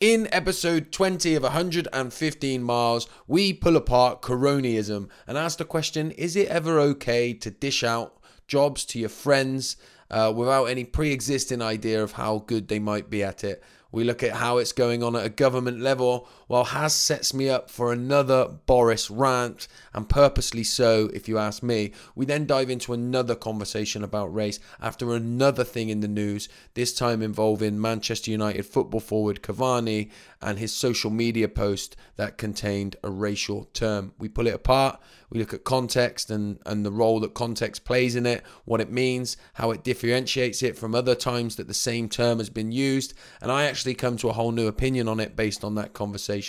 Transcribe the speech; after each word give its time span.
In 0.00 0.28
episode 0.32 0.92
20 0.92 1.34
of 1.34 1.42
115 1.42 2.62
Miles, 2.62 3.06
we 3.26 3.52
pull 3.52 3.76
apart 3.76 4.22
cronyism 4.22 5.10
and 5.26 5.36
ask 5.36 5.58
the 5.58 5.66
question 5.66 6.10
Is 6.12 6.36
it 6.36 6.48
ever 6.48 6.80
okay 6.80 7.34
to 7.34 7.50
dish 7.50 7.84
out 7.84 8.16
jobs 8.48 8.86
to 8.86 8.98
your 8.98 9.10
friends 9.10 9.76
uh, 10.10 10.32
without 10.34 10.64
any 10.64 10.84
pre 10.84 11.12
existing 11.12 11.60
idea 11.60 12.02
of 12.02 12.12
how 12.12 12.44
good 12.46 12.68
they 12.68 12.78
might 12.78 13.10
be 13.10 13.22
at 13.22 13.44
it? 13.44 13.62
We 13.92 14.04
look 14.04 14.22
at 14.22 14.36
how 14.36 14.56
it's 14.56 14.72
going 14.72 15.02
on 15.02 15.16
at 15.16 15.26
a 15.26 15.28
government 15.28 15.80
level, 15.80 16.26
while 16.50 16.64
Has 16.64 16.96
sets 16.96 17.32
me 17.32 17.48
up 17.48 17.70
for 17.70 17.92
another 17.92 18.48
Boris 18.66 19.08
rant, 19.08 19.68
and 19.94 20.08
purposely 20.08 20.64
so, 20.64 21.08
if 21.14 21.28
you 21.28 21.38
ask 21.38 21.62
me. 21.62 21.92
We 22.16 22.26
then 22.26 22.44
dive 22.44 22.68
into 22.68 22.92
another 22.92 23.36
conversation 23.36 24.02
about 24.02 24.34
race 24.34 24.58
after 24.80 25.14
another 25.14 25.62
thing 25.62 25.90
in 25.90 26.00
the 26.00 26.08
news, 26.08 26.48
this 26.74 26.92
time 26.92 27.22
involving 27.22 27.80
Manchester 27.80 28.32
United 28.32 28.66
football 28.66 28.98
forward 28.98 29.42
Cavani 29.42 30.10
and 30.42 30.58
his 30.58 30.74
social 30.74 31.12
media 31.12 31.46
post 31.46 31.94
that 32.16 32.36
contained 32.36 32.96
a 33.04 33.10
racial 33.10 33.66
term. 33.72 34.12
We 34.18 34.28
pull 34.28 34.48
it 34.48 34.54
apart, 34.54 35.00
we 35.30 35.38
look 35.38 35.54
at 35.54 35.62
context 35.62 36.30
and, 36.30 36.58
and 36.66 36.84
the 36.84 36.90
role 36.90 37.20
that 37.20 37.34
context 37.34 37.84
plays 37.84 38.16
in 38.16 38.26
it, 38.26 38.42
what 38.64 38.80
it 38.80 38.90
means, 38.90 39.36
how 39.54 39.70
it 39.70 39.84
differentiates 39.84 40.64
it 40.64 40.76
from 40.76 40.96
other 40.96 41.14
times 41.14 41.54
that 41.56 41.68
the 41.68 41.74
same 41.74 42.08
term 42.08 42.38
has 42.38 42.50
been 42.50 42.72
used, 42.72 43.14
and 43.40 43.52
I 43.52 43.66
actually 43.66 43.94
come 43.94 44.16
to 44.16 44.28
a 44.28 44.32
whole 44.32 44.50
new 44.50 44.66
opinion 44.66 45.06
on 45.06 45.20
it 45.20 45.36
based 45.36 45.62
on 45.62 45.76
that 45.76 45.92
conversation. 45.92 46.39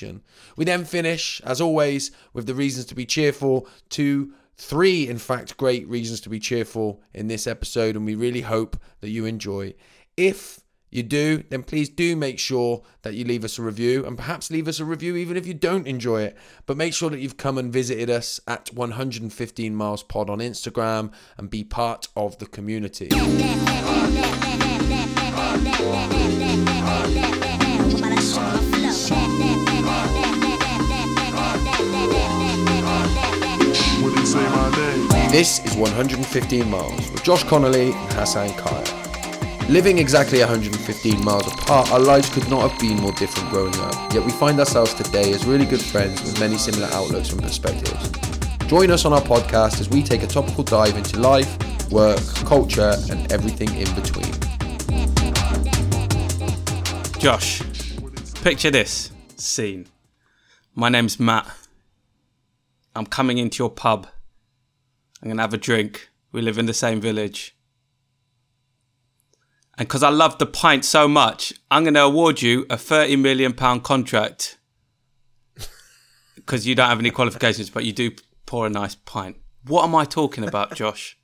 We 0.55 0.66
then 0.66 0.86
finish, 0.86 1.41
as 1.45 1.62
always, 1.62 2.12
with 2.34 2.48
the 2.48 2.55
reasons 2.55 2.86
to 2.88 2.95
be 2.95 3.05
cheerful, 3.05 3.68
two 3.90 4.34
three, 4.58 5.08
in 5.08 5.18
fact, 5.18 5.58
great 5.58 5.88
reasons 5.88 6.22
to 6.22 6.30
be 6.30 6.40
cheerful 6.40 7.02
in 7.13 7.27
this 7.27 7.48
episode, 7.48 7.96
and 7.96 8.05
we 8.05 8.13
really 8.13 8.41
hope 8.41 8.77
that 8.99 9.09
you 9.09 9.26
enjoy. 9.26 9.73
If 10.16 10.62
you 10.91 11.04
do, 11.04 11.44
then 11.49 11.63
please 11.63 11.90
do 11.90 12.16
make 12.16 12.38
sure 12.38 12.84
that 13.02 13.16
you 13.16 13.23
leave 13.23 13.44
us 13.44 13.58
a 13.58 13.62
review 13.62 14.05
and 14.05 14.18
perhaps 14.18 14.52
leave 14.52 14.68
us 14.68 14.80
a 14.80 14.85
review 14.85 15.16
even 15.16 15.38
if 15.38 15.48
you 15.48 15.54
don't 15.54 15.88
enjoy 15.88 16.23
it. 16.23 16.38
But 16.66 16.77
make 16.77 16.94
sure 16.94 17.10
that 17.10 17.20
you've 17.20 17.38
come 17.38 17.57
and 17.57 17.71
visited 17.71 18.10
us 18.10 18.40
at 18.46 18.71
115 18.73 19.76
Miles 19.76 20.04
Pod 20.04 20.29
on 20.29 20.40
Instagram 20.40 21.12
and 21.38 21.49
be 21.49 21.63
part 21.63 22.10
of 22.16 22.38
the 22.40 22.46
community. 22.46 23.10
This 35.32 35.63
is 35.63 35.77
115 35.77 36.70
Miles 36.70 37.10
with 37.10 37.24
Josh 37.24 37.46
Connolly 37.46 37.93
and 37.93 38.13
Hassan 38.13 38.49
Kaya. 38.57 38.84
Living 39.70 39.98
exactly 39.98 40.40
115 40.40 41.23
miles 41.23 41.48
apart, 41.48 41.90
our 41.90 42.01
lives 42.01 42.29
could 42.29 42.49
not 42.49 42.70
have 42.70 42.77
been 42.82 42.98
more 42.98 43.13
different 43.13 43.49
growing 43.49 43.73
up, 43.76 44.13
yet 44.13 44.26
we 44.26 44.32
find 44.34 44.60
ourselves 44.60 44.93
today 44.93 45.32
as 45.32 45.46
really 45.46 45.65
good 45.65 45.82
friends 45.82 46.21
with 46.21 46.38
many 46.41 46.57
similar 46.57 46.88
outlooks 46.88 47.32
and 47.32 47.41
perspectives. 47.41 48.10
Join 48.68 48.91
us 48.91 49.05
on 49.05 49.13
our 49.13 49.21
podcast 49.21 49.79
as 49.79 49.88
we 49.88 50.04
take 50.04 50.21
a 50.21 50.27
topical 50.27 50.65
dive 50.65 50.98
into 50.98 51.18
life, 51.18 51.57
work, 51.90 52.20
culture, 52.43 52.93
and 53.10 53.32
everything 53.32 53.70
in 53.70 53.88
between. 53.95 54.34
Josh, 57.20 57.62
picture 58.43 58.70
this 58.70 59.12
scene. 59.38 59.88
My 60.76 60.90
name's 60.90 61.21
Matt. 61.21 61.49
I'm 62.93 63.05
coming 63.05 63.38
into 63.38 63.63
your 63.63 63.70
pub. 63.70 64.07
I'm 65.22 65.30
going 65.30 65.38
to 65.38 65.44
have 65.44 65.53
a 65.53 65.58
drink. 65.58 66.09
We 66.31 66.41
live 66.41 66.58
in 66.58 66.66
the 66.66 66.74
same 66.74 67.00
village. 67.00 67.56
And 69.78 69.88
because 69.88 70.03
I 70.03 70.09
love 70.09 70.38
the 70.38 70.46
pint 70.46 70.84
so 70.86 71.08
much, 71.08 71.53
I'm 71.69 71.84
going 71.84 71.94
to 71.94 72.03
award 72.03 72.41
you 72.41 72.66
a 72.69 72.75
£30 72.75 73.19
million 73.19 73.53
contract. 73.81 74.58
Because 76.36 76.66
you 76.66 76.74
don't 76.74 76.90
have 76.90 77.00
any 77.00 77.12
qualifications, 77.12 77.69
but 77.69 77.86
you 77.86 77.94
do 77.94 78.12
pour 78.47 78.66
a 78.66 78.69
nice 78.69 78.96
pint. 78.96 79.38
What 79.68 79.84
am 79.84 79.94
I 79.94 80.06
talking 80.06 80.44
about, 80.44 80.74
Josh? 80.81 81.18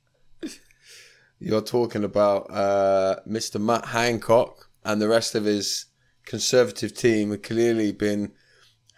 You're 1.40 1.60
talking 1.60 2.04
about 2.04 2.50
uh, 2.50 3.16
Mr. 3.28 3.60
Matt 3.60 3.86
Hancock 3.86 4.70
and 4.84 5.02
the 5.02 5.08
rest 5.08 5.34
of 5.34 5.44
his 5.44 5.86
conservative 6.24 6.94
team 6.94 7.30
have 7.32 7.42
clearly 7.42 7.90
been 7.90 8.32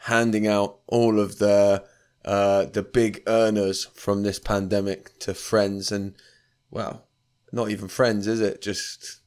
handing 0.00 0.46
out 0.46 0.80
all 0.86 1.18
of 1.18 1.38
the 1.38 1.84
uh, 2.24 2.66
the 2.66 2.82
big 2.82 3.22
earners 3.26 3.86
from 3.94 4.22
this 4.22 4.38
pandemic 4.38 5.18
to 5.20 5.34
friends 5.34 5.90
and 5.90 6.14
well, 6.70 7.06
not 7.52 7.70
even 7.70 7.88
friends, 7.88 8.26
is 8.26 8.40
it? 8.40 8.62
Just 8.62 9.20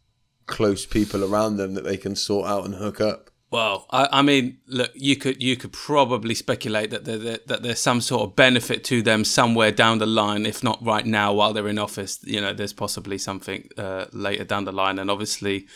close 0.46 0.86
people 0.86 1.24
around 1.24 1.58
them 1.58 1.74
that 1.74 1.84
they 1.84 1.98
can 1.98 2.16
sort 2.16 2.48
out 2.48 2.66
and 2.66 2.76
hook 2.76 3.02
up. 3.02 3.30
Well, 3.54 3.86
I, 3.92 4.08
I 4.12 4.22
mean, 4.24 4.58
look, 4.66 4.90
you 4.96 5.16
could 5.16 5.44
you 5.44 5.56
could 5.56 5.74
probably 5.74 6.34
speculate 6.34 6.90
that 6.90 7.06
there, 7.06 7.38
that, 7.46 7.62
there's 7.62 7.80
some 7.80 8.02
sort 8.02 8.24
of 8.24 8.36
benefit 8.36 8.84
to 8.86 9.04
them 9.04 9.24
somewhere 9.24 9.72
down 9.72 10.00
the 10.00 10.08
line, 10.08 10.48
if 10.48 10.64
not 10.64 10.84
right 10.84 11.06
now 11.06 11.34
while 11.34 11.54
they're 11.54 11.68
in 11.68 11.78
office. 11.78 12.20
You 12.24 12.42
know, 12.42 12.52
there's 12.54 12.74
possibly 12.74 13.20
something 13.20 13.70
uh, 13.78 14.06
later 14.12 14.44
down 14.44 14.66
the 14.66 14.72
line, 14.72 14.98
and 14.98 15.12
obviously, 15.12 15.68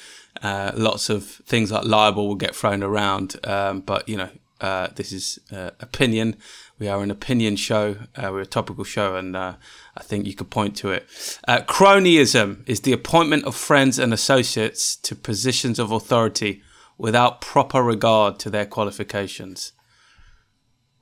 uh, 0.41 0.71
lots 0.73 1.11
of 1.11 1.23
things 1.23 1.71
like 1.71 1.85
libel 1.85 2.27
will 2.27 2.35
get 2.35 2.55
thrown 2.55 2.81
around. 2.81 3.35
Um, 3.45 3.81
but 3.81 4.09
you 4.09 4.17
know, 4.17 4.29
uh, 4.59 4.87
this 4.95 5.11
is 5.11 5.37
uh, 5.51 5.69
opinion. 5.79 6.37
We 6.79 6.87
are 6.87 7.01
an 7.01 7.09
opinion 7.09 7.55
show. 7.55 7.95
Uh, 8.15 8.29
we're 8.31 8.41
a 8.41 8.45
topical 8.45 8.83
show, 8.83 9.15
and 9.15 9.35
uh, 9.35 9.55
I 9.95 10.03
think 10.03 10.27
you 10.27 10.35
could 10.35 10.51
point 10.51 10.75
to 10.77 10.91
it. 10.91 11.07
Uh, 11.47 11.61
cronyism 11.61 12.67
is 12.69 12.81
the 12.81 12.93
appointment 12.93 13.45
of 13.45 13.55
friends 13.55 13.97
and 13.97 14.13
associates 14.13 14.95
to 14.97 15.15
positions 15.15 15.79
of 15.79 15.91
authority 15.91 16.61
without 16.97 17.41
proper 17.41 17.81
regard 17.81 18.37
to 18.39 18.49
their 18.49 18.65
qualifications. 18.65 19.71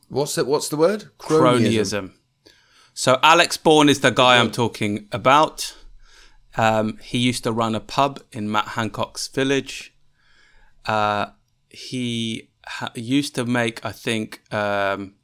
What's 0.07 0.37
it? 0.37 0.47
What's 0.47 0.69
the 0.69 0.77
word? 0.77 1.05
Cronyism. 1.17 2.13
So 2.93 3.19
Alex 3.21 3.57
Bourne 3.57 3.89
is 3.89 3.99
the 3.99 4.11
guy 4.11 4.37
I'm 4.37 4.51
talking 4.51 5.09
about. 5.11 5.75
Um, 6.55 6.97
he 7.01 7.17
used 7.17 7.43
to 7.43 7.51
run 7.51 7.75
a 7.75 7.81
pub 7.81 8.21
in 8.31 8.49
Matt 8.49 8.69
Hancock's 8.69 9.27
village. 9.27 9.93
Uh, 10.85 11.27
he 11.69 12.51
ha- 12.65 12.93
used 12.95 13.35
to 13.35 13.43
make, 13.43 13.83
I 13.83 13.91
think, 13.91 14.41
um, 14.53 15.14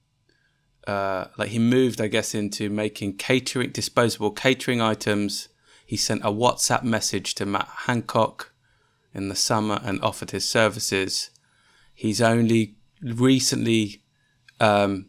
uh, 0.87 1.25
like 1.37 1.49
he 1.49 1.59
moved, 1.59 2.01
I 2.01 2.07
guess, 2.07 2.33
into 2.33 2.69
making 2.69 3.17
catering, 3.17 3.71
disposable 3.71 4.31
catering 4.31 4.81
items. 4.81 5.49
He 5.85 5.97
sent 5.97 6.21
a 6.23 6.31
WhatsApp 6.31 6.83
message 6.83 7.35
to 7.35 7.45
Matt 7.45 7.67
Hancock 7.85 8.53
in 9.13 9.29
the 9.29 9.35
summer 9.35 9.79
and 9.83 10.01
offered 10.01 10.31
his 10.31 10.47
services. 10.47 11.29
He's 11.93 12.21
only 12.21 12.75
recently 13.01 14.01
um, 14.59 15.07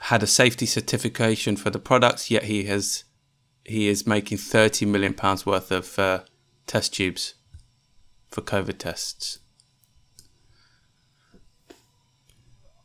had 0.00 0.22
a 0.22 0.26
safety 0.26 0.66
certification 0.66 1.56
for 1.56 1.70
the 1.70 1.78
products, 1.78 2.30
yet 2.30 2.44
he 2.44 2.64
has 2.64 3.04
he 3.64 3.88
is 3.88 4.06
making 4.06 4.38
thirty 4.38 4.86
million 4.86 5.14
pounds 5.14 5.46
worth 5.46 5.72
of 5.72 5.98
uh, 5.98 6.20
test 6.66 6.94
tubes 6.94 7.34
for 8.30 8.42
COVID 8.42 8.78
tests. 8.78 9.40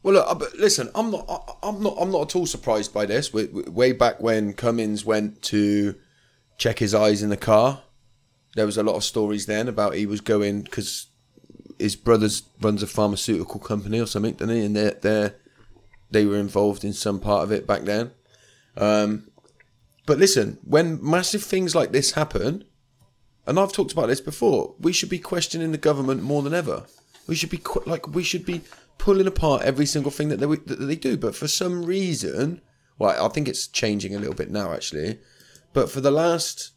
Well, 0.02 0.14
look, 0.14 0.40
but 0.40 0.56
listen, 0.56 0.90
I'm 0.96 1.12
not, 1.12 1.58
I'm 1.62 1.84
not, 1.84 1.96
I'm 2.00 2.12
not 2.12 2.30
at 2.30 2.36
all 2.36 2.46
surprised 2.46 2.94
by 2.94 3.06
this. 3.06 3.34
Way- 3.34 3.48
Way 3.48 3.92
back 3.92 4.22
when 4.22 4.54
Cummings 4.54 5.04
went 5.06 5.42
to 5.44 5.96
check 6.58 6.80
his 6.80 6.94
eyes 6.96 7.22
in 7.22 7.30
the 7.30 7.38
car, 7.38 7.82
there 8.56 8.66
was 8.66 8.78
a 8.78 8.84
lot 8.84 8.96
of 8.96 9.04
stories 9.04 9.46
then 9.46 9.68
about 9.68 9.96
he 9.96 10.06
was 10.06 10.22
going 10.22 10.62
because 10.62 11.08
his 11.78 11.96
brothers 11.96 12.44
runs 12.62 12.84
a 12.84 12.88
pharmaceutical 12.88 13.60
company 13.60 14.00
or 14.00 14.06
something, 14.08 14.34
doesn't 14.34 14.56
he? 14.56 14.66
And 14.66 14.76
they 14.76 14.94
they 15.02 15.32
they 16.12 16.26
were 16.26 16.38
involved 16.38 16.84
in 16.84 16.94
some 16.94 17.20
part 17.20 17.44
of 17.44 17.52
it 17.52 17.68
back 17.68 17.84
then. 17.84 18.12
Um, 18.76 19.30
but 20.06 20.18
listen, 20.18 20.58
when 20.64 21.00
massive 21.02 21.44
things 21.44 21.76
like 21.76 21.92
this 21.92 22.14
happen, 22.14 22.64
and 23.46 23.60
I've 23.60 23.72
talked 23.74 23.92
about 23.92 24.08
this 24.08 24.22
before, 24.22 24.76
we 24.80 24.92
should 24.94 25.10
be 25.10 25.20
questioning 25.20 25.72
the 25.72 25.78
government 25.78 26.24
more 26.24 26.42
than 26.42 26.54
ever. 26.54 26.86
We 27.28 27.36
should 27.36 27.50
be 27.50 27.62
like 27.86 28.08
we 28.08 28.24
should 28.24 28.46
be 28.46 28.62
pulling 29.00 29.26
apart 29.26 29.64
every 29.64 29.88
single 29.88 30.12
thing 30.12 30.30
that 30.30 30.38
they 30.38 30.46
that 30.46 30.86
they 30.86 30.96
do. 30.96 31.18
But 31.18 31.36
for 31.36 31.48
some 31.48 31.84
reason, 31.84 32.62
well, 33.00 33.26
I 33.26 33.30
think 33.30 33.48
it's 33.48 33.66
changing 33.66 34.14
a 34.14 34.20
little 34.20 34.36
bit 34.36 34.52
now 34.52 34.72
actually. 34.72 35.20
But 35.74 35.90
for 35.90 36.02
the 36.02 36.12
last 36.12 36.74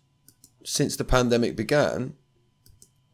since 0.64 0.96
the 0.96 1.04
pandemic 1.04 1.54
began, 1.56 2.14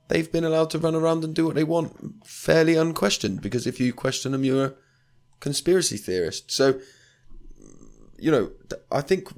they've 0.09 0.31
been 0.31 0.45
allowed 0.45 0.71
to 0.71 0.79
run 0.79 0.95
around 0.95 1.25
and 1.25 1.35
do 1.35 1.47
what 1.47 1.57
they 1.57 1.65
want 1.65 2.25
fairly 2.25 2.77
unquestioned. 2.77 3.43
Because 3.43 3.67
if 3.67 3.81
you 3.81 3.93
question 3.93 4.33
them, 4.33 4.45
you're 4.45 4.65
a 4.65 4.75
conspiracy 5.41 5.97
theorist. 5.97 6.51
So, 6.51 6.79
you 8.19 8.31
know, 8.31 8.53
I 8.93 9.01
think 9.01 9.33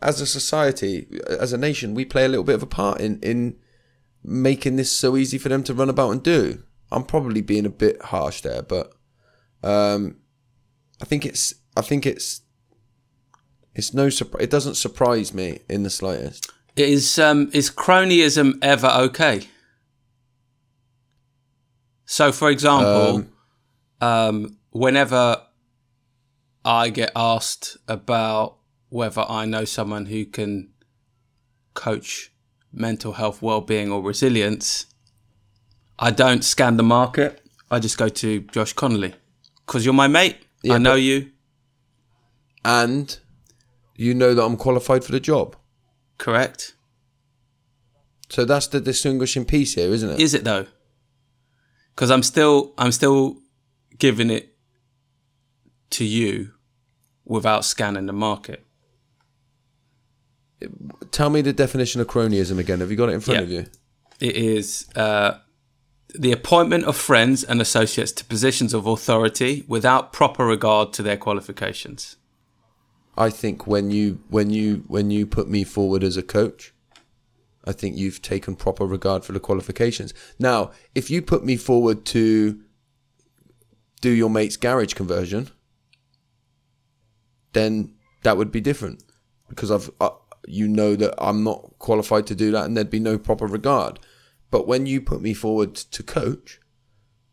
as 0.00 0.20
a 0.20 0.26
society, 0.26 1.06
as 1.26 1.52
a 1.52 1.58
nation, 1.58 1.94
we 1.94 2.04
play 2.04 2.24
a 2.24 2.28
little 2.28 2.44
bit 2.44 2.54
of 2.54 2.62
a 2.62 2.66
part 2.66 3.00
in 3.00 3.18
in 3.20 3.56
making 4.24 4.76
this 4.76 4.92
so 4.92 5.16
easy 5.16 5.38
for 5.38 5.48
them 5.48 5.64
to 5.64 5.74
run 5.74 5.90
about 5.90 6.10
and 6.10 6.22
do. 6.22 6.62
I'm 6.92 7.04
probably 7.04 7.40
being 7.40 7.66
a 7.66 7.70
bit 7.70 8.00
harsh 8.02 8.42
there, 8.42 8.62
but 8.62 8.92
um, 9.62 10.16
I 11.00 11.04
think 11.04 11.24
it's 11.26 11.54
I 11.76 11.80
think 11.80 12.06
it's 12.06 12.42
it's 13.74 13.94
no 13.94 14.10
surprise. 14.10 14.44
It 14.44 14.50
doesn't 14.50 14.74
surprise 14.74 15.32
me 15.32 15.60
in 15.68 15.82
the 15.82 15.90
slightest. 15.90 16.50
Is 16.76 17.18
um 17.18 17.50
is 17.52 17.70
cronyism 17.70 18.58
ever 18.62 18.88
okay? 18.88 19.42
So, 22.04 22.30
for 22.32 22.50
example, 22.50 23.24
Um, 24.00 24.08
um, 24.08 24.58
whenever 24.70 25.42
I 26.64 26.90
get 26.90 27.10
asked 27.16 27.78
about 27.88 28.58
whether 28.90 29.24
I 29.28 29.46
know 29.46 29.64
someone 29.64 30.06
who 30.06 30.26
can 30.26 30.72
coach 31.74 32.30
mental 32.70 33.14
health, 33.14 33.40
well-being, 33.40 33.90
or 33.90 34.02
resilience, 34.02 34.86
I 35.98 36.10
don't 36.10 36.42
scan 36.44 36.76
the 36.76 36.82
market. 36.82 37.40
I 37.70 37.78
just 37.78 37.96
go 37.98 38.08
to 38.08 38.40
Josh 38.52 38.72
Connolly 38.72 39.14
because 39.66 39.84
you're 39.84 39.94
my 39.94 40.08
mate. 40.08 40.36
Yeah, 40.62 40.74
I 40.74 40.78
know 40.78 40.94
you. 40.94 41.30
And 42.64 43.18
you 43.96 44.14
know 44.14 44.34
that 44.34 44.42
I'm 44.42 44.56
qualified 44.56 45.04
for 45.04 45.12
the 45.12 45.20
job. 45.20 45.56
Correct. 46.18 46.74
So 48.28 48.44
that's 48.44 48.66
the 48.68 48.80
distinguishing 48.80 49.44
piece 49.44 49.74
here, 49.74 49.90
isn't 49.92 50.08
it? 50.10 50.20
Is 50.20 50.34
it 50.34 50.44
though? 50.44 50.66
Because 51.94 52.10
I'm 52.10 52.22
still 52.22 52.72
I'm 52.78 52.92
still 52.92 53.38
giving 53.98 54.30
it 54.30 54.54
to 55.90 56.04
you 56.04 56.52
without 57.24 57.64
scanning 57.64 58.06
the 58.06 58.12
market. 58.12 58.64
Tell 61.10 61.28
me 61.30 61.40
the 61.42 61.52
definition 61.52 62.00
of 62.00 62.06
cronyism 62.06 62.58
again. 62.58 62.80
Have 62.80 62.90
you 62.90 62.96
got 62.96 63.08
it 63.08 63.12
in 63.14 63.20
front 63.20 63.40
Yeah. 63.40 63.44
of 63.44 63.50
you? 63.50 63.66
It 64.20 64.36
is 64.36 64.86
uh, 64.94 65.38
the 66.14 66.32
appointment 66.32 66.84
of 66.84 66.96
friends 66.96 67.42
and 67.42 67.60
associates 67.60 68.12
to 68.12 68.24
positions 68.24 68.74
of 68.74 68.86
authority 68.86 69.64
without 69.66 70.12
proper 70.12 70.46
regard 70.46 70.92
to 70.94 71.02
their 71.02 71.16
qualifications. 71.16 72.16
I 73.16 73.30
think 73.30 73.66
when 73.66 73.90
you 73.90 74.22
when 74.28 74.50
you 74.50 74.84
when 74.86 75.10
you 75.10 75.26
put 75.26 75.48
me 75.48 75.64
forward 75.64 76.02
as 76.02 76.16
a 76.16 76.22
coach, 76.22 76.72
I 77.64 77.72
think 77.72 77.96
you've 77.96 78.22
taken 78.22 78.56
proper 78.56 78.86
regard 78.86 79.24
for 79.24 79.32
the 79.32 79.40
qualifications. 79.40 80.14
Now, 80.38 80.72
if 80.94 81.10
you 81.10 81.22
put 81.22 81.44
me 81.44 81.56
forward 81.56 82.04
to 82.06 82.60
do 84.00 84.10
your 84.10 84.30
mate's 84.30 84.56
garage 84.56 84.94
conversion, 84.94 85.50
then 87.52 87.94
that 88.22 88.36
would 88.36 88.50
be 88.50 88.60
different 88.60 89.04
because 89.48 89.70
I've 89.70 89.90
uh, 90.00 90.10
you 90.46 90.66
know 90.66 90.96
that 90.96 91.14
I'm 91.18 91.44
not 91.44 91.78
qualified 91.78 92.26
to 92.28 92.34
do 92.34 92.50
that, 92.52 92.64
and 92.64 92.76
there'd 92.76 92.90
be 92.90 92.98
no 92.98 93.18
proper 93.18 93.46
regard. 93.46 94.00
But 94.52 94.68
when 94.68 94.86
you 94.86 95.00
put 95.00 95.20
me 95.20 95.34
forward 95.34 95.74
to 95.74 96.02
coach, 96.04 96.60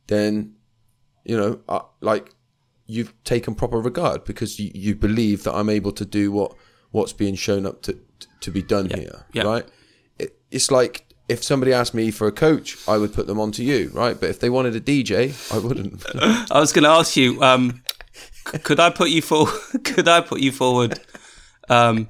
then 0.08 0.56
you 1.24 1.38
know, 1.38 1.60
uh, 1.70 1.82
like 2.02 2.34
you've 2.88 3.14
taken 3.24 3.54
proper 3.54 3.80
regard 3.80 4.24
because 4.24 4.60
you, 4.60 4.72
you 4.74 4.96
believe 4.96 5.44
that 5.44 5.54
I'm 5.54 5.70
able 5.70 5.92
to 5.92 6.06
do 6.06 6.32
what 6.32 6.56
what's 6.92 7.14
being 7.14 7.36
shown 7.36 7.68
up 7.68 7.84
to 7.84 8.00
to 8.40 8.52
be 8.52 8.64
done 8.64 8.90
here, 8.90 9.26
yeah. 9.34 9.44
right? 9.44 9.66
It, 10.18 10.40
it's 10.50 10.72
like 10.72 11.06
if 11.28 11.44
somebody 11.44 11.74
asked 11.74 11.94
me 11.94 12.10
for 12.10 12.26
a 12.26 12.32
coach, 12.32 12.78
I 12.88 12.98
would 12.98 13.14
put 13.14 13.28
them 13.28 13.40
onto 13.40 13.64
you, 13.64 13.92
right? 13.94 14.18
But 14.20 14.30
if 14.30 14.40
they 14.40 14.50
wanted 14.50 14.76
a 14.76 14.82
DJ, 14.82 15.36
I 15.54 15.60
wouldn't. 15.60 16.04
I 16.52 16.60
was 16.60 16.72
going 16.72 16.84
to 16.84 16.90
ask 16.90 17.18
you, 17.18 17.44
um, 17.44 17.84
could 18.64 18.80
I 18.80 18.90
put 18.90 19.10
you 19.10 19.22
for? 19.22 19.46
Could 19.84 20.08
I 20.08 20.22
put 20.22 20.40
you 20.40 20.52
forward 20.52 21.00
um, 21.70 22.08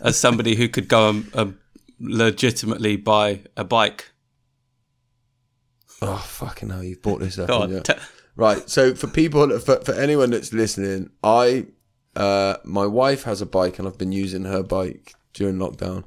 as 0.00 0.16
somebody 0.18 0.54
who 0.54 0.68
could 0.68 0.86
go 0.86 1.08
and 1.08 1.36
um, 1.36 1.58
legitimately 2.02 2.96
buy 2.96 3.42
a 3.56 3.64
bike? 3.64 4.10
oh 6.02 6.16
fucking 6.16 6.70
hell! 6.70 6.82
You've 6.82 7.00
bought 7.02 7.20
this 7.20 7.38
up. 7.38 7.48
On, 7.50 7.82
t- 7.82 7.94
Right. 8.34 8.68
So 8.68 8.94
for 8.94 9.06
people, 9.08 9.58
for, 9.58 9.76
for 9.80 9.92
anyone 9.92 10.30
that's 10.30 10.52
listening, 10.52 11.10
I, 11.22 11.66
uh, 12.16 12.56
my 12.64 12.86
wife 12.86 13.24
has 13.24 13.40
a 13.42 13.46
bike 13.46 13.78
and 13.78 13.86
I've 13.86 13.98
been 13.98 14.12
using 14.12 14.44
her 14.44 14.62
bike 14.62 15.14
during 15.34 15.56
lockdown. 15.56 16.04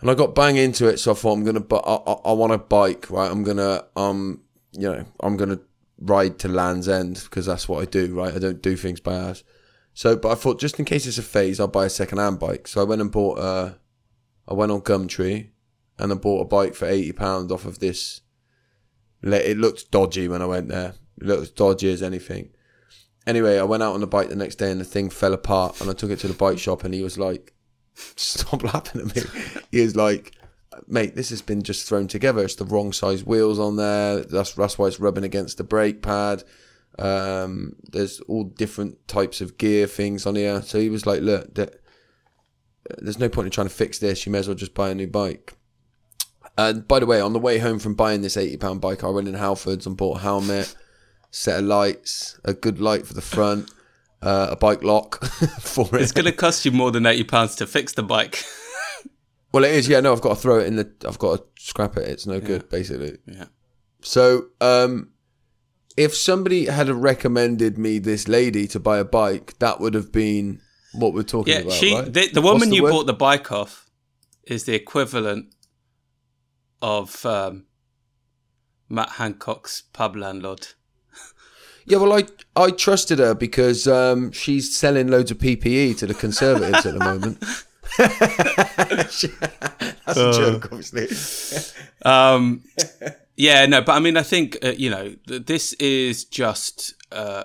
And 0.00 0.10
I 0.10 0.14
got 0.14 0.34
bang 0.34 0.56
into 0.56 0.88
it, 0.88 0.98
so 0.98 1.12
I 1.12 1.14
thought 1.14 1.32
I'm 1.32 1.44
gonna, 1.44 1.60
bu- 1.60 1.76
I, 1.76 1.94
I, 1.94 2.12
I 2.26 2.32
want 2.32 2.52
a 2.52 2.58
bike, 2.58 3.08
right? 3.08 3.30
I'm 3.30 3.44
gonna, 3.44 3.84
um, 3.96 4.42
you 4.72 4.92
know, 4.92 5.04
I'm 5.20 5.36
gonna 5.36 5.60
ride 5.98 6.38
to 6.40 6.48
Land's 6.48 6.88
End 6.88 7.20
because 7.24 7.46
that's 7.46 7.66
what 7.68 7.80
I 7.80 7.86
do, 7.86 8.14
right? 8.14 8.34
I 8.34 8.38
don't 8.38 8.60
do 8.60 8.76
things 8.76 9.00
by 9.00 9.16
hours. 9.16 9.42
So, 9.94 10.16
but 10.16 10.32
I 10.32 10.34
thought 10.34 10.60
just 10.60 10.78
in 10.78 10.84
case 10.84 11.06
it's 11.06 11.16
a 11.16 11.22
phase, 11.22 11.58
I'll 11.60 11.68
buy 11.68 11.86
a 11.86 11.90
second 11.90 12.18
hand 12.18 12.38
bike. 12.38 12.68
So 12.68 12.82
I 12.82 12.84
went 12.84 13.00
and 13.00 13.10
bought 13.10 13.38
a, 13.38 13.78
I 14.48 14.54
went 14.54 14.72
on 14.72 14.80
Gumtree 14.82 15.50
and 15.98 16.12
I 16.12 16.14
bought 16.14 16.42
a 16.42 16.44
bike 16.44 16.74
for 16.74 16.86
eighty 16.86 17.12
pounds 17.12 17.50
off 17.50 17.64
of 17.64 17.78
this 17.78 18.20
It 19.22 19.58
looked 19.58 19.90
dodgy 19.90 20.28
when 20.28 20.42
I 20.42 20.46
went 20.46 20.68
there. 20.68 20.94
It 21.20 21.26
looked 21.26 21.56
dodgy 21.56 21.90
as 21.90 22.02
anything. 22.02 22.50
Anyway, 23.26 23.58
I 23.58 23.64
went 23.64 23.82
out 23.82 23.94
on 23.94 24.00
the 24.00 24.06
bike 24.06 24.28
the 24.28 24.36
next 24.36 24.56
day 24.56 24.70
and 24.70 24.80
the 24.80 24.84
thing 24.84 25.10
fell 25.10 25.32
apart. 25.32 25.80
And 25.80 25.90
I 25.90 25.94
took 25.94 26.10
it 26.10 26.20
to 26.20 26.28
the 26.28 26.34
bike 26.34 26.58
shop 26.58 26.84
and 26.84 26.94
he 26.94 27.02
was 27.02 27.18
like, 27.18 27.54
"Stop 27.94 28.62
laughing 28.62 29.00
at 29.00 29.16
me." 29.16 29.22
He 29.72 29.80
was 29.80 29.96
like, 29.96 30.32
"Mate, 30.86 31.16
this 31.16 31.30
has 31.30 31.42
been 31.42 31.62
just 31.62 31.88
thrown 31.88 32.06
together. 32.06 32.44
It's 32.44 32.54
the 32.54 32.64
wrong 32.64 32.92
size 32.92 33.24
wheels 33.24 33.58
on 33.58 33.76
there. 33.76 34.20
That's 34.20 34.52
that's 34.52 34.78
why 34.78 34.86
it's 34.86 35.00
rubbing 35.00 35.24
against 35.24 35.58
the 35.58 35.64
brake 35.64 36.02
pad. 36.02 36.44
Um, 36.98 37.76
there's 37.90 38.20
all 38.20 38.44
different 38.44 39.06
types 39.08 39.40
of 39.40 39.58
gear 39.58 39.86
things 39.86 40.24
on 40.26 40.36
here." 40.36 40.62
So 40.62 40.78
he 40.78 40.90
was 40.90 41.06
like, 41.06 41.22
"Look, 41.22 41.54
there's 42.98 43.18
no 43.18 43.28
point 43.28 43.46
in 43.46 43.52
trying 43.52 43.68
to 43.68 43.74
fix 43.74 43.98
this. 43.98 44.26
You 44.26 44.32
may 44.32 44.38
as 44.38 44.48
well 44.48 44.54
just 44.54 44.74
buy 44.74 44.90
a 44.90 44.94
new 44.94 45.06
bike." 45.06 45.54
And 46.58 46.88
by 46.88 47.00
the 47.00 47.06
way, 47.06 47.20
on 47.20 47.32
the 47.32 47.38
way 47.38 47.58
home 47.58 47.78
from 47.78 47.94
buying 47.94 48.22
this 48.22 48.36
eighty 48.36 48.56
pound 48.56 48.80
bike, 48.80 49.04
I 49.04 49.08
went 49.08 49.28
in 49.28 49.34
Halfords 49.34 49.86
and 49.86 49.96
bought 49.96 50.18
a 50.18 50.20
helmet, 50.20 50.74
set 51.30 51.58
of 51.60 51.66
lights, 51.66 52.38
a 52.44 52.54
good 52.54 52.80
light 52.80 53.06
for 53.06 53.14
the 53.14 53.20
front, 53.20 53.70
uh, 54.22 54.48
a 54.50 54.56
bike 54.56 54.82
lock 54.82 55.24
for 55.60 55.86
it. 55.96 56.02
It's 56.02 56.12
going 56.12 56.24
to 56.24 56.32
cost 56.32 56.64
you 56.64 56.72
more 56.72 56.90
than 56.90 57.06
eighty 57.06 57.24
pounds 57.24 57.56
to 57.56 57.66
fix 57.66 57.92
the 57.92 58.02
bike. 58.02 58.44
Well, 59.56 59.64
it 59.64 59.70
is. 59.70 59.88
Yeah, 59.88 60.00
no, 60.00 60.12
I've 60.12 60.20
got 60.20 60.34
to 60.34 60.36
throw 60.36 60.58
it 60.58 60.66
in 60.66 60.76
the. 60.76 60.92
I've 61.08 61.18
got 61.18 61.38
to 61.38 61.44
scrap 61.62 61.96
it. 61.96 62.06
It's 62.06 62.26
no 62.26 62.40
good, 62.40 62.68
basically. 62.68 63.16
Yeah. 63.24 63.46
So, 64.02 64.48
um, 64.60 65.12
if 65.96 66.14
somebody 66.14 66.66
had 66.66 66.90
recommended 66.90 67.78
me 67.78 67.98
this 67.98 68.28
lady 68.28 68.66
to 68.66 68.78
buy 68.78 68.98
a 68.98 69.04
bike, 69.04 69.58
that 69.60 69.80
would 69.80 69.94
have 69.94 70.12
been 70.12 70.60
what 70.96 71.14
we're 71.14 71.22
talking 71.22 71.52
Yeah, 71.54 71.60
about. 71.60 71.72
she 71.72 71.94
right? 71.94 72.12
the, 72.12 72.28
the 72.28 72.40
woman 72.42 72.70
the 72.70 72.76
you 72.76 72.82
word? 72.84 72.90
bought 72.90 73.06
the 73.06 73.12
bike 73.14 73.52
off 73.52 73.88
is 74.44 74.64
the 74.64 74.74
equivalent 74.74 75.54
of 76.82 77.24
um, 77.26 77.64
Matt 78.88 79.10
Hancock's 79.10 79.82
pub 79.92 80.16
landlord. 80.16 80.68
Yeah, 81.88 81.98
well, 81.98 82.12
I 82.12 82.24
I 82.56 82.70
trusted 82.72 83.20
her 83.20 83.32
because 83.34 83.86
um, 83.86 84.32
she's 84.32 84.76
selling 84.76 85.06
loads 85.08 85.30
of 85.30 85.38
PPE 85.38 85.96
to 85.98 86.06
the 86.06 86.14
Conservatives 86.14 86.84
at 86.84 86.94
the 86.94 87.00
moment. 87.00 87.38
That's 87.98 89.24
a 89.24 90.32
joke, 90.32 90.68
obviously. 90.72 91.08
Um, 92.04 92.62
yeah, 93.36 93.66
no, 93.66 93.80
but 93.82 93.92
I 93.92 93.98
mean, 94.00 94.16
I 94.16 94.22
think 94.22 94.58
uh, 94.62 94.72
you 94.76 94.90
know 94.90 95.14
th- 95.26 95.46
this 95.46 95.72
is 95.74 96.24
just 96.24 96.94
uh, 97.10 97.44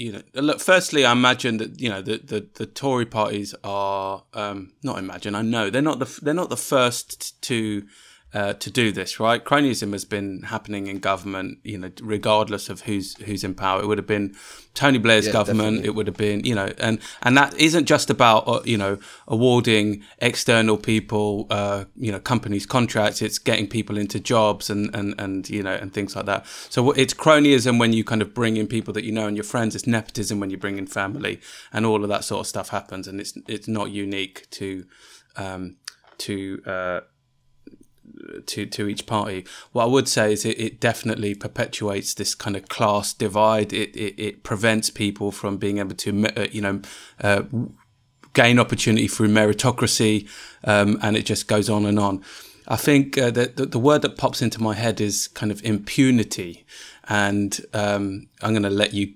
you 0.00 0.12
know. 0.12 0.22
Look, 0.34 0.60
firstly, 0.60 1.04
I 1.04 1.12
imagine 1.12 1.58
that 1.58 1.80
you 1.80 1.90
know 1.90 2.00
the 2.00 2.18
the, 2.18 2.46
the 2.54 2.66
Tory 2.66 3.06
parties 3.06 3.54
are 3.62 4.24
um, 4.32 4.72
not 4.82 4.98
imagine. 4.98 5.34
I 5.34 5.42
know 5.42 5.68
they're 5.70 5.82
not 5.82 5.98
the 5.98 6.18
they're 6.22 6.34
not 6.34 6.50
the 6.50 6.56
first 6.56 7.40
to. 7.42 7.86
Uh, 8.32 8.52
to 8.52 8.70
do 8.70 8.92
this, 8.92 9.18
right? 9.18 9.44
Cronyism 9.44 9.90
has 9.90 10.04
been 10.04 10.42
happening 10.42 10.86
in 10.86 11.00
government, 11.00 11.58
you 11.64 11.76
know, 11.76 11.90
regardless 12.00 12.68
of 12.68 12.82
who's 12.82 13.16
who's 13.26 13.42
in 13.42 13.54
power. 13.56 13.82
It 13.82 13.88
would 13.88 13.98
have 13.98 14.06
been 14.06 14.36
Tony 14.72 14.98
Blair's 14.98 15.26
Yeah, 15.26 15.32
government. 15.32 15.78
definitely. 15.78 15.86
It 15.88 15.94
would 15.96 16.06
have 16.06 16.16
been, 16.16 16.44
you 16.44 16.54
know, 16.54 16.72
and 16.78 17.00
and 17.22 17.36
that 17.36 17.58
isn't 17.58 17.86
just 17.86 18.08
about 18.08 18.46
uh, 18.46 18.60
you 18.64 18.78
know 18.78 18.98
awarding 19.26 20.04
external 20.18 20.76
people, 20.76 21.48
uh, 21.50 21.86
you 21.96 22.12
know, 22.12 22.20
companies 22.20 22.66
contracts. 22.66 23.20
It's 23.20 23.40
getting 23.40 23.66
people 23.66 23.98
into 23.98 24.20
jobs 24.20 24.70
and 24.70 24.94
and 24.94 25.20
and 25.20 25.50
you 25.50 25.64
know 25.64 25.74
and 25.74 25.92
things 25.92 26.14
like 26.14 26.26
that. 26.26 26.46
So 26.68 26.92
it's 26.92 27.12
cronyism 27.14 27.80
when 27.80 27.92
you 27.92 28.04
kind 28.04 28.22
of 28.22 28.32
bring 28.32 28.56
in 28.56 28.68
people 28.68 28.94
that 28.94 29.02
you 29.02 29.10
know 29.10 29.26
and 29.26 29.36
your 29.36 29.42
friends. 29.44 29.74
It's 29.74 29.88
nepotism 29.88 30.38
when 30.38 30.50
you 30.50 30.56
bring 30.56 30.78
in 30.78 30.86
family, 30.86 31.40
and 31.72 31.84
all 31.84 32.04
of 32.04 32.08
that 32.10 32.22
sort 32.22 32.40
of 32.42 32.46
stuff 32.46 32.68
happens. 32.68 33.08
And 33.08 33.20
it's 33.20 33.36
it's 33.48 33.66
not 33.66 33.90
unique 33.90 34.48
to 34.50 34.84
um, 35.36 35.78
to 36.18 36.62
uh, 36.64 37.00
to 38.46 38.66
to 38.66 38.88
each 38.88 39.06
party. 39.06 39.46
What 39.72 39.84
I 39.84 39.86
would 39.86 40.08
say 40.08 40.32
is 40.32 40.44
it, 40.44 40.58
it 40.58 40.80
definitely 40.80 41.34
perpetuates 41.34 42.14
this 42.14 42.34
kind 42.34 42.56
of 42.56 42.68
class 42.68 43.12
divide. 43.12 43.72
It 43.72 43.96
it, 43.96 44.20
it 44.20 44.42
prevents 44.42 44.90
people 44.90 45.30
from 45.30 45.56
being 45.56 45.78
able 45.78 45.94
to 45.96 46.26
uh, 46.36 46.46
you 46.50 46.60
know 46.60 46.80
uh, 47.20 47.42
gain 48.32 48.58
opportunity 48.58 49.08
through 49.08 49.28
meritocracy, 49.28 50.28
um, 50.64 50.98
and 51.02 51.16
it 51.16 51.26
just 51.26 51.48
goes 51.48 51.68
on 51.68 51.86
and 51.86 51.98
on. 51.98 52.22
I 52.68 52.76
think 52.76 53.18
uh, 53.18 53.30
that 53.32 53.56
the, 53.56 53.66
the 53.66 53.78
word 53.78 54.02
that 54.02 54.16
pops 54.16 54.42
into 54.42 54.62
my 54.62 54.74
head 54.74 55.00
is 55.00 55.26
kind 55.28 55.50
of 55.50 55.62
impunity, 55.64 56.64
and 57.08 57.58
um, 57.74 58.28
I'm 58.42 58.52
going 58.52 58.62
to 58.62 58.70
let 58.70 58.94
you 58.94 59.14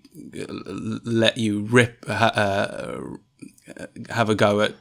let 1.04 1.38
you 1.38 1.60
rip 1.60 2.04
uh, 2.08 3.00
have 4.10 4.28
a 4.28 4.34
go 4.34 4.60
at 4.60 4.74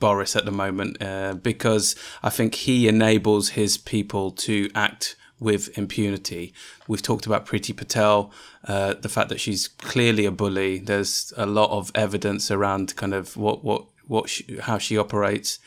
Boris 0.00 0.36
at 0.36 0.44
the 0.44 0.50
moment 0.50 1.02
uh, 1.02 1.34
because 1.34 1.96
I 2.22 2.30
think 2.30 2.54
he 2.54 2.88
enables 2.88 3.50
his 3.50 3.78
people 3.78 4.30
to 4.32 4.70
act 4.74 5.16
with 5.40 5.76
impunity. 5.76 6.54
We've 6.88 7.02
talked 7.02 7.26
about 7.26 7.46
Priti 7.46 7.76
Patel, 7.76 8.32
uh, 8.66 8.94
the 8.94 9.08
fact 9.08 9.28
that 9.28 9.40
she's 9.40 9.68
clearly 9.68 10.24
a 10.24 10.30
bully. 10.30 10.78
There's 10.78 11.32
a 11.36 11.46
lot 11.46 11.70
of 11.70 11.90
evidence 11.94 12.50
around 12.50 12.96
kind 12.96 13.14
of 13.14 13.36
what 13.36 13.64
what 13.64 13.86
what 14.06 14.28
she, 14.28 14.58
how 14.60 14.78
she 14.78 14.98
operates. 14.98 15.58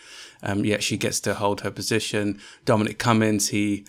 Um, 0.44 0.66
yet 0.66 0.84
she 0.84 0.98
gets 0.98 1.20
to 1.22 1.34
hold 1.34 1.62
her 1.62 1.72
position. 1.72 2.40
Dominic 2.64 3.00
Cummings, 3.00 3.50
he 3.50 3.86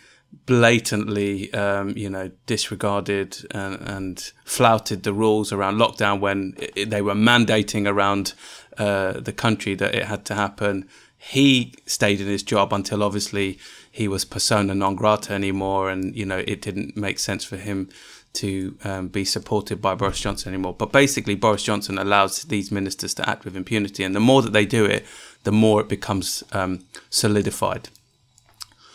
blatantly, 0.46 1.52
um, 1.54 1.96
you 1.96 2.08
know, 2.08 2.30
disregarded 2.46 3.46
and, 3.50 3.76
and, 3.80 4.32
flouted 4.44 5.02
the 5.02 5.12
rules 5.12 5.52
around 5.52 5.76
lockdown 5.76 6.20
when 6.20 6.54
it, 6.58 6.90
they 6.90 7.02
were 7.02 7.14
mandating 7.14 7.86
around 7.86 8.32
uh, 8.78 9.20
the 9.20 9.32
country 9.32 9.74
that 9.74 9.94
it 9.94 10.04
had 10.04 10.24
to 10.26 10.34
happen. 10.34 10.88
He 11.16 11.74
stayed 11.86 12.20
in 12.20 12.28
his 12.28 12.42
job 12.42 12.72
until 12.72 13.02
obviously 13.02 13.58
he 13.90 14.06
was 14.06 14.24
persona 14.24 14.74
non 14.74 14.94
grata 14.94 15.32
anymore, 15.32 15.90
and 15.90 16.14
you 16.14 16.24
know 16.24 16.38
it 16.46 16.62
didn't 16.62 16.96
make 16.96 17.18
sense 17.18 17.44
for 17.44 17.56
him 17.56 17.88
to 18.34 18.76
um, 18.84 19.08
be 19.08 19.24
supported 19.24 19.82
by 19.82 19.94
Boris 19.94 20.20
Johnson 20.20 20.54
anymore. 20.54 20.74
But 20.74 20.92
basically, 20.92 21.34
Boris 21.34 21.64
Johnson 21.64 21.98
allows 21.98 22.42
these 22.44 22.70
ministers 22.70 23.14
to 23.14 23.28
act 23.28 23.44
with 23.44 23.56
impunity, 23.56 24.04
and 24.04 24.14
the 24.14 24.20
more 24.20 24.42
that 24.42 24.52
they 24.52 24.66
do 24.66 24.84
it, 24.84 25.04
the 25.42 25.52
more 25.52 25.80
it 25.80 25.88
becomes 25.88 26.44
um, 26.52 26.84
solidified. 27.10 27.88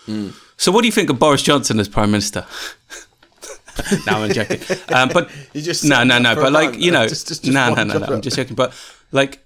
Mm. 0.07 0.33
So, 0.55 0.71
what 0.71 0.81
do 0.81 0.87
you 0.87 0.93
think 0.93 1.09
of 1.09 1.19
Boris 1.19 1.41
Johnson 1.41 1.79
as 1.79 1.89
Prime 1.89 2.11
Minister? 2.11 2.45
no, 4.07 4.23
I'm 4.23 4.31
joking. 4.31 4.59
Um, 4.93 5.09
but 5.09 5.31
no, 5.83 6.03
no, 6.03 6.19
no. 6.19 6.35
But 6.35 6.51
like 6.51 6.77
you 6.77 6.91
know, 6.91 7.07
just, 7.07 7.27
just, 7.27 7.43
just 7.43 7.53
no, 7.53 7.73
no, 7.73 7.83
no, 7.83 7.97
no. 7.97 8.05
I'm 8.07 8.21
just 8.21 8.37
joking. 8.37 8.55
But 8.55 8.73
like, 9.11 9.43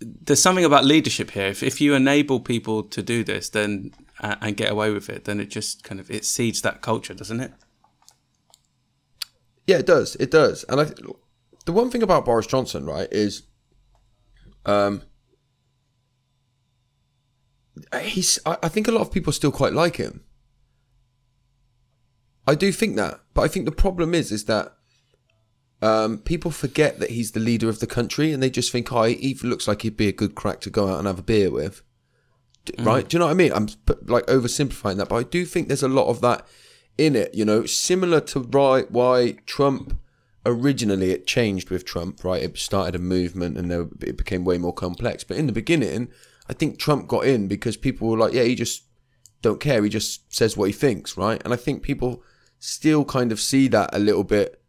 there's 0.00 0.40
something 0.40 0.64
about 0.64 0.84
leadership 0.84 1.32
here. 1.32 1.46
If 1.46 1.62
if 1.62 1.80
you 1.80 1.94
enable 1.94 2.40
people 2.40 2.82
to 2.84 3.02
do 3.02 3.22
this, 3.22 3.50
then 3.50 3.92
uh, 4.20 4.36
and 4.40 4.56
get 4.56 4.70
away 4.70 4.90
with 4.90 5.08
it, 5.08 5.24
then 5.24 5.40
it 5.40 5.50
just 5.50 5.84
kind 5.84 6.00
of 6.00 6.10
it 6.10 6.24
seeds 6.24 6.62
that 6.62 6.80
culture, 6.80 7.14
doesn't 7.14 7.40
it? 7.40 7.52
Yeah, 9.66 9.78
it 9.78 9.86
does. 9.86 10.16
It 10.16 10.30
does. 10.30 10.64
And 10.68 10.80
I, 10.80 10.84
the 11.64 11.72
one 11.72 11.90
thing 11.90 12.02
about 12.02 12.24
Boris 12.24 12.46
Johnson, 12.46 12.86
right, 12.86 13.08
is, 13.12 13.42
um, 14.66 15.02
he's. 18.02 18.38
I, 18.44 18.56
I 18.64 18.68
think 18.68 18.88
a 18.88 18.92
lot 18.92 19.02
of 19.02 19.12
people 19.12 19.32
still 19.32 19.52
quite 19.52 19.72
like 19.72 19.96
him. 19.96 20.24
I 22.46 22.54
do 22.54 22.72
think 22.72 22.96
that, 22.96 23.20
but 23.32 23.42
I 23.42 23.48
think 23.48 23.64
the 23.64 23.72
problem 23.72 24.14
is, 24.14 24.32
is 24.32 24.46
that 24.46 24.74
um, 25.82 26.18
people 26.18 26.50
forget 26.50 26.98
that 27.00 27.10
he's 27.10 27.32
the 27.32 27.40
leader 27.40 27.68
of 27.68 27.80
the 27.80 27.86
country, 27.86 28.32
and 28.32 28.42
they 28.42 28.50
just 28.50 28.70
think, 28.70 28.92
"Oh, 28.92 29.04
he 29.04 29.34
looks 29.42 29.66
like 29.66 29.82
he'd 29.82 29.96
be 29.96 30.08
a 30.08 30.12
good 30.12 30.34
crack 30.34 30.60
to 30.62 30.70
go 30.70 30.88
out 30.88 30.98
and 30.98 31.06
have 31.06 31.18
a 31.18 31.22
beer 31.22 31.50
with." 31.50 31.82
Mm. 32.66 32.84
Right? 32.84 33.08
Do 33.08 33.14
you 33.14 33.18
know 33.18 33.26
what 33.26 33.32
I 33.32 33.34
mean? 33.34 33.52
I'm 33.52 33.68
like 34.06 34.26
oversimplifying 34.26 34.98
that, 34.98 35.08
but 35.08 35.16
I 35.16 35.22
do 35.22 35.46
think 35.46 35.68
there's 35.68 35.82
a 35.82 35.88
lot 35.88 36.08
of 36.08 36.20
that 36.20 36.46
in 36.98 37.16
it. 37.16 37.34
You 37.34 37.44
know, 37.44 37.64
similar 37.64 38.20
to 38.20 38.40
right 38.40 38.90
why 38.90 39.38
Trump 39.46 39.98
originally 40.44 41.12
it 41.12 41.26
changed 41.26 41.70
with 41.70 41.84
Trump. 41.86 42.24
Right? 42.24 42.42
It 42.42 42.58
started 42.58 42.94
a 42.94 42.98
movement, 42.98 43.56
and 43.56 43.70
there, 43.70 43.88
it 44.02 44.18
became 44.18 44.44
way 44.44 44.58
more 44.58 44.74
complex. 44.74 45.24
But 45.24 45.38
in 45.38 45.46
the 45.46 45.52
beginning, 45.52 46.08
I 46.46 46.52
think 46.52 46.78
Trump 46.78 47.08
got 47.08 47.24
in 47.24 47.48
because 47.48 47.78
people 47.78 48.08
were 48.08 48.18
like, 48.18 48.34
"Yeah, 48.34 48.42
he 48.42 48.54
just 48.54 48.82
don't 49.40 49.60
care. 49.60 49.82
He 49.82 49.88
just 49.88 50.30
says 50.32 50.58
what 50.58 50.66
he 50.66 50.72
thinks." 50.74 51.16
Right? 51.16 51.40
And 51.42 51.54
I 51.54 51.56
think 51.56 51.82
people 51.82 52.22
still 52.58 53.06
kind 53.06 53.32
of 53.32 53.40
see 53.40 53.66
that 53.68 53.88
a 53.94 53.98
little 53.98 54.24
bit 54.24 54.59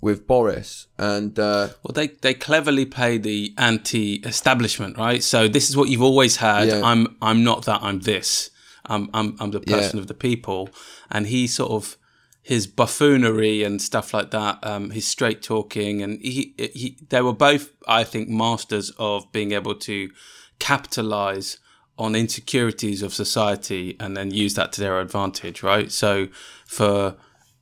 with 0.00 0.26
Boris, 0.26 0.86
and 0.98 1.38
uh, 1.38 1.68
well, 1.82 1.92
they 1.94 2.08
they 2.08 2.34
cleverly 2.34 2.86
play 2.86 3.18
the 3.18 3.54
anti-establishment, 3.58 4.96
right? 4.96 5.22
So 5.22 5.48
this 5.48 5.68
is 5.68 5.76
what 5.76 5.88
you've 5.88 6.02
always 6.02 6.36
had. 6.36 6.68
Yeah. 6.68 6.80
I'm 6.82 7.16
I'm 7.20 7.44
not 7.44 7.64
that. 7.66 7.82
I'm 7.82 8.00
this. 8.00 8.50
I'm 8.86 9.10
I'm 9.12 9.36
I'm 9.38 9.50
the 9.50 9.60
person 9.60 9.96
yeah. 9.96 10.02
of 10.02 10.08
the 10.08 10.14
people, 10.14 10.70
and 11.10 11.26
he 11.26 11.46
sort 11.46 11.70
of 11.72 11.96
his 12.42 12.66
buffoonery 12.66 13.62
and 13.62 13.80
stuff 13.82 14.14
like 14.14 14.30
that, 14.30 14.58
um, 14.62 14.90
his 14.90 15.06
straight 15.06 15.42
talking, 15.42 16.02
and 16.02 16.20
he, 16.22 16.54
he 16.58 16.98
they 17.08 17.20
were 17.20 17.34
both, 17.34 17.70
I 17.86 18.04
think, 18.04 18.28
masters 18.28 18.90
of 18.98 19.30
being 19.32 19.52
able 19.52 19.74
to 19.74 20.10
capitalize 20.58 21.58
on 21.98 22.14
insecurities 22.14 23.02
of 23.02 23.12
society 23.12 23.94
and 24.00 24.16
then 24.16 24.30
use 24.30 24.54
that 24.54 24.72
to 24.72 24.80
their 24.80 25.00
advantage, 25.00 25.62
right? 25.62 25.92
So 25.92 26.28
for 26.66 27.16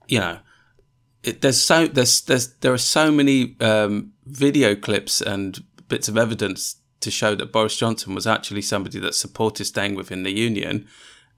you 0.06 0.20
know 0.20 0.38
it, 1.22 1.40
there's 1.40 1.60
so 1.60 1.86
there's 1.86 2.20
there's 2.22 2.54
there 2.56 2.72
are 2.72 2.78
so 2.78 3.10
many 3.10 3.56
um, 3.60 4.12
video 4.26 4.74
clips 4.74 5.20
and 5.20 5.62
bits 5.88 6.08
of 6.08 6.16
evidence 6.16 6.76
to 7.00 7.10
show 7.10 7.34
that 7.34 7.52
Boris 7.52 7.76
Johnson 7.76 8.14
was 8.14 8.26
actually 8.26 8.62
somebody 8.62 8.98
that 8.98 9.14
supported 9.14 9.64
staying 9.64 9.94
within 9.94 10.22
the 10.22 10.32
union, 10.32 10.86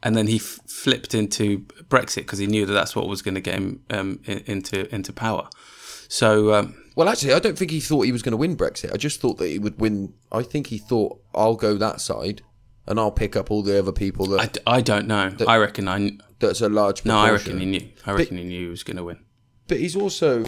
and 0.03 0.17
then 0.17 0.27
he 0.27 0.37
f- 0.37 0.61
flipped 0.67 1.15
into 1.15 1.61
Brexit 1.89 2.23
because 2.23 2.39
he 2.39 2.47
knew 2.47 2.67
that 2.67 2.73
that's 2.73 2.95
what 2.95 3.09
was 3.09 3.23
going 3.23 3.35
to 3.35 3.41
get 3.41 3.55
him 3.55 3.83
um, 3.91 4.21
in, 4.25 4.39
into 4.47 4.95
into 4.95 5.13
power. 5.13 5.49
So. 6.09 6.55
Um, 6.55 6.77
well, 6.97 7.09
actually, 7.09 7.33
I 7.33 7.39
don't 7.39 7.57
think 7.57 7.71
he 7.71 7.81
thought 7.81 8.03
he 8.03 8.13
was 8.13 8.21
going 8.21 8.33
to 8.33 8.37
win 8.37 8.57
Brexit. 8.57 8.93
I 8.93 8.97
just 8.97 9.21
thought 9.21 9.39
that 9.39 9.49
he 9.49 9.59
would 9.59 9.81
win. 9.81 10.13
I 10.31 10.43
think 10.43 10.67
he 10.67 10.77
thought 10.77 11.19
I'll 11.35 11.55
go 11.55 11.79
that 11.79 12.01
side, 12.01 12.43
and 12.87 12.99
I'll 12.99 13.13
pick 13.13 13.37
up 13.37 13.51
all 13.51 13.63
the 13.63 13.79
other 13.79 13.93
people 13.93 14.27
that. 14.27 14.59
I, 14.67 14.79
I 14.79 14.81
don't 14.83 15.07
know. 15.07 15.31
That, 15.31 15.49
I 15.49 15.57
reckon 15.57 15.89
I. 15.89 16.19
That's 16.41 16.61
a 16.61 16.69
large. 16.69 17.05
Proportion. 17.05 17.09
No, 17.09 17.19
I 17.19 17.31
reckon 17.31 17.61
he 17.61 17.65
knew. 17.65 17.89
I 18.05 18.13
reckon 18.13 18.37
but, 18.37 18.43
he 18.43 18.49
knew 18.49 18.65
he 18.65 18.69
was 18.69 18.83
going 18.83 18.97
to 18.99 19.05
win 19.05 19.21
but 19.71 19.79
he's 19.79 19.95
also, 19.95 20.41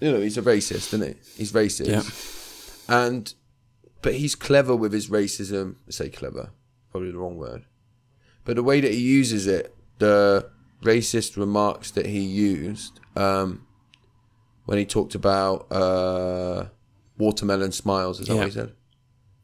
you 0.00 0.10
know, 0.10 0.20
he's 0.20 0.36
a 0.36 0.42
racist, 0.42 0.92
isn't 0.92 1.06
he? 1.06 1.14
He's 1.36 1.52
racist, 1.52 1.86
yeah. 1.86 3.02
and 3.04 3.32
but 4.02 4.14
he's 4.14 4.34
clever 4.34 4.74
with 4.74 4.92
his 4.92 5.08
racism. 5.08 5.76
I 5.86 5.92
say 5.92 6.08
clever, 6.08 6.50
probably 6.90 7.12
the 7.12 7.18
wrong 7.18 7.36
word, 7.36 7.66
but 8.44 8.56
the 8.56 8.64
way 8.64 8.80
that 8.80 8.92
he 8.92 9.00
uses 9.00 9.46
it, 9.46 9.72
the 10.00 10.50
racist 10.82 11.36
remarks 11.36 11.92
that 11.92 12.06
he 12.06 12.18
used 12.18 12.98
um, 13.14 13.64
when 14.64 14.76
he 14.76 14.84
talked 14.84 15.14
about 15.14 15.70
uh, 15.70 16.66
watermelon 17.16 17.70
smiles, 17.70 18.18
is 18.18 18.26
that 18.26 18.34
yeah. 18.34 18.40
what 18.40 18.48
he 18.48 18.52
said? 18.52 18.72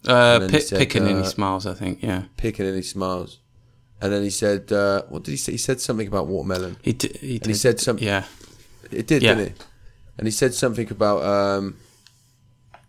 Uh, 0.09 0.49
said, 0.59 0.81
Pickaninny 0.81 1.21
uh, 1.21 1.25
smiles, 1.25 1.67
I 1.67 1.75
think. 1.75 2.03
Yeah, 2.03 2.25
Pickaninny 2.37 2.83
smiles. 2.83 3.39
And 4.01 4.13
then 4.13 4.25
he 4.25 4.31
said, 4.31 4.73
uh, 4.73 5.05
"What 5.09 5.23
did 5.23 5.31
he 5.31 5.37
say?" 5.37 5.53
He 5.53 5.59
said 5.59 5.81
something 5.81 6.09
about 6.09 6.27
watermelon. 6.27 6.79
He 6.83 6.95
did. 6.95 7.19
He, 7.19 7.37
and 7.37 7.47
he 7.47 7.55
said 7.55 7.79
something. 7.79 8.05
Yeah. 8.05 8.25
It 8.93 9.07
did, 9.07 9.23
yeah. 9.23 9.35
didn't 9.35 9.49
it? 9.49 9.67
And 10.19 10.27
he 10.27 10.31
said 10.31 10.55
something 10.55 10.91
about 10.91 11.23
um, 11.23 11.77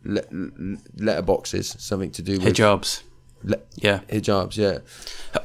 le- 0.04 0.22
letterboxes, 0.98 1.80
something 1.80 2.12
to 2.12 2.22
do 2.22 2.34
with 2.34 2.56
hijabs. 2.56 3.04
Le- 3.44 3.58
yeah, 3.76 4.02
hijabs. 4.10 4.58
Yeah, 4.58 4.80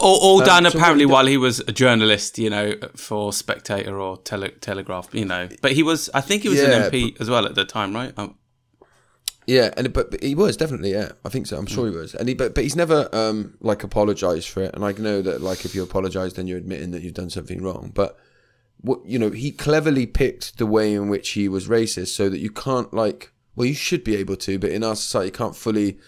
all, 0.01 0.19
all 0.21 0.41
um, 0.41 0.47
done 0.47 0.67
apparently 0.67 1.07
while 1.07 1.27
he 1.27 1.37
was 1.37 1.61
a 1.61 1.73
journalist, 1.73 2.39
you 2.39 2.51
know, 2.51 2.75
for 2.95 3.33
Spectator 3.33 3.99
or 3.99 4.19
Tele- 4.19 4.51
Telegraph, 4.61 5.09
you 5.15 5.25
know. 5.25 5.49
But 5.63 5.73
he 5.73 5.83
was, 5.83 6.11
I 6.13 6.21
think, 6.21 6.43
he 6.43 6.49
was 6.49 6.59
yeah, 6.59 6.71
an 6.71 6.91
MP 6.91 7.13
but, 7.13 7.23
as 7.23 7.31
well 7.31 7.47
at 7.47 7.55
the 7.55 7.65
time, 7.65 7.95
right? 7.95 8.13
Um, 8.17 8.37
yeah, 9.47 9.71
and 9.77 9.93
but, 9.93 10.11
but, 10.11 10.23
he 10.23 10.35
was 10.35 10.57
definitely 10.57 10.93
yeah, 10.93 11.13
I 11.25 11.29
think 11.29 11.47
so. 11.47 11.57
I'm 11.57 11.67
sure 11.67 11.89
he 11.89 11.97
was, 11.97 12.15
and 12.15 12.29
he 12.29 12.35
but 12.35 12.55
but 12.55 12.65
he's 12.65 12.75
never 12.75 13.09
um 13.13 13.57
like 13.61 13.85
apologized 13.85 14.49
for 14.49 14.63
it. 14.63 14.75
And 14.75 14.85
I 14.85 14.93
know 14.93 15.23
that 15.23 15.41
like 15.41 15.65
if 15.65 15.75
you 15.75 15.85
apologize, 15.85 16.35
then 16.35 16.49
you're 16.49 16.59
admitting 16.59 16.91
that 16.91 17.03
you've 17.03 17.15
done 17.15 17.31
something 17.31 17.63
wrong. 17.63 17.93
But 17.95 18.19
what 18.81 19.05
you 19.05 19.19
know 19.19 19.31
he 19.31 19.51
cleverly 19.51 20.07
picked 20.07 20.59
the 20.59 20.67
way 20.67 20.95
in 20.95 21.09
which 21.09 21.31
he 21.31 21.49
was 21.49 21.69
racist 21.69 22.09
so 22.09 22.29
that 22.29 22.39
you 22.39 22.51
can't 22.51 22.93
like 22.93 23.33
well 23.55 23.67
you 23.67 23.75
should 23.75 24.05
be 24.05 24.17
able 24.17 24.37
to 24.37 24.59
but 24.59 24.71
in 24.71 24.85
our 24.85 24.95
society 24.95 25.29
you 25.29 25.33
can't 25.33 25.57
fully 25.57 25.99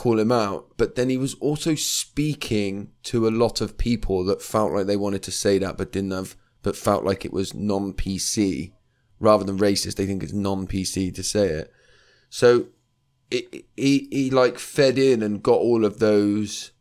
call 0.00 0.18
him 0.18 0.32
out. 0.32 0.66
But 0.78 0.94
then 0.94 1.10
he 1.10 1.18
was 1.18 1.34
also 1.34 1.74
speaking 1.74 2.90
to 3.02 3.28
a 3.28 3.30
lot 3.30 3.60
of 3.60 3.76
people 3.76 4.24
that 4.24 4.40
felt 4.40 4.72
like 4.72 4.86
they 4.86 4.96
wanted 4.96 5.22
to 5.24 5.30
say 5.30 5.58
that 5.58 5.76
but 5.76 5.92
didn't 5.92 6.12
have 6.12 6.36
but 6.62 6.76
felt 6.76 7.04
like 7.04 7.24
it 7.24 7.32
was 7.32 7.54
non-pc 7.54 8.72
rather 9.18 9.44
than 9.44 9.58
racist 9.58 9.96
they 9.96 10.06
think 10.06 10.22
it's 10.22 10.32
non-pc 10.32 11.14
to 11.14 11.22
say 11.22 11.48
it. 11.48 11.72
So 12.30 12.68
it, 13.30 13.66
he 13.76 14.08
he 14.10 14.30
like 14.30 14.58
fed 14.58 14.96
in 14.96 15.22
and 15.22 15.42
got 15.42 15.58
all 15.58 15.84
of 15.84 15.98
those 15.98 16.72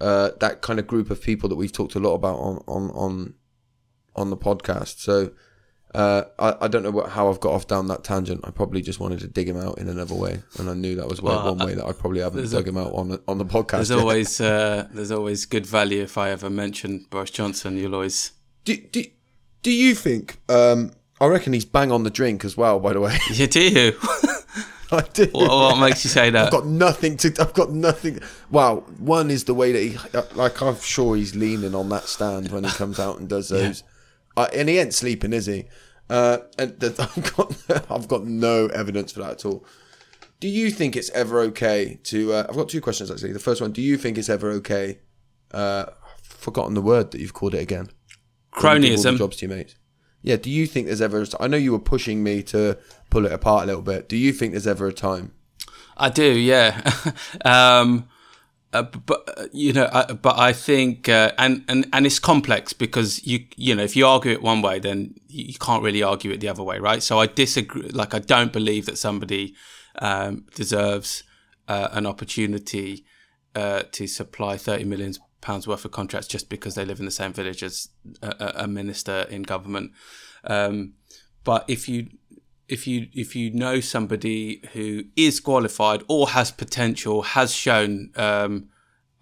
uh, 0.00 0.30
that 0.40 0.60
kind 0.60 0.80
of 0.80 0.88
group 0.88 1.10
of 1.10 1.22
people 1.22 1.48
that 1.48 1.56
we've 1.56 1.72
talked 1.72 1.94
a 1.94 2.00
lot 2.00 2.14
about 2.14 2.38
on 2.38 2.64
on 2.66 2.90
on 2.90 3.34
on 4.16 4.30
the 4.30 4.36
podcast. 4.36 5.00
So 5.00 5.32
uh, 5.94 6.24
I, 6.40 6.56
I 6.62 6.68
don't 6.68 6.82
know 6.82 6.90
what, 6.90 7.10
how 7.10 7.28
I've 7.28 7.38
got 7.38 7.52
off 7.52 7.68
down 7.68 7.86
that 7.86 8.02
tangent. 8.02 8.40
I 8.42 8.50
probably 8.50 8.82
just 8.82 8.98
wanted 8.98 9.20
to 9.20 9.28
dig 9.28 9.48
him 9.48 9.56
out 9.56 9.78
in 9.78 9.88
another 9.88 10.14
way, 10.14 10.42
and 10.58 10.68
I 10.68 10.74
knew 10.74 10.96
that 10.96 11.08
was 11.08 11.22
well, 11.22 11.54
one 11.54 11.68
way 11.68 11.74
that 11.74 11.86
I 11.86 11.92
probably 11.92 12.20
haven't 12.20 12.50
dug 12.50 12.66
a, 12.66 12.68
him 12.68 12.76
out 12.76 12.92
on 12.94 13.10
the, 13.10 13.22
on 13.28 13.38
the 13.38 13.44
podcast. 13.44 13.70
There's 13.70 13.90
yet. 13.90 13.98
always 14.00 14.40
uh, 14.40 14.88
there's 14.92 15.12
always 15.12 15.46
good 15.46 15.66
value 15.66 16.02
if 16.02 16.18
I 16.18 16.30
ever 16.30 16.50
mention 16.50 17.06
Boris 17.10 17.30
Johnson. 17.30 17.76
You'll 17.76 17.94
always 17.94 18.32
do. 18.64 18.76
Do, 18.76 19.04
do 19.62 19.70
you 19.70 19.94
think? 19.94 20.40
Um, 20.48 20.90
I 21.20 21.26
reckon 21.26 21.52
he's 21.52 21.64
bang 21.64 21.92
on 21.92 22.02
the 22.02 22.10
drink 22.10 22.44
as 22.44 22.56
well. 22.56 22.80
By 22.80 22.94
the 22.94 23.00
way, 23.00 23.16
you 23.30 23.46
do. 23.46 23.92
I 24.90 25.00
do. 25.12 25.26
What, 25.30 25.48
what, 25.48 25.78
makes 25.78 26.04
you 26.04 26.10
say 26.10 26.30
that? 26.30 26.46
I've 26.46 26.52
got 26.52 26.66
nothing 26.66 27.16
to. 27.18 27.32
I've 27.38 27.54
got 27.54 27.70
nothing. 27.70 28.18
Well, 28.50 28.80
one 28.98 29.30
is 29.30 29.44
the 29.44 29.54
way 29.54 29.70
that 29.70 29.80
he, 29.80 30.18
like, 30.34 30.60
I'm 30.60 30.78
sure 30.80 31.14
he's 31.14 31.36
leaning 31.36 31.74
on 31.74 31.88
that 31.90 32.04
stand 32.04 32.50
when 32.50 32.64
he 32.64 32.70
comes 32.70 32.98
out 32.98 33.20
and 33.20 33.28
does 33.28 33.48
those. 33.48 33.82
Yeah 33.82 33.88
uh, 34.36 34.48
and 34.52 34.68
he 34.68 34.78
ain't 34.78 34.94
sleeping, 34.94 35.32
is 35.32 35.46
he? 35.46 35.66
Uh, 36.08 36.38
and 36.58 36.76
I've 36.98 37.36
got 37.36 37.90
I've 37.90 38.08
got 38.08 38.24
no 38.24 38.66
evidence 38.66 39.12
for 39.12 39.20
that 39.20 39.32
at 39.32 39.44
all. 39.44 39.64
Do 40.40 40.48
you 40.48 40.70
think 40.70 40.96
it's 40.96 41.10
ever 41.10 41.40
okay 41.40 41.98
to? 42.04 42.32
Uh, 42.34 42.46
I've 42.48 42.56
got 42.56 42.68
two 42.68 42.80
questions 42.80 43.10
actually. 43.10 43.32
The 43.32 43.38
first 43.38 43.60
one: 43.60 43.72
Do 43.72 43.80
you 43.80 43.96
think 43.96 44.18
it's 44.18 44.28
ever 44.28 44.50
okay? 44.52 44.98
Uh, 45.50 45.86
I've 45.88 46.26
forgotten 46.26 46.74
the 46.74 46.82
word 46.82 47.10
that 47.12 47.20
you've 47.20 47.34
called 47.34 47.54
it 47.54 47.62
again. 47.62 47.88
Cronyism. 48.52 49.16
Jobs 49.16 49.36
to 49.38 49.46
your 49.46 49.56
mates. 49.56 49.76
Yeah. 50.22 50.36
Do 50.36 50.50
you 50.50 50.66
think 50.66 50.86
there's 50.86 51.00
ever? 51.00 51.24
I 51.40 51.46
know 51.46 51.56
you 51.56 51.72
were 51.72 51.78
pushing 51.78 52.22
me 52.22 52.42
to 52.44 52.78
pull 53.10 53.26
it 53.26 53.32
apart 53.32 53.64
a 53.64 53.66
little 53.66 53.82
bit. 53.82 54.08
Do 54.08 54.16
you 54.16 54.32
think 54.32 54.52
there's 54.52 54.66
ever 54.66 54.86
a 54.86 54.92
time? 54.92 55.32
I 55.96 56.10
do. 56.10 56.38
Yeah. 56.38 56.90
um, 57.44 58.08
uh, 58.74 58.82
but 58.82 59.38
uh, 59.38 59.46
you 59.52 59.72
know, 59.72 59.88
but 60.20 60.38
I 60.38 60.52
think, 60.52 61.08
uh, 61.08 61.32
and 61.38 61.64
and 61.68 61.86
and 61.92 62.06
it's 62.06 62.18
complex 62.18 62.72
because 62.72 63.24
you 63.24 63.46
you 63.56 63.74
know, 63.74 63.84
if 63.84 63.96
you 63.96 64.06
argue 64.06 64.32
it 64.32 64.42
one 64.42 64.62
way, 64.62 64.78
then 64.80 65.14
you 65.28 65.54
can't 65.54 65.82
really 65.82 66.02
argue 66.02 66.32
it 66.32 66.40
the 66.40 66.48
other 66.48 66.62
way, 66.62 66.78
right? 66.78 67.02
So 67.02 67.20
I 67.20 67.26
disagree. 67.26 67.88
Like 67.88 68.14
I 68.14 68.18
don't 68.18 68.52
believe 68.52 68.86
that 68.86 68.98
somebody 68.98 69.54
um, 70.00 70.46
deserves 70.54 71.22
uh, 71.68 71.88
an 71.92 72.06
opportunity 72.06 73.04
to 73.54 74.06
supply 74.06 74.56
thirty 74.56 74.84
million 74.84 75.14
pounds 75.40 75.68
worth 75.68 75.84
of 75.84 75.92
contracts 75.92 76.26
just 76.26 76.48
because 76.48 76.74
they 76.74 76.84
live 76.84 76.98
in 76.98 77.04
the 77.04 77.10
same 77.10 77.32
village 77.32 77.62
as 77.62 77.88
a, 78.22 78.52
a 78.64 78.66
minister 78.66 79.26
in 79.30 79.42
government. 79.42 79.92
Um, 80.42 80.94
but 81.44 81.64
if 81.68 81.88
you 81.88 82.08
if 82.68 82.86
you 82.86 83.08
if 83.12 83.36
you 83.36 83.50
know 83.50 83.80
somebody 83.80 84.62
who 84.72 85.04
is 85.16 85.40
qualified 85.40 86.02
or 86.08 86.30
has 86.30 86.50
potential, 86.50 87.22
has 87.22 87.52
shown, 87.54 88.10
um, 88.16 88.68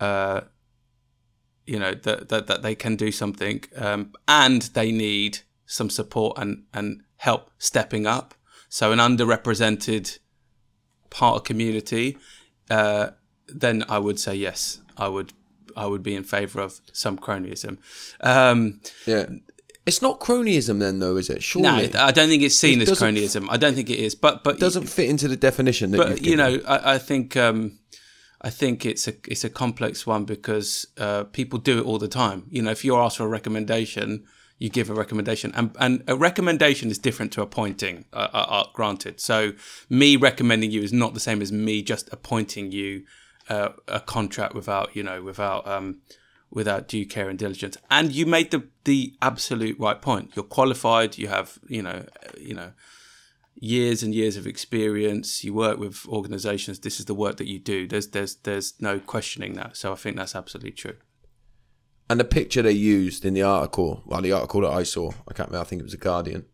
uh, 0.01 0.43
you 1.67 1.79
know 1.79 1.95
that, 1.95 2.29
that 2.29 2.47
that 2.47 2.63
they 2.63 2.75
can 2.75 2.97
do 2.97 3.11
something, 3.11 3.65
um, 3.77 4.13
and 4.29 4.63
they 4.75 4.93
need 4.93 5.41
some 5.67 5.91
support 5.91 6.39
and 6.39 6.65
and 6.73 7.03
help 7.17 7.51
stepping 7.59 8.07
up. 8.07 8.35
So 8.69 8.93
an 8.93 8.99
underrepresented 8.99 10.19
part 11.11 11.37
of 11.37 11.45
community, 11.45 12.17
uh, 12.71 13.11
then 13.47 13.85
I 13.89 13.99
would 13.99 14.19
say 14.19 14.35
yes. 14.35 14.81
I 14.97 15.09
would 15.09 15.33
I 15.77 15.87
would 15.87 16.03
be 16.03 16.15
in 16.15 16.25
favour 16.25 16.61
of 16.61 16.81
some 16.93 17.19
cronyism. 17.19 17.79
Um, 18.21 18.81
Yeah. 19.07 19.27
It's 19.85 20.01
not 20.01 20.21
cronyism 20.21 20.79
then, 20.79 21.01
though, 21.01 21.17
is 21.17 21.29
it? 21.29 21.43
Surely. 21.43 21.89
no, 21.89 22.01
I 22.01 22.13
don't 22.13 22.29
think 22.29 22.43
it's 22.43 22.57
seen 22.57 22.81
It 22.81 22.89
as 22.89 23.01
cronyism. 23.01 23.47
I 23.51 23.57
don't 23.57 23.75
think 23.75 23.91
it 23.91 23.99
is. 23.99 24.15
But 24.15 24.45
but 24.45 24.59
doesn't 24.61 24.89
fit 24.89 25.09
into 25.09 25.29
the 25.29 25.37
definition 25.37 25.91
but 25.91 26.23
you 26.23 26.37
know, 26.37 26.61
I, 26.67 26.95
I 26.95 26.99
think 26.99 27.37
um, 27.37 27.79
I 28.41 28.51
think 28.51 28.87
it's 28.87 29.09
a 29.09 29.15
it's 29.27 29.45
a 29.45 29.51
complex 29.51 30.07
one 30.07 30.25
because 30.25 30.87
uh, 30.99 31.25
people 31.25 31.59
do 31.59 31.79
it 31.79 31.85
all 31.85 31.99
the 31.99 32.09
time. 32.09 32.47
You 32.51 32.63
know, 32.63 32.71
if 32.71 32.85
you're 32.85 33.01
asked 33.01 33.17
for 33.17 33.25
a 33.25 33.29
recommendation, 33.29 34.25
you 34.59 34.69
give 34.69 34.89
a 34.89 34.95
recommendation, 34.95 35.53
and 35.57 35.75
and 35.81 36.05
a 36.07 36.17
recommendation 36.17 36.91
is 36.91 36.99
different 36.99 37.33
to 37.33 37.43
appointing. 37.43 38.05
Uh, 38.13 38.29
uh, 38.33 38.47
uh, 38.49 38.65
granted, 38.73 39.21
so 39.21 39.53
me 39.89 40.17
recommending 40.17 40.71
you 40.71 40.83
is 40.83 40.93
not 40.93 41.15
the 41.15 41.21
same 41.21 41.43
as 41.43 41.51
me 41.51 41.83
just 41.83 42.09
appointing 42.13 42.71
you 42.71 43.05
uh, 43.49 43.71
a 43.89 44.01
contract 44.01 44.55
without 44.55 44.95
you 44.95 45.03
know 45.03 45.23
without 45.23 45.67
um, 45.67 46.01
without 46.53 46.87
due 46.87 47.07
care 47.07 47.29
and 47.29 47.39
diligence. 47.39 47.77
And 47.91 48.13
you 48.13 48.27
made 48.27 48.51
the 48.51 48.69
the 48.85 49.15
absolute 49.23 49.79
right 49.79 50.01
point. 50.01 50.33
You're 50.35 50.45
qualified. 50.45 51.19
You 51.19 51.29
have 51.29 51.59
you 51.67 51.83
know 51.83 52.05
you 52.39 52.55
know 52.55 52.73
years 53.55 54.03
and 54.03 54.15
years 54.15 54.37
of 54.37 54.47
experience. 54.47 55.43
You 55.43 55.55
work 55.55 55.79
with 55.79 56.07
organisations. 56.07 56.81
This 56.81 57.01
is 57.01 57.07
the 57.07 57.15
work 57.15 57.39
that 57.39 57.49
you 57.49 57.59
do. 57.59 57.89
There's 57.89 58.09
there's 58.09 58.37
there's 58.37 58.75
no 58.81 59.01
questioning 59.01 59.55
that. 59.55 59.77
So 59.77 59.93
I 59.93 59.97
think 59.97 60.17
that's 60.17 60.37
absolutely 60.37 60.73
true. 60.73 60.97
And 62.11 62.21
the 62.21 62.25
picture 62.25 62.61
they 62.61 62.73
used 62.73 63.25
in 63.25 63.33
the 63.33 63.43
article, 63.43 64.03
well, 64.05 64.21
the 64.21 64.33
article 64.33 64.61
that 64.63 64.73
I 64.73 64.83
saw, 64.83 65.13
I 65.27 65.33
can't 65.33 65.49
remember, 65.49 65.65
I 65.65 65.69
think 65.69 65.81
it 65.81 65.85
was 65.85 65.93
The 65.93 65.99
Guardian. 65.99 66.45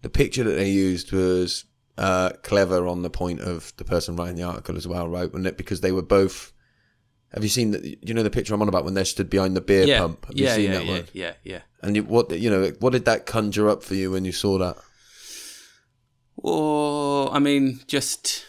The 0.00 0.08
picture 0.08 0.44
that 0.44 0.52
they 0.52 0.70
used 0.70 1.12
was 1.12 1.64
uh, 1.98 2.30
clever 2.42 2.86
on 2.86 3.02
the 3.02 3.10
point 3.10 3.40
of 3.40 3.74
the 3.76 3.84
person 3.84 4.16
writing 4.16 4.36
the 4.36 4.44
article 4.44 4.76
as 4.76 4.86
well, 4.86 5.06
right? 5.08 5.30
Wasn't 5.30 5.46
it? 5.46 5.58
Because 5.58 5.82
they 5.82 5.92
were 5.92 6.00
both. 6.00 6.52
Have 7.34 7.42
you 7.42 7.48
seen 7.50 7.72
the, 7.72 7.98
you 8.02 8.14
know 8.14 8.22
the 8.22 8.30
picture 8.30 8.54
I'm 8.54 8.62
on 8.62 8.68
about 8.68 8.84
when 8.84 8.94
they're 8.94 9.04
stood 9.04 9.28
behind 9.28 9.54
the 9.56 9.60
beer 9.60 9.84
yeah, 9.86 9.98
pump? 9.98 10.26
Have 10.26 10.36
yeah, 10.36 10.50
you 10.56 10.62
seen 10.62 10.72
yeah, 10.72 10.78
that 10.78 10.84
yeah, 10.86 10.92
one? 10.92 11.04
yeah, 11.12 11.32
yeah. 11.44 11.60
And 11.82 11.96
you, 11.96 12.04
what 12.04 12.30
you 12.30 12.48
know, 12.50 12.72
what 12.80 12.92
did 12.92 13.04
that 13.04 13.26
conjure 13.26 13.68
up 13.68 13.82
for 13.82 13.94
you 13.94 14.10
when 14.10 14.24
you 14.24 14.32
saw 14.32 14.58
that? 14.58 14.76
Or 16.36 17.32
I 17.32 17.38
mean, 17.38 17.80
just 17.86 18.44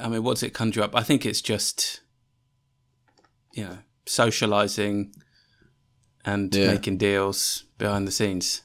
I 0.00 0.08
mean, 0.08 0.22
what's 0.22 0.42
it 0.42 0.54
conjure 0.54 0.82
up? 0.82 0.96
I 0.96 1.02
think 1.02 1.24
it's 1.24 1.40
just 1.42 2.00
you 3.52 3.64
know 3.64 3.78
socializing 4.06 5.12
and 6.24 6.54
Yeah. 6.54 6.66
making 6.68 6.98
deals 6.98 7.64
behind 7.78 8.06
the 8.06 8.12
scenes. 8.12 8.62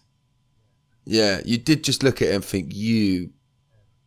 Yeah, 1.06 1.42
you 1.46 1.58
did 1.58 1.84
just 1.84 2.02
look 2.02 2.22
at 2.22 2.30
it 2.30 2.36
and 2.36 2.44
think, 2.46 2.74
you 2.74 3.32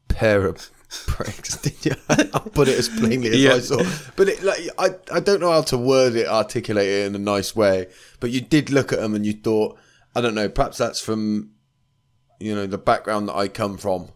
pair 0.09 0.47
of 0.47 0.71
pricks, 0.89 1.57
did 1.63 1.85
you? 1.85 1.93
I'll 2.09 2.41
put 2.41 2.69
it 2.69 2.79
as 2.79 2.89
plainly 2.89 3.29
as 3.31 3.37
Yeah. 3.43 3.55
I 3.55 3.59
saw. 3.61 3.83
But 4.17 4.29
it, 4.29 4.43
like, 4.43 4.61
I, 4.79 4.91
I 5.13 5.21
don't 5.21 5.41
know 5.41 5.51
how 5.53 5.63
to 5.63 5.79
word 5.79 6.15
it, 6.15 6.27
articulate 6.27 6.89
it 6.89 7.07
in 7.07 7.15
a 7.15 7.19
nice 7.19 7.55
way. 7.57 7.87
But 8.21 8.31
you 8.31 8.41
did 8.41 8.71
look 8.71 8.93
at 8.93 9.01
them 9.01 9.15
and 9.15 9.25
you 9.27 9.33
thought, 9.33 9.79
I 10.15 10.21
don't 10.21 10.35
know, 10.35 10.49
perhaps 10.49 10.79
that's 10.79 11.01
from, 11.01 11.51
you 12.41 12.55
know, 12.55 12.67
the 12.67 12.79
background 12.79 13.29
that 13.29 13.37
I 13.37 13.49
come 13.49 13.77
from. 13.77 14.09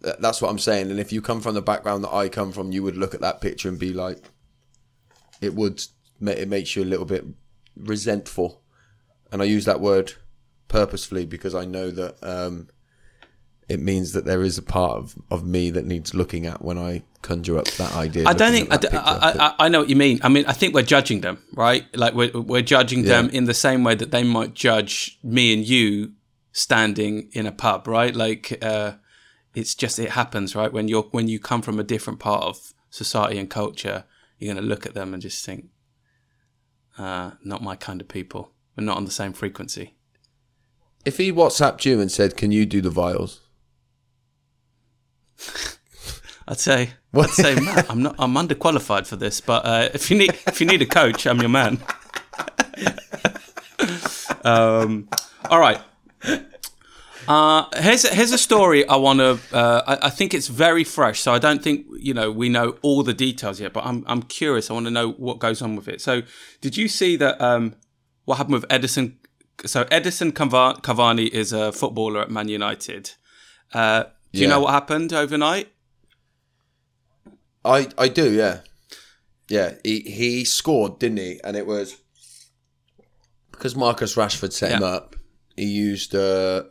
That's 0.00 0.40
what 0.40 0.48
I'm 0.50 0.58
saying. 0.58 0.90
And 0.90 1.00
if 1.00 1.12
you 1.12 1.20
come 1.20 1.40
from 1.40 1.54
the 1.54 1.62
background 1.62 2.04
that 2.04 2.14
I 2.14 2.28
come 2.28 2.52
from, 2.52 2.72
you 2.72 2.82
would 2.82 2.96
look 2.96 3.14
at 3.14 3.20
that 3.20 3.40
picture 3.40 3.68
and 3.68 3.78
be 3.78 3.92
like, 3.92 4.18
it 5.40 5.54
would, 5.54 5.82
it 6.20 6.48
makes 6.48 6.74
you 6.76 6.82
a 6.82 6.86
little 6.86 7.04
bit 7.04 7.24
resentful. 7.76 8.62
And 9.30 9.42
I 9.42 9.44
use 9.44 9.64
that 9.64 9.80
word 9.80 10.14
purposefully 10.68 11.26
because 11.26 11.54
I 11.54 11.64
know 11.64 11.90
that 11.90 12.16
um, 12.22 12.68
it 13.68 13.80
means 13.80 14.12
that 14.12 14.24
there 14.24 14.42
is 14.42 14.56
a 14.58 14.62
part 14.62 14.92
of, 14.92 15.14
of 15.30 15.44
me 15.44 15.70
that 15.70 15.84
needs 15.84 16.14
looking 16.14 16.46
at 16.46 16.62
when 16.64 16.78
I 16.78 17.02
conjure 17.22 17.58
up 17.58 17.66
that 17.66 17.94
idea. 17.94 18.24
I 18.26 18.32
don't 18.32 18.52
think 18.52 18.70
I, 18.70 18.74
at 18.76 18.80
that 18.82 18.90
d- 18.90 18.96
picture. 18.96 19.40
I, 19.40 19.54
I, 19.58 19.66
I 19.66 19.68
know 19.68 19.80
what 19.80 19.88
you 19.90 19.96
mean. 19.96 20.20
I 20.22 20.28
mean, 20.28 20.44
I 20.46 20.52
think 20.52 20.74
we're 20.74 20.82
judging 20.82 21.20
them, 21.20 21.42
right? 21.52 21.84
Like 21.94 22.14
we're 22.14 22.30
we're 22.32 22.62
judging 22.62 23.04
them 23.04 23.28
in 23.30 23.44
the 23.44 23.54
same 23.54 23.84
way 23.84 23.94
that 23.94 24.10
they 24.10 24.22
might 24.22 24.54
judge 24.54 25.18
me 25.22 25.52
and 25.52 25.66
you 25.66 26.12
standing 26.52 27.28
in 27.32 27.46
a 27.46 27.52
pub, 27.52 27.86
right? 27.86 28.14
Like 28.16 28.58
uh, 28.62 28.92
it's 29.54 29.74
just 29.74 29.98
it 29.98 30.10
happens, 30.10 30.56
right? 30.56 30.72
When 30.72 30.88
you're 30.88 31.08
when 31.10 31.28
you 31.28 31.38
come 31.38 31.60
from 31.62 31.78
a 31.78 31.84
different 31.84 32.20
part 32.20 32.44
of 32.44 32.72
society 32.90 33.38
and 33.38 33.50
culture, 33.50 34.04
you're 34.38 34.52
going 34.54 34.62
to 34.64 34.68
look 34.68 34.86
at 34.86 34.94
them 34.94 35.12
and 35.12 35.22
just 35.22 35.44
think, 35.44 35.66
uh, 36.96 37.32
not 37.44 37.62
my 37.62 37.76
kind 37.76 38.00
of 38.00 38.08
people. 38.08 38.52
We're 38.76 38.84
not 38.84 38.96
on 38.96 39.04
the 39.04 39.10
same 39.10 39.32
frequency. 39.34 39.94
if 41.04 41.16
he 41.18 41.32
WhatsApped 41.32 41.84
you 41.84 42.00
and 42.00 42.10
said, 42.10 42.36
"Can 42.36 42.50
you 42.52 42.64
do 42.64 42.80
the 42.80 42.90
vials?" 42.90 43.40
I'd 46.48 46.58
say, 46.58 46.90
I'd 47.14 47.30
say, 47.30 47.54
Matt, 47.56 47.90
I'm 47.90 48.02
not, 48.02 48.16
I'm 48.18 48.34
underqualified 48.34 49.06
for 49.06 49.16
this, 49.16 49.40
but 49.40 49.64
uh, 49.66 49.88
if 49.92 50.10
you 50.10 50.16
need, 50.16 50.30
if 50.46 50.60
you 50.60 50.66
need 50.66 50.80
a 50.80 50.86
coach, 50.86 51.26
I'm 51.26 51.40
your 51.40 51.50
man. 51.50 51.78
um, 54.44 55.08
all 55.50 55.60
right. 55.60 55.80
Uh, 57.28 57.66
here's 57.76 58.06
a, 58.06 58.14
here's 58.14 58.32
a 58.32 58.38
story 58.38 58.88
I 58.88 58.96
want 58.96 59.18
to. 59.18 59.38
Uh, 59.54 59.82
I, 59.86 60.06
I 60.06 60.10
think 60.10 60.32
it's 60.32 60.48
very 60.48 60.82
fresh, 60.82 61.20
so 61.20 61.34
I 61.34 61.38
don't 61.38 61.62
think 61.62 61.84
you 61.98 62.14
know 62.14 62.30
we 62.30 62.48
know 62.48 62.78
all 62.80 63.02
the 63.02 63.12
details 63.12 63.60
yet. 63.60 63.74
But 63.74 63.84
I'm 63.84 64.02
I'm 64.06 64.22
curious. 64.22 64.70
I 64.70 64.72
want 64.72 64.86
to 64.86 64.90
know 64.90 65.10
what 65.10 65.38
goes 65.38 65.60
on 65.60 65.76
with 65.76 65.88
it. 65.88 66.00
So, 66.00 66.22
did 66.62 66.78
you 66.78 66.88
see 66.88 67.16
that? 67.16 67.38
Um, 67.38 67.74
what 68.24 68.36
happened 68.36 68.54
with 68.54 68.64
Edison? 68.70 69.18
So 69.66 69.86
Edison 69.90 70.32
Cavani 70.32 71.28
is 71.28 71.52
a 71.52 71.72
footballer 71.72 72.22
at 72.22 72.30
Man 72.30 72.48
United. 72.48 73.10
Uh, 73.74 74.04
do 74.32 74.40
you 74.40 74.46
know 74.48 74.60
what 74.60 74.72
happened 74.72 75.12
overnight? 75.12 75.68
I 77.64 77.88
I 77.98 78.08
do, 78.08 78.32
yeah, 78.32 78.60
yeah. 79.48 79.74
He 79.84 80.00
he 80.00 80.44
scored, 80.44 80.98
didn't 80.98 81.18
he? 81.18 81.40
And 81.44 81.56
it 81.56 81.66
was 81.66 81.96
because 83.52 83.74
Marcus 83.76 84.14
Rashford 84.16 84.52
set 84.52 84.72
him 84.72 84.82
up. 84.84 85.16
He 85.56 85.64
used 85.64 86.14
a, 86.14 86.66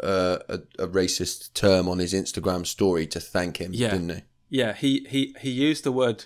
a 0.50 0.84
a 0.84 0.88
racist 0.88 1.54
term 1.54 1.90
on 1.90 2.00
his 2.00 2.14
Instagram 2.14 2.66
story 2.66 3.06
to 3.08 3.20
thank 3.20 3.58
him, 3.58 3.72
Yeah. 3.74 3.92
didn't 3.92 4.10
he? 4.10 4.22
Yeah, 4.50 4.74
he 4.74 5.06
he 5.10 5.36
he 5.42 5.50
used 5.52 5.84
the 5.84 5.92
word 5.92 6.26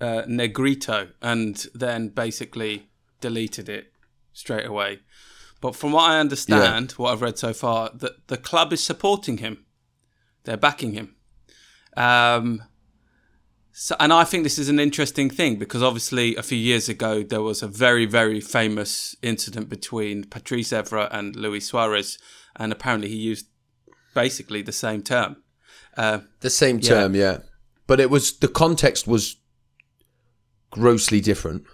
uh, 0.00 0.22
negrito 0.28 1.08
and 1.22 1.66
then 1.74 2.08
basically 2.08 2.90
deleted 3.20 3.68
it 3.68 3.92
straight 4.34 4.66
away. 4.66 5.00
But 5.62 5.74
from 5.76 5.92
what 5.92 6.10
I 6.10 6.18
understand, 6.20 6.90
what 6.92 7.12
I've 7.12 7.22
read 7.22 7.38
so 7.38 7.52
far, 7.54 7.90
that 7.94 8.26
the 8.26 8.36
club 8.36 8.72
is 8.72 8.82
supporting 8.82 9.38
him. 9.38 9.64
They're 10.44 10.56
backing 10.56 10.92
him. 10.92 11.16
Um, 11.96 12.62
so, 13.72 13.96
and 14.00 14.12
I 14.12 14.24
think 14.24 14.44
this 14.44 14.58
is 14.58 14.68
an 14.68 14.78
interesting 14.78 15.30
thing 15.30 15.58
because 15.58 15.82
obviously 15.82 16.36
a 16.36 16.42
few 16.42 16.58
years 16.58 16.88
ago 16.88 17.22
there 17.22 17.40
was 17.42 17.62
a 17.62 17.68
very 17.68 18.04
very 18.06 18.40
famous 18.40 19.16
incident 19.22 19.68
between 19.68 20.24
Patrice 20.24 20.70
Evra 20.72 21.08
and 21.10 21.36
Luis 21.36 21.66
Suarez, 21.68 22.18
and 22.56 22.72
apparently 22.72 23.08
he 23.08 23.16
used 23.16 23.46
basically 24.14 24.62
the 24.62 24.72
same 24.72 25.02
term. 25.02 25.36
Uh, 25.96 26.20
The 26.40 26.50
same 26.50 26.80
term, 26.80 27.14
yeah. 27.14 27.38
But 27.86 28.00
it 28.00 28.10
was 28.10 28.38
the 28.38 28.48
context 28.48 29.06
was 29.06 29.36
grossly 30.70 31.20
different. 31.20 31.64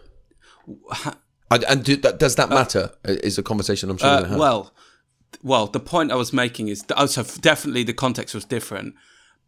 And, 1.50 1.64
and 1.64 1.82
do, 1.84 1.96
does 1.96 2.34
that 2.36 2.50
matter? 2.50 2.90
is 3.04 3.38
a 3.38 3.42
conversation 3.42 3.90
I'm 3.90 3.96
sure 3.96 4.08
Uh, 4.08 4.24
have. 4.24 4.38
well, 4.38 4.72
well, 5.42 5.66
the 5.66 5.80
point 5.80 6.12
I 6.12 6.16
was 6.16 6.32
making 6.32 6.68
is 6.68 6.84
oh, 6.96 7.06
so 7.06 7.22
definitely 7.40 7.84
the 7.84 7.92
context 7.92 8.34
was 8.34 8.44
different, 8.44 8.94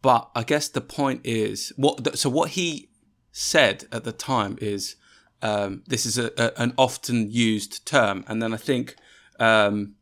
but 0.01 0.29
I 0.35 0.43
guess 0.43 0.67
the 0.67 0.81
point 0.81 1.21
is 1.23 1.73
what. 1.75 2.17
So 2.17 2.29
what 2.29 2.51
he 2.51 2.89
said 3.31 3.85
at 3.91 4.03
the 4.03 4.11
time 4.11 4.57
is 4.61 4.95
um, 5.41 5.83
this 5.87 6.05
is 6.05 6.17
a, 6.17 6.31
a, 6.37 6.61
an 6.61 6.73
often 6.77 7.31
used 7.31 7.85
term, 7.85 8.23
and 8.27 8.41
then 8.41 8.53
I 8.53 8.57
think 8.57 8.95
um, 9.39 9.95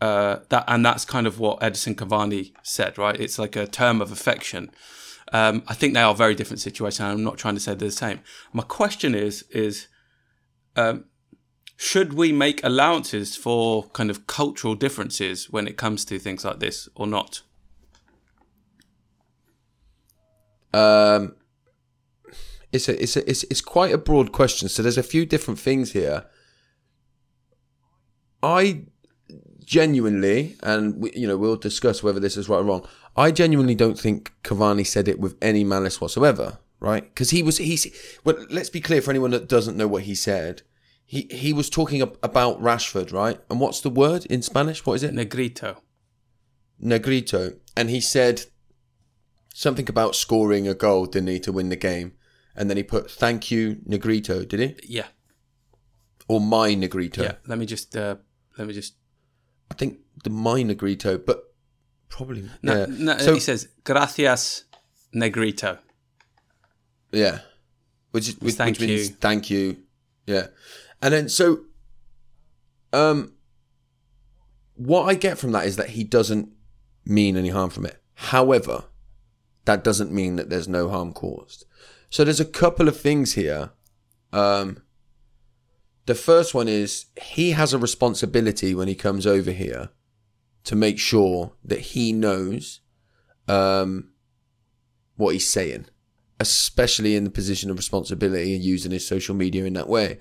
uh, 0.00 0.40
that 0.48 0.64
and 0.66 0.84
that's 0.84 1.04
kind 1.04 1.26
of 1.26 1.38
what 1.38 1.62
Edison 1.62 1.94
Cavani 1.94 2.52
said, 2.62 2.98
right? 2.98 3.18
It's 3.18 3.38
like 3.38 3.54
a 3.54 3.66
term 3.66 4.00
of 4.00 4.10
affection. 4.10 4.70
Um, 5.32 5.62
I 5.66 5.74
think 5.74 5.94
they 5.94 6.02
are 6.02 6.14
very 6.14 6.34
different 6.34 6.60
situations. 6.60 7.00
I'm 7.00 7.24
not 7.24 7.38
trying 7.38 7.54
to 7.54 7.60
say 7.60 7.74
they're 7.74 7.88
the 7.88 7.92
same. 7.92 8.20
My 8.52 8.64
question 8.64 9.14
is 9.14 9.42
is 9.50 9.88
um, 10.76 11.04
should 11.76 12.12
we 12.12 12.32
make 12.32 12.62
allowances 12.64 13.36
for 13.36 13.84
kind 13.88 14.10
of 14.10 14.26
cultural 14.26 14.74
differences 14.74 15.50
when 15.50 15.66
it 15.66 15.76
comes 15.76 16.04
to 16.06 16.18
things 16.18 16.44
like 16.44 16.60
this 16.60 16.88
or 16.94 17.06
not? 17.06 17.42
Um, 20.72 21.34
it's 22.72 22.88
a, 22.88 23.02
it's 23.02 23.16
a, 23.16 23.28
it's 23.28 23.44
it's 23.44 23.60
quite 23.60 23.92
a 23.92 23.98
broad 23.98 24.32
question. 24.32 24.68
So 24.68 24.82
there's 24.82 24.98
a 24.98 25.02
few 25.02 25.26
different 25.26 25.60
things 25.60 25.92
here. 25.92 26.24
I 28.42 28.84
genuinely, 29.64 30.56
and 30.62 31.00
we, 31.00 31.12
you 31.14 31.26
know, 31.26 31.36
we'll 31.36 31.56
discuss 31.56 32.02
whether 32.02 32.20
this 32.20 32.36
is 32.36 32.48
right 32.48 32.58
or 32.58 32.64
wrong. 32.64 32.86
I 33.16 33.30
genuinely 33.30 33.74
don't 33.74 33.98
think 33.98 34.32
Cavani 34.42 34.86
said 34.86 35.08
it 35.08 35.20
with 35.20 35.36
any 35.42 35.64
malice 35.64 36.00
whatsoever, 36.00 36.58
right? 36.80 37.04
Because 37.04 37.30
he 37.30 37.42
was 37.42 37.58
he's. 37.58 37.86
Well, 38.24 38.46
let's 38.50 38.70
be 38.70 38.80
clear 38.80 39.02
for 39.02 39.10
anyone 39.10 39.30
that 39.32 39.48
doesn't 39.48 39.76
know 39.76 39.88
what 39.88 40.04
he 40.04 40.14
said. 40.14 40.62
He 41.12 41.28
he 41.30 41.52
was 41.52 41.68
talking 41.68 42.00
about 42.00 42.58
Rashford, 42.62 43.12
right? 43.12 43.38
And 43.50 43.60
what's 43.60 43.82
the 43.82 43.90
word 43.90 44.24
in 44.26 44.40
Spanish? 44.40 44.86
What 44.86 44.94
is 44.94 45.02
it? 45.02 45.12
Negrito. 45.12 45.82
Negrito, 46.78 47.52
and 47.76 47.90
he 47.90 48.00
said 48.00 48.44
something 49.52 49.90
about 49.90 50.16
scoring 50.16 50.66
a 50.66 50.72
goal, 50.72 51.04
didn't 51.04 51.28
he, 51.28 51.38
to 51.40 51.52
win 51.52 51.68
the 51.68 51.76
game? 51.76 52.14
And 52.56 52.70
then 52.70 52.78
he 52.78 52.82
put 52.82 53.10
"Thank 53.10 53.50
you, 53.50 53.76
Negrito," 53.84 54.46
did 54.46 54.60
he? 54.60 54.76
Yeah. 54.88 55.08
Or 56.28 56.40
my 56.40 56.74
Negrito? 56.74 57.24
Yeah. 57.24 57.34
Let 57.46 57.58
me 57.58 57.66
just 57.66 57.94
uh, 57.94 58.16
let 58.56 58.66
me 58.66 58.72
just. 58.72 58.94
I 59.70 59.74
think 59.74 59.98
the 60.24 60.30
my 60.30 60.62
Negrito, 60.62 61.18
but 61.18 61.42
probably 62.08 62.48
No, 62.62 62.72
yeah. 62.74 62.86
no 62.88 63.18
so 63.18 63.34
he 63.34 63.40
says 63.40 63.68
gracias, 63.84 64.64
Negrito. 65.12 65.76
yeah, 67.12 67.40
which 68.12 68.32
which, 68.40 68.54
Thank 68.54 68.78
which 68.78 68.88
means 68.88 69.08
you. 69.10 69.16
thank 69.20 69.50
you, 69.50 69.76
yeah. 70.26 70.46
And 71.02 71.12
then 71.12 71.28
so, 71.28 71.64
um, 72.92 73.34
what 74.74 75.04
I 75.04 75.14
get 75.14 75.36
from 75.36 75.52
that 75.52 75.66
is 75.66 75.76
that 75.76 75.90
he 75.90 76.04
doesn't 76.04 76.48
mean 77.04 77.36
any 77.36 77.48
harm 77.48 77.70
from 77.70 77.86
it. 77.86 78.00
However, 78.14 78.84
that 79.64 79.84
doesn't 79.84 80.12
mean 80.12 80.36
that 80.36 80.48
there's 80.48 80.68
no 80.68 80.88
harm 80.88 81.12
caused. 81.12 81.66
So 82.08 82.24
there's 82.24 82.40
a 82.40 82.44
couple 82.44 82.88
of 82.88 83.00
things 83.00 83.34
here. 83.34 83.70
Um, 84.32 84.82
the 86.06 86.14
first 86.14 86.54
one 86.54 86.68
is 86.68 87.06
he 87.20 87.52
has 87.52 87.72
a 87.72 87.78
responsibility 87.78 88.74
when 88.74 88.88
he 88.88 88.94
comes 88.94 89.26
over 89.26 89.50
here 89.50 89.90
to 90.64 90.76
make 90.76 90.98
sure 90.98 91.52
that 91.64 91.80
he 91.80 92.12
knows 92.12 92.80
um, 93.48 94.10
what 95.16 95.34
he's 95.34 95.48
saying, 95.48 95.86
especially 96.38 97.16
in 97.16 97.24
the 97.24 97.30
position 97.30 97.70
of 97.70 97.76
responsibility 97.76 98.54
and 98.54 98.64
using 98.64 98.92
his 98.92 99.06
social 99.06 99.34
media 99.34 99.64
in 99.64 99.72
that 99.74 99.88
way. 99.88 100.18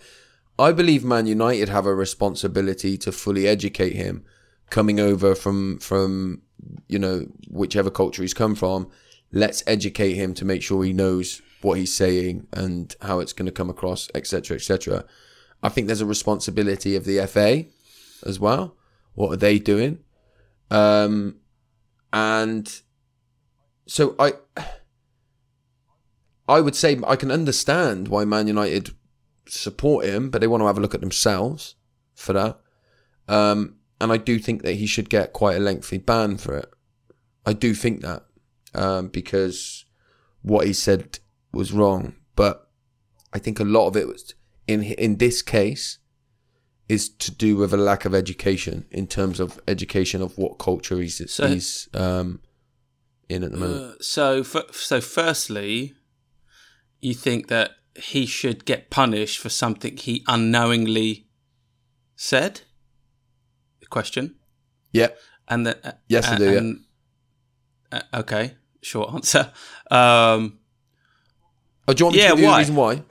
I 0.60 0.72
believe 0.72 1.04
Man 1.04 1.26
United 1.26 1.70
have 1.70 1.86
a 1.86 1.96
responsibility 1.96 2.98
to 3.00 3.12
fully 3.12 3.48
educate 3.48 3.94
him 3.94 4.24
coming 4.70 5.00
over 5.00 5.36
from 5.36 5.80
from 5.80 6.42
you 6.88 7.00
know 7.00 7.28
whichever 7.50 7.90
culture 7.90 8.22
he's 8.22 8.34
come 8.34 8.56
from. 8.56 8.90
Let's 9.32 9.64
educate 9.66 10.14
him 10.14 10.34
to 10.36 10.46
make 10.46 10.62
sure 10.62 10.84
he 10.84 10.94
knows 10.94 11.42
what 11.62 11.78
he's 11.78 11.94
saying 11.94 12.48
and 12.52 12.94
how 13.02 13.20
it's 13.20 13.34
going 13.34 13.46
to 13.46 13.52
come 13.52 13.70
across, 13.70 14.10
etc., 14.14 14.56
etc. 14.56 15.06
I 15.64 15.70
think 15.70 15.88
there's 15.88 16.02
a 16.02 16.06
responsibility 16.06 16.96
of 16.96 17.06
the 17.06 17.26
FA 17.28 17.66
as 18.26 18.40
well. 18.40 18.76
What 19.14 19.32
are 19.32 19.38
they 19.38 19.60
doing? 19.60 20.00
Um, 20.70 21.38
and 22.12 22.82
so 23.86 24.16
I, 24.20 24.34
I 26.48 26.62
would 26.62 26.76
say 26.76 27.00
I 27.06 27.16
can 27.16 27.32
understand 27.32 28.08
why 28.08 28.26
Man 28.26 28.48
United 28.48 28.96
support 29.47 30.06
him, 30.06 30.30
but 30.30 30.41
they 30.41 30.47
want 30.47 30.62
to 30.62 30.67
have 30.67 30.77
a 30.77 30.82
look 30.82 30.93
at 30.95 31.01
themselves 31.01 31.75
for 32.15 32.34
that. 32.34 32.60
Um, 33.27 33.75
and 33.99 34.12
I 34.12 34.17
do 34.17 34.39
think 34.39 34.63
that 34.63 34.73
he 34.75 34.88
should 34.88 35.10
get 35.10 35.34
quite 35.34 35.58
a 35.58 35.60
lengthy 35.60 35.97
ban 35.97 36.38
for 36.38 36.58
it. 36.58 36.69
I 37.45 37.54
do 37.54 37.73
think 37.73 38.01
that 38.01 38.23
um, 38.73 39.08
because 39.10 39.86
what 40.41 40.65
he 40.67 40.73
said 40.73 41.19
was 41.54 41.71
wrong, 41.71 42.15
but 42.36 42.69
I 43.34 43.39
think 43.39 43.60
a 43.60 43.63
lot 43.63 43.88
of 43.88 43.95
it 43.97 44.08
was 44.08 44.34
in 44.67 44.84
in 44.84 45.17
this 45.17 45.41
case 45.41 45.97
is 46.89 47.10
to 47.10 47.32
do 47.32 47.56
with 47.56 47.73
a 47.73 47.77
lack 47.77 48.04
of 48.06 48.13
education 48.13 48.86
in 48.91 49.08
terms 49.08 49.39
of 49.39 49.60
education 49.67 50.21
of 50.21 50.38
what 50.38 50.60
culture 50.60 50.99
he's, 50.99 51.32
So- 51.32 51.47
he's 51.47 51.88
um, 51.93 52.41
in 53.30 53.43
at 53.43 53.51
the 53.51 53.58
moment. 53.58 53.82
Uh, 53.82 54.04
so, 54.04 54.39
f- 54.41 54.73
so 54.73 54.99
firstly, 54.99 55.93
you 56.99 57.13
think 57.13 57.47
that 57.47 57.71
he 57.95 58.25
should 58.25 58.65
get 58.65 58.89
punished 58.89 59.39
for 59.39 59.49
something 59.49 59.97
he 59.97 60.23
unknowingly 60.27 61.27
said? 62.15 62.62
Question. 63.89 64.36
yeah, 64.93 65.10
And 65.49 65.65
that. 65.67 65.86
Uh, 65.86 65.91
Yes, 66.08 66.27
I 66.30 66.38
do, 66.38 66.77
yeah. 67.91 67.99
uh, 68.13 68.19
okay, 68.21 68.56
short 68.82 69.13
answer. 69.13 69.51
Um, 69.91 70.60
Oh, 71.88 71.93
do 71.93 71.99
you 72.01 72.06
want 72.06 72.15
me 72.15 72.21
Yeah, 72.21 72.30
to 72.30 72.36
give 72.36 72.39
you 72.43 72.45
why? 72.47 72.54
the 72.54 72.60
reason 72.60 72.75
why? 72.75 73.04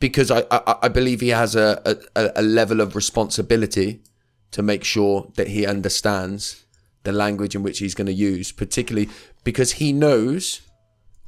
Because 0.00 0.30
I, 0.30 0.40
I, 0.50 0.76
I 0.82 0.88
believe 0.88 1.20
he 1.22 1.28
has 1.28 1.54
a, 1.56 1.96
a, 2.16 2.30
a 2.36 2.42
level 2.42 2.80
of 2.82 2.94
responsibility 2.94 4.02
to 4.50 4.62
make 4.62 4.84
sure 4.84 5.30
that 5.36 5.48
he 5.48 5.64
understands 5.64 6.66
the 7.04 7.12
language 7.12 7.54
in 7.54 7.62
which 7.62 7.78
he's 7.78 7.94
going 7.94 8.08
to 8.08 8.12
use, 8.12 8.52
particularly 8.52 9.08
because 9.44 9.72
he 9.72 9.92
knows 9.94 10.60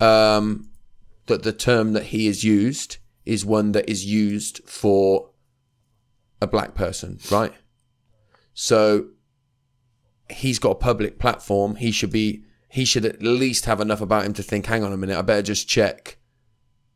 um, 0.01 0.69
that 1.27 1.43
the 1.43 1.53
term 1.53 1.93
that 1.93 2.07
he 2.07 2.27
has 2.27 2.45
used 2.45 2.99
is 3.25 3.45
one 3.45 3.73
that 3.73 3.89
is 3.89 4.05
used 4.05 4.61
for 4.67 5.31
a 6.41 6.47
black 6.47 6.75
person, 6.75 7.19
right? 7.31 7.53
So 8.53 9.07
he's 10.31 10.59
got 10.59 10.71
a 10.71 10.75
public 10.77 11.19
platform. 11.19 11.77
He 11.77 11.91
should 11.91 12.13
be. 12.13 12.45
He 12.69 12.85
should 12.85 13.05
at 13.05 13.23
least 13.23 13.67
have 13.67 13.81
enough 13.81 14.01
about 14.01 14.25
him 14.25 14.33
to 14.35 14.43
think. 14.43 14.67
Hang 14.67 14.83
on 14.83 14.93
a 14.93 14.97
minute. 14.97 15.17
I 15.17 15.23
better 15.23 15.43
just 15.43 15.69
check 15.69 16.19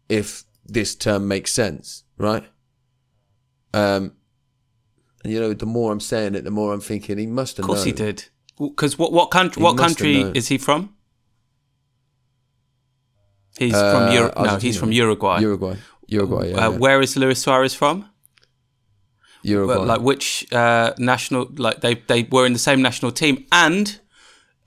if 0.08 0.44
this 0.64 0.94
term 0.94 1.28
makes 1.28 1.52
sense, 1.52 2.04
right? 2.16 2.44
Um, 3.72 4.14
and 5.22 5.32
you 5.32 5.40
know, 5.40 5.54
the 5.54 5.66
more 5.66 5.92
I'm 5.92 6.00
saying 6.00 6.34
it, 6.34 6.44
the 6.44 6.50
more 6.50 6.72
I'm 6.72 6.80
thinking 6.80 7.18
he 7.18 7.26
must 7.26 7.56
have. 7.56 7.64
of 7.64 7.68
course 7.68 7.84
he 7.84 7.92
did. 7.92 8.24
Because 8.58 8.98
what 8.98 9.12
what 9.12 9.30
country 9.30 9.60
He 9.60 9.64
what 9.64 9.78
country 9.78 10.20
is 10.34 10.48
he 10.48 10.58
from? 10.58 10.94
He's 13.58 13.74
Uh, 13.74 13.92
from 13.92 14.02
Ur- 14.16 14.32
no, 14.44 14.56
he's 14.56 14.78
from 14.78 14.92
Uruguay. 14.92 15.40
Uruguay, 15.40 15.76
Uruguay, 16.06 16.50
yeah, 16.50 16.66
uh, 16.66 16.70
yeah. 16.70 16.78
Where 16.78 17.00
is 17.02 17.16
Luis 17.16 17.40
Suarez 17.40 17.74
from? 17.74 18.08
Uruguay. 19.42 19.76
Well, 19.76 19.86
like 19.86 20.00
which 20.00 20.46
uh, 20.52 20.92
national? 20.98 21.48
Like 21.56 21.80
they 21.80 21.94
they 21.94 22.22
were 22.30 22.46
in 22.46 22.52
the 22.52 22.58
same 22.58 22.80
national 22.82 23.12
team, 23.12 23.46
and 23.50 24.00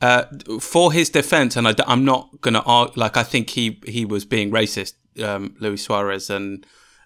uh, 0.02 0.26
for 0.60 0.92
his 0.92 1.10
defense, 1.10 1.56
and 1.56 1.68
I, 1.68 1.76
am 1.88 2.04
not 2.06 2.42
gonna 2.42 2.64
argue. 2.66 3.00
Like 3.00 3.18
I 3.18 3.24
think 3.24 3.52
he 3.52 3.80
he 3.86 4.06
was 4.06 4.26
being 4.26 4.52
racist, 4.52 4.94
um, 5.24 5.56
Luis 5.60 5.84
Suarez, 5.84 6.30
and 6.30 6.66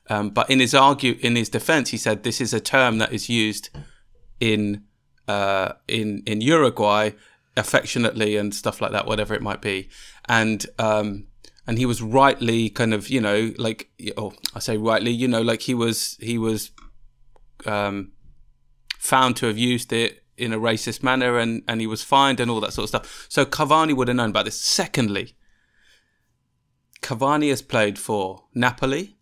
um, 0.10 0.30
but 0.30 0.50
in 0.50 0.60
his 0.60 0.74
argue 0.74 1.17
in 1.21 1.36
his 1.36 1.50
defense, 1.50 1.89
he 1.89 1.98
said 1.98 2.24
this 2.24 2.39
is 2.41 2.54
a 2.54 2.60
term 2.60 2.98
that 3.00 3.12
is 3.13 3.30
used 3.30 3.69
in 4.39 4.84
uh, 5.28 5.74
in 5.88 6.24
in 6.26 6.41
Uruguay 6.41 7.12
affectionately 7.58 8.36
and 8.36 8.54
stuff 8.54 8.82
like 8.82 8.91
that, 8.91 9.06
whatever 9.06 9.34
it 9.34 9.41
might 9.41 9.62
be, 9.62 9.89
and 10.28 10.65
um, 10.78 11.28
and 11.67 11.78
he 11.78 11.86
was 11.86 12.01
rightly 12.01 12.69
kind 12.69 12.93
of 12.93 13.10
you 13.10 13.21
know 13.21 13.54
like 13.58 13.89
oh 14.17 14.34
I 14.54 14.60
say 14.60 14.78
rightly 14.78 15.12
you 15.12 15.28
know 15.28 15.41
like 15.41 15.62
he 15.62 15.73
was 15.73 16.17
he 16.19 16.38
was 16.38 16.71
um, 17.65 18.12
found 18.97 19.38
to 19.38 19.47
have 19.47 19.58
used 19.58 19.93
it 19.93 20.23
in 20.38 20.51
a 20.51 20.60
racist 20.60 21.01
manner 21.04 21.38
and, 21.38 21.63
and 21.67 21.80
he 21.82 21.88
was 21.88 22.04
fined 22.04 22.39
and 22.39 22.51
all 22.51 22.60
that 22.60 22.73
sort 22.73 22.84
of 22.84 22.89
stuff. 22.89 23.28
So 23.30 23.45
Cavani 23.45 23.95
would 23.95 24.08
have 24.08 24.17
known 24.17 24.32
about 24.32 24.45
this. 24.45 24.60
Secondly, 24.60 25.36
Cavani 27.01 27.49
has 27.49 27.62
played 27.62 27.97
for 27.97 28.43
Napoli. 28.54 29.17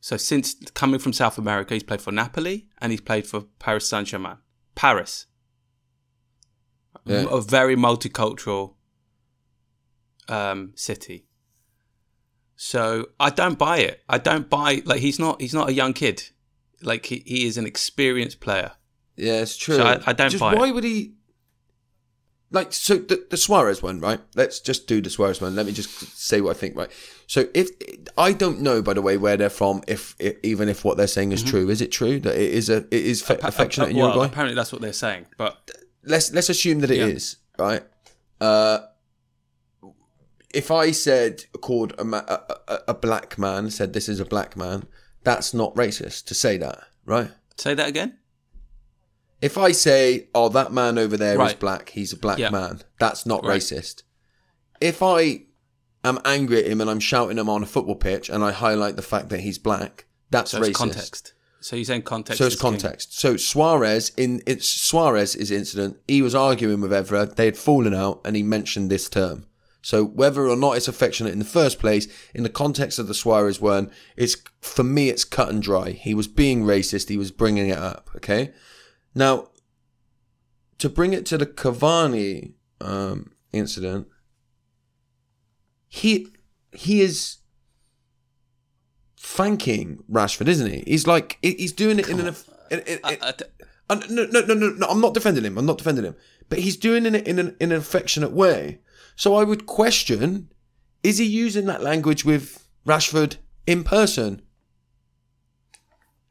So 0.00 0.16
since 0.16 0.54
coming 0.74 0.98
from 0.98 1.12
South 1.12 1.38
America, 1.38 1.74
he's 1.74 1.82
played 1.82 2.02
for 2.02 2.12
Napoli 2.12 2.66
and 2.80 2.90
he's 2.90 3.00
played 3.00 3.26
for 3.26 3.42
Paris 3.58 3.88
Saint 3.88 4.08
Germain. 4.08 4.38
Paris. 4.74 5.26
Yeah. 7.04 7.26
A 7.30 7.40
very 7.40 7.76
multicultural 7.76 8.74
um, 10.32 10.72
city. 10.74 11.26
So 12.56 13.08
I 13.18 13.30
don't 13.30 13.58
buy 13.58 13.78
it. 13.78 14.02
I 14.08 14.18
don't 14.18 14.48
buy 14.48 14.82
like 14.84 15.00
he's 15.00 15.18
not 15.18 15.40
he's 15.40 15.54
not 15.54 15.68
a 15.68 15.72
young 15.72 15.92
kid. 15.92 16.30
Like 16.82 17.06
he, 17.06 17.22
he 17.26 17.46
is 17.46 17.56
an 17.58 17.66
experienced 17.66 18.40
player. 18.40 18.72
Yeah, 19.16 19.40
it's 19.40 19.56
true. 19.56 19.76
So 19.76 19.84
I- 19.84 20.00
I 20.06 20.12
don't 20.12 20.30
just 20.30 20.40
buy 20.40 20.52
it. 20.52 20.58
why 20.58 20.70
would 20.70 20.84
he? 20.84 21.14
Like, 22.54 22.70
so 22.74 22.96
the, 22.98 23.26
the 23.30 23.38
Suarez 23.38 23.82
one, 23.82 23.98
right? 23.98 24.20
Let's 24.34 24.60
just 24.60 24.86
do 24.86 25.00
the 25.00 25.08
Suarez 25.08 25.40
one. 25.40 25.56
Let 25.56 25.64
me 25.64 25.72
just 25.72 25.88
say 26.18 26.42
what 26.42 26.50
I 26.54 26.58
think, 26.60 26.76
right? 26.76 26.90
So 27.26 27.46
if 27.54 27.70
I 28.18 28.34
don't 28.34 28.60
know, 28.60 28.82
by 28.82 28.92
the 28.92 29.00
way, 29.00 29.16
where 29.16 29.38
they're 29.38 29.48
from, 29.48 29.82
if, 29.88 30.14
if 30.18 30.36
even 30.42 30.68
if 30.68 30.84
what 30.84 30.98
they're 30.98 31.06
saying 31.06 31.32
is 31.32 31.42
true, 31.42 31.70
is 31.70 31.80
it 31.80 31.90
true 31.90 32.20
that 32.20 32.34
it 32.34 32.50
is 32.52 32.68
a 32.68 32.78
it 32.90 32.92
is 32.92 33.22
fa- 33.22 33.38
affectionate 33.42 33.88
in 33.88 33.96
Mm-hmm. 33.96 34.02
Uh, 34.02 34.06
well, 34.08 34.16
Uruguay? 34.16 34.26
apparently 34.32 34.54
that's 34.54 34.70
what 34.70 34.82
they're 34.82 34.92
saying. 34.92 35.24
But 35.38 35.70
let's 36.04 36.30
let's 36.34 36.50
assume 36.50 36.80
that 36.80 36.90
it 36.90 36.98
is 36.98 37.36
Yeah. 37.58 37.64
right. 37.64 37.82
Uh, 38.38 38.80
if 40.52 40.70
I 40.70 40.90
said 40.90 41.44
called 41.60 41.94
a, 41.98 42.04
ma- 42.04 42.24
a, 42.28 42.40
a, 42.68 42.78
a 42.88 42.94
black 42.94 43.38
man 43.38 43.70
said 43.70 43.92
this 43.92 44.08
is 44.08 44.20
a 44.20 44.24
black 44.24 44.56
man, 44.56 44.84
that's 45.24 45.54
not 45.54 45.74
racist 45.74 46.24
to 46.26 46.34
say 46.34 46.56
that, 46.58 46.80
right? 47.04 47.30
Say 47.56 47.74
that 47.74 47.88
again. 47.88 48.18
If 49.40 49.58
I 49.58 49.72
say, 49.72 50.28
"Oh, 50.34 50.48
that 50.50 50.72
man 50.72 50.98
over 50.98 51.16
there 51.16 51.32
is 51.34 51.38
Right. 51.38 51.60
black. 51.60 51.88
He's 51.90 52.12
a 52.12 52.16
black 52.16 52.38
man," 52.52 52.82
that's 53.00 53.26
not 53.26 53.44
Right. 53.44 53.60
racist. 53.60 54.02
If 54.80 55.02
I 55.02 55.44
am 56.04 56.18
angry 56.24 56.58
at 56.64 56.70
him 56.70 56.80
and 56.80 56.88
I'm 56.90 57.00
shouting 57.00 57.38
him 57.38 57.48
on 57.48 57.62
a 57.62 57.66
football 57.66 57.96
pitch 57.96 58.28
and 58.28 58.44
I 58.44 58.52
highlight 58.52 58.96
the 58.96 59.02
fact 59.02 59.28
that 59.30 59.40
he's 59.40 59.58
black, 59.58 60.06
that's 60.30 60.52
So 60.52 60.60
racist. 60.60 60.68
it's 60.68 60.78
context. 60.78 61.32
So 61.60 61.76
you're 61.76 61.84
saying 61.84 62.02
context. 62.02 62.38
So 62.38 62.46
it's 62.46 62.54
is 62.56 62.60
king. 62.60 62.70
context. 62.72 63.18
So 63.20 63.36
Suarez 63.36 64.10
in 64.16 64.42
it's 64.46 64.66
Suarez 64.68 65.32
Suarez's 65.32 65.50
incident, 65.52 65.98
he 66.08 66.20
was 66.22 66.34
arguing 66.34 66.80
with 66.80 66.90
Evra. 66.90 67.32
They 67.34 67.44
had 67.44 67.56
fallen 67.56 67.94
out, 67.94 68.20
and 68.24 68.34
he 68.36 68.42
mentioned 68.42 68.90
this 68.90 69.08
term. 69.08 69.46
So 69.84 70.04
whether 70.04 70.46
or 70.46 70.54
not 70.56 70.76
it's 70.76 70.86
affectionate 70.88 71.32
in 71.32 71.40
the 71.40 71.44
first 71.44 71.78
place, 71.80 72.06
in 72.34 72.44
the 72.44 72.48
context 72.48 72.98
of 73.00 73.08
the 73.08 73.14
Suarez 73.14 73.60
one, 73.60 73.90
it's 74.16 74.36
for 74.60 74.84
me 74.84 75.08
it's 75.08 75.24
cut 75.24 75.48
and 75.48 75.60
dry. 75.60 75.90
He 75.90 76.14
was 76.14 76.28
being 76.28 76.62
racist. 76.64 77.08
He 77.08 77.16
was 77.18 77.32
bringing 77.32 77.68
it 77.68 77.76
up. 77.78 78.08
Okay. 78.16 78.52
Now, 79.14 79.48
to 80.78 80.88
bring 80.88 81.12
it 81.12 81.26
to 81.26 81.36
the 81.38 81.46
Cavani 81.46 82.52
um, 82.80 83.32
incident, 83.52 84.06
he 85.88 86.28
he 86.72 87.00
is 87.00 87.38
thanking 89.18 90.02
Rashford, 90.10 90.48
isn't 90.48 90.70
he? 90.70 90.84
He's 90.86 91.06
like 91.06 91.38
he's 91.42 91.72
doing 91.72 91.98
it 91.98 92.08
in 92.08 92.20
an. 92.20 92.28
In, 92.70 92.78
in, 92.80 92.86
in, 92.86 92.98
I- 93.04 93.18
I 93.20 93.32
d- 93.32 93.44
no, 94.08 94.24
no, 94.24 94.40
no, 94.40 94.54
no, 94.54 94.68
no. 94.70 94.86
I'm 94.86 95.00
not 95.02 95.12
defending 95.12 95.44
him. 95.44 95.58
I'm 95.58 95.66
not 95.66 95.76
defending 95.76 96.04
him. 96.04 96.16
But 96.48 96.60
he's 96.60 96.76
doing 96.78 97.04
it 97.04 97.26
in 97.28 97.38
an, 97.38 97.56
in 97.60 97.72
an 97.72 97.78
affectionate 97.78 98.32
way. 98.32 98.78
So 99.22 99.36
I 99.36 99.44
would 99.44 99.66
question: 99.66 100.48
Is 101.04 101.18
he 101.18 101.24
using 101.24 101.66
that 101.66 101.80
language 101.80 102.24
with 102.24 102.66
Rashford 102.84 103.36
in 103.68 103.84
person? 103.84 104.42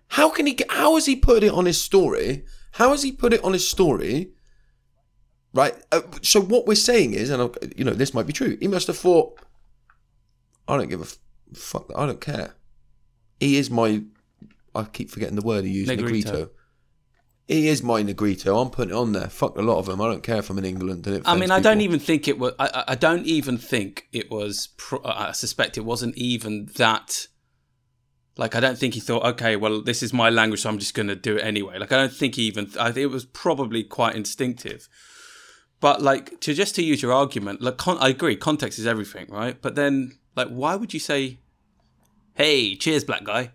How 0.10 0.30
can 0.30 0.46
he? 0.46 0.60
How 0.70 0.96
has 0.96 1.06
he 1.06 1.16
put 1.16 1.42
it 1.42 1.54
on 1.54 1.68
his 1.68 1.80
story? 1.82 2.44
How 2.74 2.90
has 2.92 3.02
he 3.02 3.14
put 3.14 3.32
it 3.32 3.42
on 3.46 3.54
his 3.54 3.66
story? 3.66 4.32
Right. 5.54 5.74
Uh, 5.94 6.02
so 6.22 6.42
what 6.42 6.68
we're 6.68 6.76
saying 6.76 7.14
is, 7.14 7.30
and 7.30 7.42
I- 7.44 7.68
you 7.78 7.86
know, 7.86 7.94
this 7.94 8.14
might 8.14 8.28
be 8.28 8.34
true. 8.34 8.58
He 8.60 8.68
must 8.68 8.88
have 8.88 8.98
thought, 8.98 9.40
I 10.68 10.76
don't 10.76 10.90
give 10.90 11.00
a 11.00 11.06
f- 11.06 11.18
fuck. 11.54 11.90
I 11.96 12.06
don't 12.06 12.20
care. 12.20 12.56
He 13.40 13.56
is 13.56 13.70
my. 13.72 14.04
I 14.76 14.84
keep 14.84 15.10
forgetting 15.10 15.38
the 15.38 15.48
word 15.52 15.64
he 15.64 15.72
used. 15.72 15.88
Negrito. 15.88 16.30
Negrito. 16.32 16.52
He 17.52 17.68
is 17.68 17.84
my 17.84 18.02
Negrito. 18.02 18.58
I'm 18.60 18.70
putting 18.70 18.94
it 18.94 18.98
on 18.98 19.12
there. 19.12 19.28
Fuck 19.28 19.58
a 19.58 19.62
lot 19.62 19.78
of 19.78 19.86
them. 19.86 20.00
I 20.00 20.06
don't 20.08 20.24
care 20.24 20.38
if 20.38 20.50
I'm 20.50 20.58
in 20.58 20.64
England. 20.64 21.06
And 21.06 21.18
it 21.18 21.24
I 21.26 21.36
mean, 21.36 21.52
I 21.52 21.60
don't 21.60 21.82
even 21.82 22.00
think 22.00 22.30
it 22.30 22.40
was. 22.40 22.54
I, 22.58 22.68
I- 22.74 22.84
I 22.94 22.96
don't 22.96 23.26
even 23.26 23.58
think 23.58 24.08
it 24.14 24.32
was. 24.32 24.70
Pro, 24.78 25.02
I 25.04 25.34
suspect 25.34 25.78
it 25.78 25.82
wasn't 25.82 26.16
even 26.18 26.70
that. 26.78 27.28
Like, 28.38 28.56
I 28.56 28.62
don't 28.62 28.78
think 28.78 28.94
he 28.94 29.02
thought, 29.02 29.26
okay, 29.34 29.58
well, 29.58 29.82
this 29.82 30.02
is 30.02 30.14
my 30.14 30.30
language, 30.30 30.62
so 30.62 30.70
I'm 30.70 30.80
just 30.80 30.94
going 30.94 31.10
to 31.10 31.16
do 31.18 31.36
it 31.36 31.42
anyway. 31.42 31.78
Like, 31.78 31.92
I 31.92 31.98
don't 31.98 32.14
think 32.14 32.36
he 32.36 32.44
even. 32.44 32.72
I 32.80 32.86
think 32.94 33.04
it 33.04 33.08
was 33.08 33.26
probably 33.26 33.84
quite 33.84 34.16
instinctive. 34.16 34.88
But 35.82 36.02
like, 36.02 36.40
to 36.42 36.54
just 36.54 36.76
to 36.76 36.84
use 36.84 37.02
your 37.02 37.12
argument, 37.12 37.62
like, 37.62 37.76
con- 37.78 37.98
I 38.00 38.08
agree, 38.10 38.38
context 38.38 38.80
is 38.80 38.88
everything, 38.88 39.28
right? 39.30 39.62
But 39.62 39.76
then, 39.76 40.18
like, 40.38 40.48
why 40.48 40.76
would 40.76 40.94
you 40.94 41.02
say, 41.02 41.40
"Hey, 42.36 42.78
cheers, 42.78 43.04
black 43.04 43.26
guy"? 43.26 43.52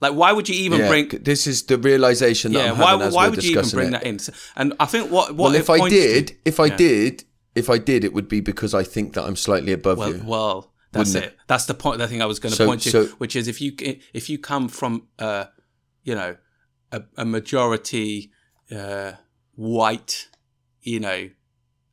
Like, 0.00 0.12
why 0.14 0.30
would 0.32 0.48
you 0.48 0.54
even 0.54 0.80
Yeah, 0.80 0.88
bring? 0.88 1.08
this 1.08 1.46
is 1.46 1.64
the 1.64 1.76
realization 1.78 2.52
that 2.52 2.64
Yeah, 2.64 2.72
I'm 2.72 2.78
why? 3.00 3.08
Why 3.08 3.28
would 3.28 3.42
you 3.42 3.50
even 3.52 3.68
bring 3.70 3.88
it. 3.88 3.90
that 3.92 4.04
in? 4.04 4.18
And 4.56 4.74
I 4.78 4.86
think 4.86 5.10
what 5.10 5.34
what 5.34 5.50
Well, 5.52 5.54
if 5.56 5.68
I 5.70 5.78
points 5.78 5.94
to- 5.96 6.00
did, 6.00 6.36
if 6.44 6.60
I 6.60 6.66
Yeah. 6.66 6.76
did, 6.76 7.24
if 7.54 7.68
I 7.68 7.78
did, 7.78 8.04
it 8.04 8.12
would 8.12 8.28
be 8.28 8.40
because 8.40 8.74
I 8.74 8.84
think 8.84 9.14
that 9.14 9.24
I'm 9.24 9.36
slightly 9.36 9.72
above 9.72 9.98
Well, 9.98 10.14
you. 10.14 10.22
well, 10.24 10.72
that's 10.92 11.14
Wouldn't 11.14 11.32
it. 11.32 11.38
That's 11.48 11.66
the 11.66 11.74
point. 11.74 11.98
The 11.98 12.06
thing 12.08 12.22
I 12.22 12.26
was 12.26 12.38
going 12.38 12.52
to 12.52 12.56
So- 12.56 12.66
point 12.66 12.82
to, 12.82 12.90
so- 12.90 13.06
which 13.18 13.34
is 13.34 13.48
if 13.48 13.60
you 13.60 13.72
if 14.14 14.30
you 14.30 14.38
come 14.38 14.68
from, 14.68 15.08
uh, 15.18 15.46
you 16.04 16.14
know, 16.14 16.36
a, 16.92 17.02
a 17.16 17.24
majority 17.24 18.30
uh, 18.70 19.12
white, 19.56 20.28
you 20.82 21.00
know, 21.00 21.30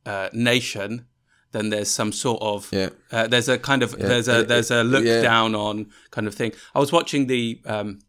uh, 0.04 0.28
nation, 0.32 1.06
then 1.52 1.70
there's 1.70 1.90
some 1.90 2.12
sort 2.12 2.42
of 2.42 2.68
Yeah. 2.72 2.90
uh, 3.10 3.26
there's 3.26 3.48
a 3.48 3.58
kind 3.58 3.82
of 3.82 3.92
there's 3.98 4.28
a 4.28 4.44
there's 4.44 4.70
a 4.70 4.82
look 4.82 5.04
yeah. 5.04 5.22
down 5.22 5.54
on 5.54 5.90
kind 6.10 6.26
of 6.26 6.34
thing. 6.34 6.52
I 6.74 6.78
was 6.78 6.92
watching 6.92 7.26
the 7.26 7.60
um, 7.64 8.00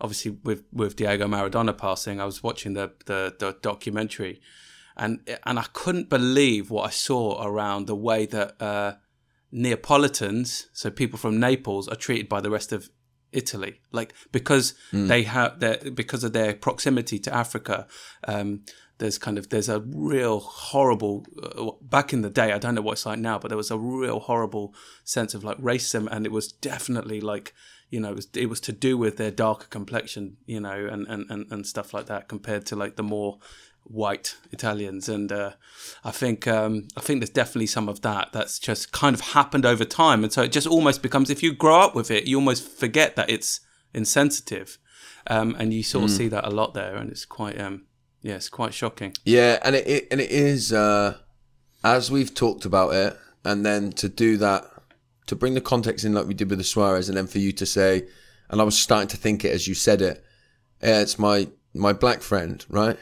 obviously 0.00 0.32
with 0.44 0.64
with 0.72 0.96
Diego 0.96 1.26
Maradona 1.26 1.76
passing, 1.76 2.20
I 2.20 2.24
was 2.24 2.42
watching 2.42 2.74
the 2.74 2.92
the, 3.06 3.34
the 3.38 3.56
documentary, 3.62 4.40
and 4.96 5.20
and 5.44 5.58
I 5.58 5.66
couldn't 5.72 6.08
believe 6.08 6.70
what 6.70 6.86
I 6.86 6.90
saw 6.90 7.42
around 7.42 7.86
the 7.86 7.96
way 7.96 8.26
that 8.26 8.60
uh, 8.60 8.94
Neapolitans, 9.50 10.68
so 10.72 10.90
people 10.90 11.18
from 11.18 11.38
Naples, 11.38 11.88
are 11.88 11.96
treated 11.96 12.28
by 12.28 12.40
the 12.40 12.50
rest 12.50 12.72
of 12.72 12.90
Italy, 13.32 13.80
like 13.92 14.12
because 14.30 14.74
they 14.92 15.22
have 15.22 15.60
their 15.60 15.78
because 15.94 16.22
of 16.24 16.32
their 16.32 16.54
proximity 16.54 17.18
to 17.20 17.34
Africa. 17.34 17.86
Um, 18.28 18.64
there's 19.02 19.18
kind 19.18 19.36
of 19.36 19.48
there's 19.48 19.68
a 19.68 19.80
real 19.80 20.38
horrible 20.38 21.26
uh, 21.42 21.72
back 21.82 22.12
in 22.12 22.22
the 22.22 22.30
day. 22.30 22.52
I 22.52 22.58
don't 22.58 22.76
know 22.76 22.82
what 22.82 22.92
it's 22.92 23.04
like 23.04 23.18
now, 23.18 23.36
but 23.36 23.48
there 23.48 23.56
was 23.56 23.72
a 23.72 23.76
real 23.76 24.20
horrible 24.20 24.76
sense 25.02 25.34
of 25.34 25.42
like 25.42 25.58
racism, 25.58 26.06
and 26.08 26.24
it 26.24 26.30
was 26.30 26.52
definitely 26.52 27.20
like 27.20 27.52
you 27.90 27.98
know 27.98 28.10
it 28.10 28.14
was, 28.14 28.28
it 28.34 28.48
was 28.48 28.60
to 28.60 28.72
do 28.72 28.96
with 28.96 29.16
their 29.16 29.32
darker 29.32 29.66
complexion, 29.66 30.36
you 30.46 30.60
know, 30.60 30.86
and, 30.86 31.08
and, 31.08 31.28
and, 31.28 31.50
and 31.50 31.66
stuff 31.66 31.92
like 31.92 32.06
that 32.06 32.28
compared 32.28 32.64
to 32.66 32.76
like 32.76 32.94
the 32.94 33.02
more 33.02 33.40
white 33.82 34.36
Italians, 34.52 35.08
and 35.08 35.32
uh, 35.32 35.50
I 36.04 36.12
think 36.12 36.46
um, 36.46 36.86
I 36.96 37.00
think 37.00 37.18
there's 37.18 37.30
definitely 37.30 37.66
some 37.66 37.88
of 37.88 38.02
that 38.02 38.28
that's 38.32 38.60
just 38.60 38.92
kind 38.92 39.14
of 39.14 39.20
happened 39.20 39.66
over 39.66 39.84
time, 39.84 40.22
and 40.22 40.32
so 40.32 40.42
it 40.42 40.52
just 40.52 40.68
almost 40.68 41.02
becomes 41.02 41.28
if 41.28 41.42
you 41.42 41.52
grow 41.52 41.80
up 41.80 41.96
with 41.96 42.08
it, 42.08 42.28
you 42.28 42.36
almost 42.36 42.68
forget 42.68 43.16
that 43.16 43.28
it's 43.28 43.58
insensitive, 43.92 44.78
um, 45.26 45.56
and 45.58 45.74
you 45.74 45.82
sort 45.82 46.04
of 46.04 46.10
see 46.10 46.28
that 46.28 46.46
a 46.46 46.50
lot 46.50 46.72
there, 46.72 46.94
and 46.94 47.10
it's 47.10 47.24
quite 47.24 47.60
um, 47.60 47.86
yeah, 48.22 48.34
it's 48.34 48.48
quite 48.48 48.72
shocking. 48.74 49.12
Yeah, 49.24 49.58
and 49.62 49.74
it, 49.76 49.86
it 49.86 50.08
and 50.10 50.20
it 50.20 50.30
is 50.30 50.72
uh, 50.72 51.18
as 51.84 52.10
we've 52.10 52.34
talked 52.34 52.64
about 52.64 52.94
it, 52.94 53.16
and 53.44 53.64
then 53.66 53.92
to 53.92 54.08
do 54.08 54.36
that, 54.38 54.64
to 55.26 55.36
bring 55.36 55.54
the 55.54 55.60
context 55.60 56.04
in 56.04 56.14
like 56.14 56.26
we 56.26 56.34
did 56.34 56.48
with 56.50 56.58
the 56.58 56.64
Suarez, 56.64 57.08
and 57.08 57.16
then 57.18 57.26
for 57.26 57.38
you 57.38 57.52
to 57.52 57.66
say, 57.66 58.06
and 58.48 58.60
I 58.60 58.64
was 58.64 58.78
starting 58.78 59.08
to 59.08 59.16
think 59.16 59.44
it 59.44 59.52
as 59.52 59.66
you 59.68 59.74
said 59.74 60.00
it. 60.02 60.24
Yeah, 60.82 61.00
it's 61.00 61.18
my 61.18 61.48
my 61.74 61.92
black 61.92 62.22
friend, 62.22 62.64
right? 62.68 62.98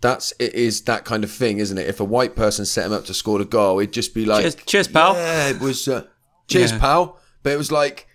That's 0.00 0.32
it 0.38 0.54
is 0.54 0.82
that 0.82 1.04
kind 1.04 1.24
of 1.24 1.30
thing, 1.30 1.58
isn't 1.58 1.76
it? 1.76 1.88
If 1.88 1.98
a 2.00 2.04
white 2.04 2.36
person 2.36 2.64
set 2.64 2.86
him 2.86 2.92
up 2.92 3.04
to 3.06 3.14
score 3.14 3.38
the 3.38 3.44
goal, 3.44 3.80
it'd 3.80 3.92
just 3.92 4.14
be 4.14 4.24
like, 4.24 4.42
Cheers, 4.42 4.54
cheers, 4.66 4.88
pal. 4.88 5.14
Yeah, 5.14 5.48
it 5.48 5.60
was. 5.60 5.88
Uh, 5.88 6.04
cheers, 6.46 6.70
Yeah. 6.70 6.78
pal. 6.78 7.20
But 7.42 7.52
it 7.52 7.56
was 7.56 7.72
like, 7.72 8.06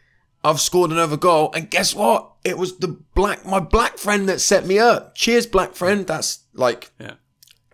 I've 0.46 0.62
scored 0.62 0.92
another 0.92 1.18
goal, 1.18 1.52
and 1.54 1.70
guess 1.70 1.94
what? 1.94 2.32
It 2.44 2.58
was 2.58 2.78
the 2.78 3.00
black, 3.16 3.46
my 3.46 3.60
black 3.60 3.98
friend 3.98 4.28
that 4.30 4.42
set 4.42 4.66
me 4.66 4.78
up. 4.80 5.16
Cheers, 5.16 5.48
black 5.48 5.76
friend. 5.76 6.06
That's 6.06 6.40
like, 6.54 6.92
Yeah. 7.00 7.14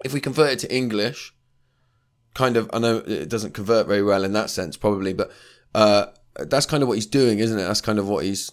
if 0.06 0.14
we 0.14 0.20
convert 0.22 0.52
it 0.52 0.60
to 0.60 0.76
English, 0.76 1.34
kind 2.36 2.56
of. 2.56 2.70
I 2.72 2.80
know 2.80 2.98
it 2.98 3.30
doesn't 3.30 3.54
convert 3.56 3.88
very 3.88 4.04
well 4.04 4.24
in 4.24 4.34
that 4.34 4.50
sense, 4.52 4.78
probably, 4.78 5.14
but 5.14 5.32
uh, 5.74 6.08
that's 6.36 6.66
kind 6.68 6.84
of 6.84 6.88
what 6.90 6.96
he's 6.98 7.08
doing, 7.08 7.40
isn't 7.40 7.58
it? 7.58 7.64
That's 7.64 7.82
kind 7.82 7.98
of 8.00 8.08
what 8.08 8.24
he's 8.26 8.52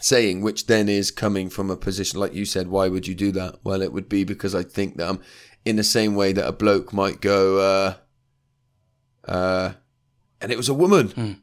saying, 0.00 0.42
which 0.42 0.66
then 0.68 0.88
is 0.88 1.10
coming 1.10 1.50
from 1.50 1.68
a 1.70 1.76
position 1.76 2.20
like 2.20 2.32
you 2.32 2.44
said. 2.44 2.68
Why 2.68 2.88
would 2.88 3.08
you 3.08 3.14
do 3.16 3.32
that? 3.32 3.56
Well, 3.64 3.82
it 3.82 3.92
would 3.92 4.08
be 4.08 4.22
because 4.22 4.54
I 4.54 4.62
think 4.62 4.96
that 4.98 5.08
I'm 5.08 5.20
in 5.64 5.74
the 5.74 5.82
same 5.84 6.14
way 6.14 6.32
that 6.32 6.46
a 6.46 6.52
bloke 6.52 6.92
might 6.92 7.20
go, 7.20 7.58
uh, 7.58 7.94
uh, 9.30 9.72
and 10.40 10.52
it 10.52 10.56
was 10.56 10.68
a 10.68 10.74
woman. 10.74 11.42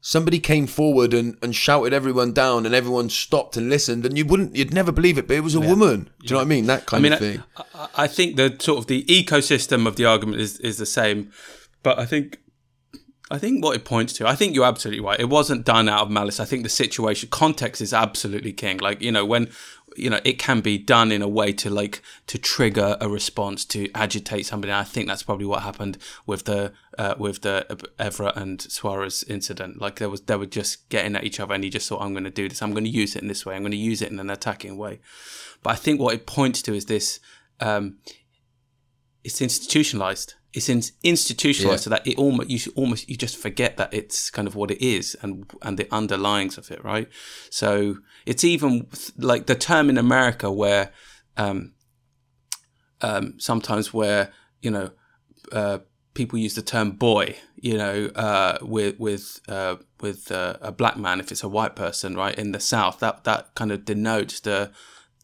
Somebody 0.00 0.38
came 0.38 0.66
forward 0.66 1.12
and, 1.12 1.36
and 1.42 1.54
shouted 1.54 1.92
everyone 1.92 2.32
down, 2.32 2.64
and 2.64 2.74
everyone 2.74 3.10
stopped 3.10 3.56
and 3.56 3.68
listened, 3.68 4.06
and 4.06 4.16
you 4.16 4.24
wouldn't, 4.24 4.56
you'd 4.56 4.72
never 4.72 4.92
believe 4.92 5.18
it, 5.18 5.28
but 5.28 5.36
it 5.36 5.44
was 5.44 5.54
a 5.54 5.60
woman. 5.60 6.10
Do 6.20 6.24
you 6.24 6.30
know 6.30 6.36
what 6.36 6.42
I 6.42 6.46
mean? 6.46 6.66
That 6.66 6.82
I 6.82 6.84
kind 6.84 7.02
mean, 7.02 7.12
of 7.12 7.18
thing. 7.18 7.42
I, 7.56 7.64
I, 7.74 7.88
I 7.96 8.06
think 8.06 8.36
the 8.36 8.56
sort 8.58 8.78
of 8.78 8.86
the 8.86 9.04
ecosystem 9.04 9.86
of 9.86 9.96
the 9.96 10.06
argument 10.06 10.40
is 10.40 10.58
is 10.60 10.78
the 10.78 10.86
same, 10.86 11.30
but 11.82 11.98
I 11.98 12.06
think. 12.06 12.38
I 13.32 13.38
think 13.38 13.62
what 13.62 13.76
it 13.76 13.84
points 13.84 14.12
to, 14.14 14.26
I 14.26 14.34
think 14.34 14.56
you're 14.56 14.64
absolutely 14.64 15.04
right. 15.04 15.20
It 15.20 15.28
wasn't 15.28 15.64
done 15.64 15.88
out 15.88 16.02
of 16.02 16.10
malice. 16.10 16.40
I 16.40 16.44
think 16.44 16.64
the 16.64 16.68
situation, 16.68 17.28
context 17.30 17.80
is 17.80 17.94
absolutely 17.94 18.52
king. 18.52 18.78
Like, 18.78 19.00
you 19.00 19.12
know, 19.12 19.24
when, 19.24 19.50
you 20.00 20.10
know, 20.10 20.20
it 20.24 20.38
can 20.38 20.60
be 20.60 20.78
done 20.78 21.12
in 21.12 21.22
a 21.22 21.28
way 21.28 21.52
to 21.52 21.70
like, 21.70 22.02
to 22.26 22.38
trigger 22.38 22.96
a 23.00 23.08
response, 23.08 23.64
to 23.66 23.90
agitate 23.94 24.46
somebody. 24.46 24.72
And 24.72 24.80
I 24.80 24.84
think 24.84 25.08
that's 25.08 25.22
probably 25.22 25.46
what 25.46 25.62
happened 25.62 25.98
with 26.26 26.44
the, 26.44 26.72
uh, 26.98 27.14
with 27.18 27.42
the 27.42 27.66
Evra 27.98 28.36
and 28.36 28.60
Suarez 28.60 29.24
incident. 29.24 29.80
Like, 29.80 29.96
there 29.96 30.10
was, 30.10 30.22
they 30.22 30.36
were 30.36 30.46
just 30.46 30.88
getting 30.88 31.16
at 31.16 31.24
each 31.24 31.40
other 31.40 31.54
and 31.54 31.64
he 31.64 31.70
just 31.70 31.88
thought, 31.88 32.02
I'm 32.02 32.12
going 32.12 32.24
to 32.24 32.30
do 32.30 32.48
this. 32.48 32.62
I'm 32.62 32.72
going 32.72 32.84
to 32.84 32.90
use 32.90 33.16
it 33.16 33.22
in 33.22 33.28
this 33.28 33.44
way. 33.44 33.54
I'm 33.54 33.62
going 33.62 33.72
to 33.72 33.76
use 33.76 34.02
it 34.02 34.10
in 34.10 34.18
an 34.18 34.30
attacking 34.30 34.76
way. 34.76 35.00
But 35.62 35.70
I 35.70 35.76
think 35.76 36.00
what 36.00 36.14
it 36.14 36.26
points 36.26 36.62
to 36.62 36.74
is 36.74 36.86
this, 36.86 37.20
um, 37.60 37.98
it's 39.22 39.42
institutionalized. 39.42 40.34
It's 40.52 40.68
in, 40.68 40.82
institutionalized 41.04 41.82
Yeah. 41.82 41.84
so 41.84 41.90
that 41.90 42.06
it 42.06 42.18
almost 42.18 42.50
you 42.50 42.58
should 42.58 42.72
almost 42.74 43.08
you 43.08 43.16
just 43.16 43.36
forget 43.36 43.76
that 43.76 43.94
it's 43.94 44.30
kind 44.30 44.48
of 44.48 44.54
what 44.56 44.70
it 44.70 44.82
is 44.82 45.16
and 45.22 45.48
and 45.62 45.78
the 45.78 45.84
underlyings 45.84 46.58
of 46.58 46.70
it, 46.70 46.82
right? 46.84 47.08
So 47.50 47.98
it's 48.26 48.44
even 48.44 48.88
like 49.16 49.46
the 49.46 49.54
term 49.54 49.88
in 49.90 49.98
America 49.98 50.50
where 50.50 50.90
um, 51.36 51.74
um, 53.00 53.34
sometimes 53.38 53.94
where 53.94 54.32
you 54.60 54.70
know 54.70 54.90
uh, 55.52 55.78
people 56.14 56.38
use 56.38 56.54
the 56.54 56.62
term 56.62 56.92
boy, 56.92 57.36
you 57.56 57.76
know, 57.76 58.06
uh, 58.14 58.58
with 58.62 58.98
with 58.98 59.40
uh, 59.48 59.76
with 60.00 60.30
uh, 60.32 60.56
a 60.60 60.72
black 60.72 60.96
man 60.96 61.20
if 61.20 61.30
it's 61.30 61.42
a 61.42 61.48
white 61.48 61.76
person, 61.76 62.16
right? 62.16 62.36
In 62.38 62.52
the 62.52 62.60
South, 62.60 62.98
that 63.00 63.24
that 63.24 63.54
kind 63.54 63.72
of 63.72 63.84
denotes 63.84 64.40
the 64.40 64.70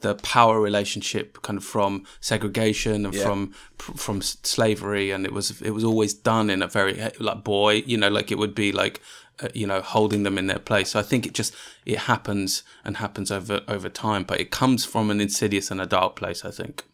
the 0.00 0.14
power 0.16 0.61
relationship 0.61 1.40
kind 1.42 1.56
of 1.59 1.64
from 1.64 2.04
segregation 2.20 3.06
and 3.06 3.14
Yeah. 3.14 3.24
from 3.24 3.52
from 3.96 4.20
slavery 4.22 5.11
and 5.11 5.24
it 5.24 5.32
was 5.32 5.61
it 5.62 5.70
was 5.70 5.85
always 5.85 6.12
done 6.14 6.50
in 6.50 6.62
a 6.62 6.66
very 6.68 7.11
like 7.18 7.42
boy 7.44 7.82
you 7.87 7.96
know 7.96 8.09
like 8.09 8.30
it 8.30 8.38
would 8.38 8.54
be 8.54 8.72
like 8.72 9.00
uh, 9.42 9.48
you 9.54 9.66
know 9.66 9.80
holding 9.80 10.22
them 10.22 10.37
in 10.38 10.46
their 10.48 10.59
place 10.59 10.90
so 10.90 10.98
i 11.00 11.02
think 11.02 11.26
it 11.26 11.32
just 11.35 11.54
it 11.87 11.98
happens 11.98 12.62
and 12.85 12.96
happens 12.98 13.30
over 13.30 13.61
over 13.68 13.88
time 13.88 14.22
but 14.24 14.38
it 14.40 14.50
comes 14.50 14.85
from 14.85 15.11
an 15.11 15.20
insidious 15.20 15.70
and 15.70 15.80
a 15.80 15.87
dark 15.87 16.14
place 16.16 16.44
i 16.44 16.50
think 16.50 16.85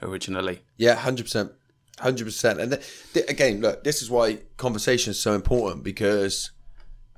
originally 0.00 0.60
Yeah, 0.76 0.94
hundred 0.96 1.24
percent, 1.24 1.52
hundred 2.00 2.24
percent. 2.24 2.60
And 2.60 2.72
th- 2.72 2.84
th- 3.14 3.30
again, 3.30 3.60
look, 3.60 3.84
this 3.84 4.02
is 4.02 4.10
why 4.10 4.38
conversation 4.56 5.12
is 5.12 5.20
so 5.20 5.32
important 5.34 5.84
because 5.84 6.50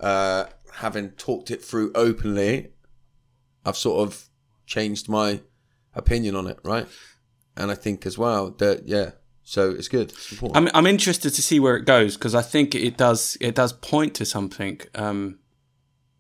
uh, 0.00 0.44
having 0.74 1.10
talked 1.10 1.50
it 1.50 1.64
through 1.64 1.92
openly, 1.94 2.72
I've 3.64 3.76
sort 3.78 4.06
of 4.06 4.28
changed 4.66 5.08
my 5.08 5.40
opinion 5.94 6.36
on 6.36 6.46
it, 6.46 6.58
right? 6.64 6.86
And 7.56 7.70
I 7.70 7.74
think 7.74 8.06
as 8.06 8.18
well 8.18 8.50
that 8.50 8.86
yeah, 8.86 9.12
so 9.42 9.70
it's 9.70 9.88
good. 9.88 10.10
It's. 10.10 10.42
I'm 10.54 10.68
I'm 10.74 10.86
interested 10.86 11.30
to 11.34 11.42
see 11.42 11.60
where 11.60 11.76
it 11.76 11.84
goes 11.84 12.16
because 12.16 12.34
I 12.34 12.42
think 12.42 12.74
it 12.74 12.96
does 12.96 13.36
it 13.40 13.54
does 13.54 13.72
point 13.72 14.14
to 14.16 14.24
something. 14.24 14.80
Um, 14.94 15.38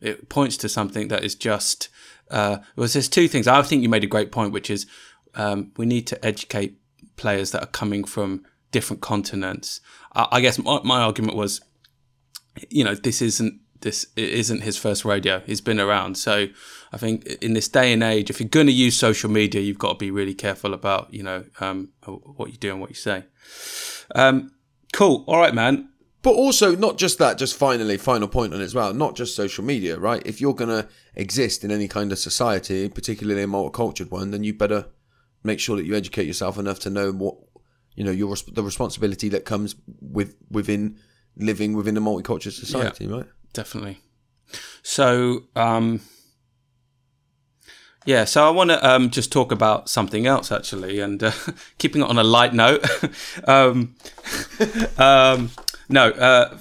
it 0.00 0.28
points 0.28 0.56
to 0.58 0.68
something 0.68 1.08
that 1.08 1.24
is 1.24 1.34
just. 1.34 1.88
Uh, 2.30 2.58
well, 2.76 2.88
there's 2.88 3.08
two 3.08 3.28
things. 3.28 3.46
I 3.46 3.60
think 3.62 3.82
you 3.82 3.88
made 3.88 4.04
a 4.04 4.08
great 4.08 4.32
point, 4.32 4.52
which 4.52 4.70
is 4.70 4.86
um, 5.34 5.72
we 5.76 5.86
need 5.86 6.06
to 6.08 6.24
educate 6.24 6.78
players 7.16 7.50
that 7.52 7.62
are 7.62 7.66
coming 7.66 8.04
from 8.04 8.44
different 8.70 9.02
continents. 9.02 9.80
I, 10.14 10.26
I 10.32 10.40
guess 10.40 10.58
my, 10.58 10.80
my 10.84 11.00
argument 11.00 11.36
was, 11.36 11.60
you 12.68 12.84
know, 12.84 12.94
this 12.94 13.22
isn't 13.22 13.60
this 13.80 14.06
isn't 14.16 14.62
his 14.62 14.76
first 14.76 15.04
rodeo. 15.04 15.42
He's 15.46 15.60
been 15.60 15.80
around, 15.80 16.16
so 16.16 16.48
I 16.94 16.96
think 16.96 17.26
in 17.42 17.54
this 17.54 17.68
day 17.68 17.92
and 17.92 18.04
age, 18.04 18.30
if 18.30 18.38
you're 18.38 18.48
going 18.48 18.68
to 18.68 18.72
use 18.72 18.96
social 18.96 19.28
media, 19.28 19.60
you've 19.60 19.80
got 19.80 19.94
to 19.94 19.98
be 19.98 20.12
really 20.12 20.32
careful 20.32 20.72
about 20.72 21.12
you 21.12 21.24
know 21.24 21.44
um, 21.58 21.90
what 22.06 22.52
you 22.52 22.56
do 22.56 22.70
and 22.70 22.80
what 22.80 22.90
you 22.90 22.94
say. 22.94 23.24
Um, 24.14 24.52
cool. 24.92 25.24
All 25.26 25.38
right, 25.38 25.52
man. 25.52 25.88
But 26.22 26.36
also, 26.36 26.76
not 26.76 26.96
just 26.96 27.18
that, 27.18 27.36
just 27.36 27.56
finally, 27.56 27.98
final 27.98 28.28
point 28.28 28.54
on 28.54 28.60
it 28.60 28.64
as 28.64 28.74
well, 28.74 28.94
not 28.94 29.16
just 29.16 29.34
social 29.34 29.64
media, 29.64 29.98
right? 29.98 30.22
If 30.24 30.40
you're 30.40 30.54
going 30.54 30.70
to 30.70 30.88
exist 31.16 31.64
in 31.64 31.70
any 31.70 31.88
kind 31.88 32.12
of 32.12 32.18
society, 32.18 32.88
particularly 32.88 33.42
a 33.42 33.46
multicultural 33.46 34.10
one, 34.10 34.30
then 34.30 34.44
you 34.44 34.54
better 34.54 34.86
make 35.42 35.60
sure 35.60 35.76
that 35.76 35.84
you 35.84 35.94
educate 35.94 36.26
yourself 36.26 36.56
enough 36.58 36.78
to 36.80 36.90
know 36.90 37.12
what, 37.12 37.34
you 37.96 38.04
know, 38.04 38.12
your 38.12 38.36
the 38.52 38.62
responsibility 38.62 39.28
that 39.30 39.44
comes 39.44 39.74
with 40.00 40.36
within 40.48 40.96
living 41.36 41.74
within 41.74 41.96
a 41.96 42.00
multicultural 42.00 42.52
society, 42.52 43.06
right? 43.06 43.26
Definitely. 43.52 43.98
So, 44.82 45.40
um, 45.56 46.00
yeah, 48.04 48.24
so 48.24 48.46
I 48.46 48.50
want 48.50 48.70
to 48.70 48.86
um, 48.88 49.10
just 49.10 49.32
talk 49.32 49.50
about 49.50 49.88
something 49.88 50.26
else 50.26 50.52
actually, 50.52 51.00
and 51.00 51.22
uh, 51.22 51.32
keeping 51.78 52.02
it 52.02 52.08
on 52.08 52.18
a 52.18 52.24
light 52.24 52.52
note. 52.52 52.84
um, 53.48 53.94
um, 54.98 55.50
no, 55.88 56.10
uh, 56.10 56.58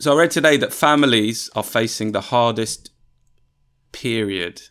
so 0.00 0.14
I 0.14 0.18
read 0.18 0.30
today 0.30 0.56
that 0.56 0.72
families 0.72 1.50
are 1.54 1.62
facing 1.62 2.12
the 2.12 2.20
hardest 2.20 2.90
period 3.92 4.62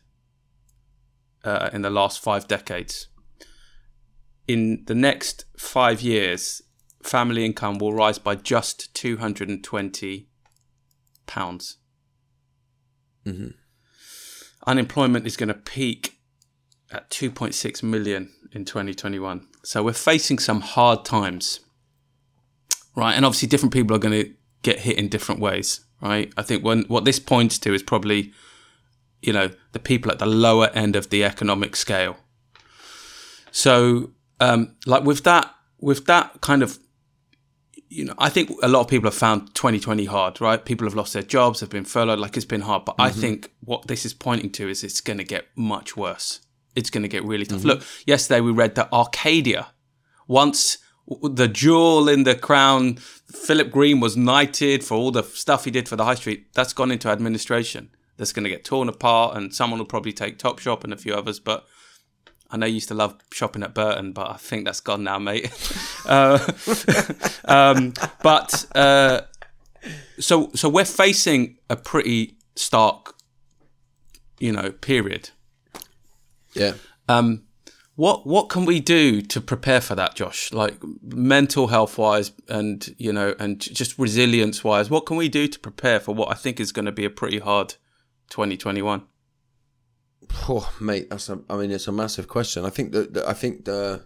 uh, 1.43 1.69
in 1.71 1.82
the 1.82 1.89
last 1.89 2.21
five 2.21 2.47
decades. 2.47 3.08
In 4.47 4.84
the 4.86 4.95
next 4.95 5.45
five 5.58 6.02
years, 6.02 6.62
family 7.04 7.45
income 7.45 7.78
will 7.78 7.93
rise 7.93 8.19
by 8.19 8.36
just 8.36 8.93
220 8.93 10.28
pounds. 11.26 11.78
Unemployment 14.68 15.26
is 15.26 15.38
going 15.38 15.48
to 15.48 15.56
peak 15.56 16.20
at 16.92 17.10
2.6 17.10 17.82
million 17.84 18.32
in 18.52 18.66
2021. 18.66 19.48
So 19.64 19.84
we're 19.84 19.94
facing 19.94 20.40
some 20.40 20.62
hard 20.62 21.06
times, 21.06 21.62
right? 22.96 23.14
And 23.14 23.26
obviously, 23.26 23.48
different 23.48 23.74
people 23.74 23.96
are 23.96 24.00
going 24.00 24.24
to 24.24 24.34
get 24.64 24.80
hit 24.80 24.98
in 24.98 25.08
different 25.08 25.42
ways, 25.42 25.82
right? 26.02 26.32
I 26.38 26.44
think 26.44 26.64
when 26.64 26.84
what 26.84 27.06
this 27.06 27.20
points 27.20 27.58
to 27.60 27.74
is 27.74 27.82
probably, 27.82 28.34
you 29.22 29.34
know, 29.34 29.52
the 29.72 29.80
people 29.80 30.12
at 30.12 30.20
the 30.20 30.26
lower 30.26 30.68
end 30.74 30.96
of 30.96 31.10
the 31.10 31.24
economic 31.24 31.76
scale. 31.76 32.18
So, 33.52 34.12
um, 34.40 34.76
like 34.86 35.04
with 35.04 35.24
that, 35.24 35.54
with 35.80 36.06
that 36.06 36.42
kind 36.42 36.62
of 36.62 36.80
you 37.89 38.06
know, 38.06 38.13
I 38.17 38.30
think 38.30 38.52
a 38.62 38.67
lot 38.67 38.82
of 38.82 38.88
people 38.88 39.08
have 39.08 39.17
found 39.17 39.54
2020 39.56 40.06
hard, 40.06 40.41
right? 40.41 40.63
People 40.63 40.88
have 40.88 40.95
lost 40.95 41.13
their 41.13 41.23
jobs, 41.23 41.62
have 41.62 41.69
been 41.69 41.86
furloughed, 41.86 42.19
like 42.19 42.36
it's 42.36 42.45
been 42.45 42.62
hard. 42.62 42.86
But 42.86 42.95
I 43.00 43.10
mm-hmm. 43.10 43.19
think 43.19 43.52
what 43.62 43.88
this 43.88 44.06
is 44.06 44.13
pointing 44.13 44.52
to 44.52 44.67
is 44.67 44.84
it's 44.84 45.02
going 45.02 45.17
to 45.17 45.23
get 45.23 45.45
much 45.56 45.95
worse. 45.95 46.41
It's 46.76 46.89
going 46.89 47.04
to 47.04 47.10
get 47.10 47.23
really 47.23 47.45
tough. 47.45 47.60
Mm-hmm. 47.60 47.67
Look, 47.67 47.84
yesterday 48.06 48.41
we 48.41 48.52
read 48.52 48.76
that 48.76 48.91
Arcadia, 48.91 49.67
once 50.28 50.80
the 51.23 51.47
jewel 51.47 52.10
in 52.10 52.23
the 52.23 52.36
crown, 52.36 52.95
Philip 52.95 53.71
Green 53.71 54.00
was 54.00 54.17
knighted 54.17 54.84
for 54.84 54.95
all 54.95 55.12
the 55.12 55.23
stuff 55.23 55.63
he 55.65 55.71
did 55.71 55.88
for 55.88 55.95
the 55.95 56.04
high 56.04 56.15
street. 56.15 56.54
That's 56.54 56.73
gone 56.73 56.91
into 56.91 57.10
administration. 57.10 57.89
That's 58.17 58.34
going 58.34 58.43
to 58.43 58.50
get 58.50 58.65
torn 58.65 58.89
apart, 58.89 59.38
and 59.38 59.54
someone 59.54 59.80
will 59.80 59.86
probably 59.86 60.12
take 60.12 60.39
Topshop 60.39 60.84
and 60.84 60.91
a 60.91 60.97
few 60.97 61.13
others. 61.13 61.39
But 61.39 61.65
I 62.50 62.58
know 62.58 62.66
you 62.66 62.76
used 62.76 62.88
to 62.88 62.94
love 62.94 63.16
shopping 63.32 63.64
at 63.64 63.74
Burton, 63.74 64.14
but 64.14 64.30
I 64.30 64.38
think 64.38 64.66
that's 64.66 64.80
gone 64.80 65.04
now, 65.04 65.20
mate. 65.20 65.52
uh, 66.06 66.40
um, 67.46 67.94
but 68.24 68.66
uh, 68.76 69.22
so 70.20 70.52
so 70.56 70.70
we're 70.70 70.86
facing 70.86 71.58
a 71.70 71.76
pretty 71.76 72.38
stark, 72.56 73.16
you 74.40 74.52
know, 74.52 74.72
period. 74.72 75.32
Yeah. 76.54 76.74
Um, 77.10 77.44
what 77.96 78.28
what 78.28 78.50
can 78.50 78.66
we 78.66 78.80
do 78.80 79.22
to 79.24 79.42
prepare 79.42 79.82
for 79.82 79.96
that, 79.96 80.16
Josh? 80.16 80.54
Like 80.54 80.76
mental 81.02 81.68
health 81.68 81.98
wise, 81.98 82.32
and 82.48 82.96
you 82.98 83.12
know, 83.12 83.36
and 83.40 83.60
just 83.60 83.98
resilience 83.98 84.64
wise, 84.64 84.90
what 84.90 85.06
can 85.06 85.18
we 85.18 85.30
do 85.30 85.48
to 85.48 85.60
prepare 85.60 86.00
for 86.00 86.14
what 86.14 86.32
I 86.32 86.36
think 86.36 86.60
is 86.60 86.72
going 86.72 86.86
to 86.86 86.92
be 86.92 87.06
a 87.06 87.10
pretty 87.10 87.40
hard 87.40 87.76
2021? 88.30 89.04
Oh, 90.50 90.72
mate, 90.80 91.10
that's 91.10 91.30
a, 91.30 91.40
I 91.50 91.58
mean, 91.58 91.72
it's 91.72 91.88
a 91.88 91.92
massive 91.92 92.28
question. 92.28 92.66
I 92.66 92.70
think 92.70 92.92
that, 92.94 93.13
that 93.13 93.28
I 93.28 93.34
think 93.34 93.66
the 93.66 94.04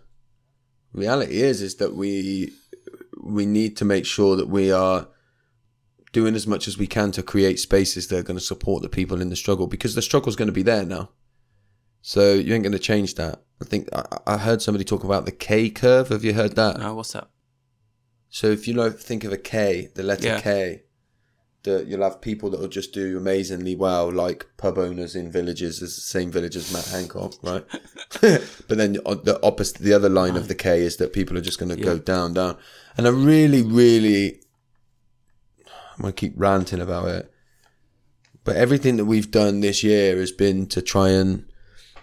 reality 0.94 1.42
is 1.42 1.62
is 1.62 1.76
that 1.76 1.96
we 1.96 2.52
we 3.24 3.46
need 3.46 3.78
to 3.78 3.86
make 3.86 4.06
sure 4.06 4.36
that 4.36 4.50
we 4.50 4.72
are 4.72 5.08
doing 6.12 6.36
as 6.36 6.46
much 6.46 6.68
as 6.68 6.78
we 6.78 6.88
can 6.88 7.12
to 7.12 7.24
create 7.24 7.60
spaces 7.60 8.08
that 8.08 8.18
are 8.18 8.24
going 8.24 8.38
to 8.38 8.44
support 8.44 8.84
the 8.84 8.90
people 8.90 9.22
in 9.22 9.30
the 9.30 9.36
struggle 9.36 9.68
because 9.68 9.96
the 9.96 10.02
struggle 10.02 10.30
is 10.30 10.36
going 10.36 10.48
to 10.48 10.52
be 10.54 10.64
there 10.64 10.86
now. 10.86 11.10
So 12.02 12.34
you 12.34 12.54
ain't 12.54 12.64
going 12.64 12.74
to 12.74 12.80
change 12.80 13.16
that. 13.16 13.44
I 13.62 13.66
think 13.66 13.88
I, 13.94 14.18
I 14.26 14.38
heard 14.38 14.62
somebody 14.62 14.84
talk 14.84 15.04
about 15.04 15.26
the 15.26 15.32
K 15.32 15.70
curve. 15.70 16.10
Have 16.10 16.24
you 16.24 16.34
heard 16.34 16.56
that? 16.56 16.80
No, 16.80 16.96
what's 16.96 17.14
that? 17.14 17.30
So 18.30 18.48
if 18.48 18.68
you 18.68 18.74
know, 18.74 18.90
think 18.90 19.24
of 19.24 19.32
a 19.32 19.38
K, 19.38 19.90
the 19.94 20.04
letter 20.04 20.28
Yeah. 20.28 20.42
K, 20.42 20.84
that 21.64 21.88
you'll 21.88 22.04
have 22.04 22.22
people 22.22 22.50
that 22.50 22.60
will 22.60 22.68
just 22.68 22.94
do 22.94 23.18
amazingly 23.18 23.76
well, 23.76 24.12
like 24.12 24.48
pub 24.58 24.78
owners 24.78 25.16
in 25.16 25.32
villages, 25.32 25.82
as 25.82 25.96
the 25.96 26.02
same 26.02 26.32
village 26.32 26.56
as 26.56 26.74
Matt 26.74 26.88
Hancock, 26.88 27.34
right? 27.44 27.66
but 28.22 28.78
then 28.78 28.94
the 28.94 29.40
opposite, 29.44 29.78
the 29.78 29.94
other 29.94 30.10
line 30.10 30.36
of 30.36 30.48
the 30.48 30.56
K 30.56 30.82
is 30.82 30.98
that 30.98 31.14
people 31.14 31.38
are 31.38 31.42
just 31.42 31.60
going 31.60 31.76
to 31.76 31.82
go 31.82 31.98
down, 31.98 32.34
down. 32.34 32.58
And 32.98 33.08
I 33.08 33.12
really, 33.12 33.62
really, 33.62 34.42
I'm 35.96 36.02
going 36.02 36.14
to 36.14 36.20
keep 36.20 36.34
ranting 36.36 36.82
about 36.82 37.08
it. 37.10 37.32
But 38.44 38.56
everything 38.56 38.98
that 38.98 39.06
we've 39.06 39.30
done 39.30 39.60
this 39.62 39.84
year 39.84 40.18
has 40.18 40.32
been 40.32 40.66
to 40.68 40.82
try 40.82 41.10
and 41.10 41.46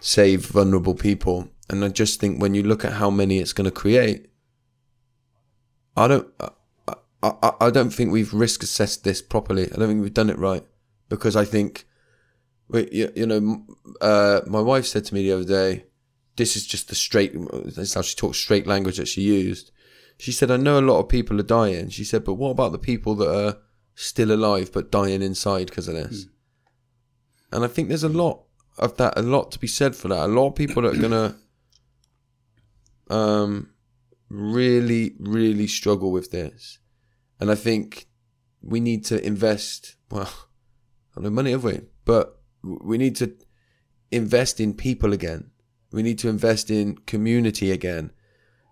save 0.00 0.46
vulnerable 0.46 0.94
people. 0.94 1.48
And 1.68 1.84
I 1.84 1.88
just 1.88 2.20
think 2.20 2.40
when 2.40 2.54
you 2.54 2.62
look 2.62 2.84
at 2.84 2.94
how 2.94 3.10
many 3.10 3.38
it's 3.38 3.52
going 3.52 3.64
to 3.64 3.70
create, 3.70 4.30
I 5.96 6.06
don't, 6.06 6.28
I, 7.22 7.52
I, 7.60 7.70
don't 7.70 7.90
think 7.90 8.12
we've 8.12 8.32
risk 8.32 8.62
assessed 8.62 9.02
this 9.02 9.20
properly. 9.20 9.64
I 9.64 9.76
don't 9.76 9.88
think 9.88 10.02
we've 10.02 10.14
done 10.14 10.30
it 10.30 10.38
right 10.38 10.64
because 11.08 11.34
I 11.34 11.44
think, 11.44 11.86
we, 12.68 12.88
you, 12.92 13.12
you 13.16 13.26
know, 13.26 13.66
uh, 14.00 14.42
my 14.46 14.60
wife 14.60 14.86
said 14.86 15.04
to 15.06 15.14
me 15.14 15.22
the 15.22 15.32
other 15.32 15.44
day, 15.44 15.86
this 16.36 16.54
is 16.54 16.66
just 16.66 16.88
the 16.88 16.94
straight, 16.94 17.32
this 17.64 17.78
is 17.78 17.94
how 17.94 18.02
she 18.02 18.14
talks 18.14 18.38
straight 18.38 18.66
language 18.66 18.98
that 18.98 19.08
she 19.08 19.22
used. 19.22 19.72
She 20.18 20.30
said, 20.30 20.50
I 20.50 20.56
know 20.56 20.78
a 20.78 20.80
lot 20.80 21.00
of 21.00 21.08
people 21.08 21.40
are 21.40 21.44
dying. 21.44 21.88
She 21.88 22.04
said, 22.04 22.24
but 22.24 22.34
what 22.34 22.50
about 22.50 22.72
the 22.72 22.78
people 22.78 23.14
that 23.16 23.34
are 23.34 23.58
still 23.94 24.30
alive 24.30 24.70
but 24.72 24.92
dying 24.92 25.22
inside 25.22 25.66
because 25.66 25.88
of 25.88 25.94
this? 25.94 26.26
And 27.50 27.64
I 27.64 27.68
think 27.68 27.88
there's 27.88 28.04
a 28.04 28.08
lot 28.08 28.44
of 28.78 28.96
that, 28.98 29.18
a 29.18 29.22
lot 29.22 29.50
to 29.52 29.58
be 29.58 29.66
said 29.66 29.96
for 29.96 30.08
that. 30.08 30.26
A 30.26 30.26
lot 30.26 30.48
of 30.48 30.54
people 30.54 30.82
that 30.82 30.96
are 30.96 31.00
gonna 31.00 31.36
um, 33.10 33.70
really, 34.28 35.14
really 35.18 35.66
struggle 35.66 36.12
with 36.12 36.30
this, 36.30 36.78
and 37.40 37.50
I 37.50 37.54
think 37.54 38.08
we 38.62 38.80
need 38.80 39.04
to 39.06 39.24
invest. 39.24 39.96
Well, 40.10 40.30
I 41.16 41.20
don't 41.20 41.24
no 41.24 41.30
money, 41.30 41.52
have 41.52 41.64
we? 41.64 41.80
But 42.04 42.38
we 42.62 42.98
need 42.98 43.16
to 43.16 43.34
invest 44.10 44.60
in 44.60 44.74
people 44.74 45.12
again. 45.12 45.50
We 45.92 46.02
need 46.02 46.18
to 46.20 46.28
invest 46.28 46.70
in 46.70 46.98
community 46.98 47.70
again. 47.70 48.12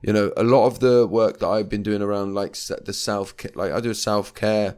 You 0.02 0.12
know, 0.12 0.32
a 0.36 0.44
lot 0.44 0.66
of 0.66 0.80
the 0.80 1.06
work 1.06 1.38
that 1.38 1.48
I've 1.48 1.68
been 1.68 1.82
doing 1.82 2.02
around 2.02 2.34
like 2.34 2.56
the 2.84 2.92
self, 2.92 3.34
like 3.54 3.72
I 3.72 3.80
do 3.80 3.90
a 3.90 3.94
self 3.94 4.34
care 4.34 4.76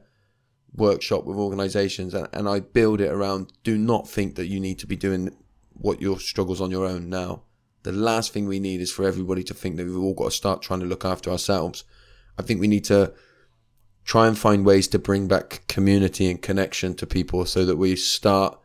workshop 0.75 1.25
with 1.25 1.37
organizations 1.37 2.15
and, 2.15 2.29
and 2.33 2.49
I 2.49 2.61
build 2.61 3.01
it 3.01 3.11
around 3.11 3.53
do 3.65 3.77
not 3.77 4.09
think 4.09 4.37
that 4.37 4.47
you 4.47 4.61
need 4.61 4.79
to 4.79 4.87
be 4.87 4.97
doing 4.97 5.37
what 5.73 6.01
your 6.01 6.21
struggles 6.21 6.61
on 6.61 6.71
your 6.71 6.87
own 6.87 7.09
now. 7.09 7.43
The 7.83 7.93
last 7.93 8.33
thing 8.33 8.47
we 8.47 8.61
need 8.61 8.81
is 8.81 8.93
for 8.93 9.05
everybody 9.05 9.43
to 9.45 9.55
think 9.55 9.77
that 9.77 9.87
we've 9.87 9.97
all 9.97 10.15
got 10.15 10.27
to 10.27 10.31
start 10.31 10.63
trying 10.63 10.81
to 10.81 10.87
look 10.87 11.05
after 11.05 11.31
ourselves. 11.31 11.85
I 12.39 12.43
think 12.43 12.61
we 12.61 12.69
need 12.69 12.85
to 12.85 13.13
try 14.09 14.27
and 14.27 14.39
find 14.39 14.65
ways 14.65 14.89
to 14.89 14.99
bring 14.99 15.29
back 15.29 15.63
community 15.69 16.31
and 16.31 16.41
connection 16.41 16.95
to 16.95 17.07
people 17.07 17.45
so 17.45 17.67
that 17.67 17.77
we 17.77 17.95
start 17.95 18.59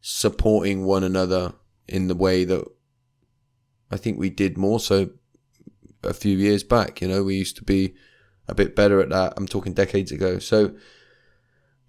supporting 0.00 0.84
one 0.84 1.02
another 1.02 1.52
in 1.88 2.06
the 2.06 2.14
way 2.14 2.44
that 2.44 2.64
I 3.90 3.96
think 3.96 4.16
we 4.16 4.30
did 4.30 4.56
more 4.56 4.78
so 4.78 5.10
a 6.04 6.14
few 6.14 6.38
years 6.38 6.62
back. 6.62 7.00
You 7.00 7.08
know, 7.08 7.24
we 7.24 7.34
used 7.34 7.56
to 7.56 7.64
be 7.64 7.96
a 8.46 8.54
bit 8.54 8.76
better 8.76 9.00
at 9.00 9.08
that. 9.08 9.34
I'm 9.36 9.48
talking 9.48 9.72
decades 9.72 10.12
ago. 10.12 10.38
So, 10.38 10.76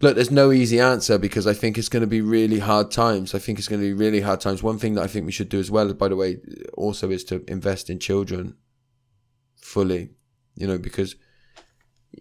look, 0.01 0.15
there's 0.15 0.31
no 0.31 0.51
easy 0.51 0.79
answer 0.79 1.19
because 1.19 1.45
I 1.45 1.53
think 1.53 1.77
it's 1.77 1.89
going 1.89 2.01
to 2.01 2.07
be 2.07 2.21
really 2.21 2.57
hard 2.57 2.89
times. 2.89 3.35
I 3.35 3.39
think 3.39 3.59
it's 3.59 3.67
going 3.67 3.81
to 3.81 3.87
be 3.87 3.93
really 3.93 4.21
hard 4.21 4.41
times. 4.41 4.63
One 4.63 4.79
thing 4.79 4.95
that 4.95 5.03
I 5.03 5.07
think 5.07 5.27
we 5.27 5.31
should 5.31 5.49
do 5.49 5.59
as 5.59 5.69
well, 5.69 5.93
by 5.93 6.07
the 6.07 6.15
way, 6.15 6.39
also 6.73 7.11
is 7.11 7.23
to 7.25 7.43
invest 7.47 7.91
in 7.91 7.99
children 7.99 8.55
fully, 9.55 10.09
you 10.55 10.65
know, 10.65 10.79
because 10.79 11.15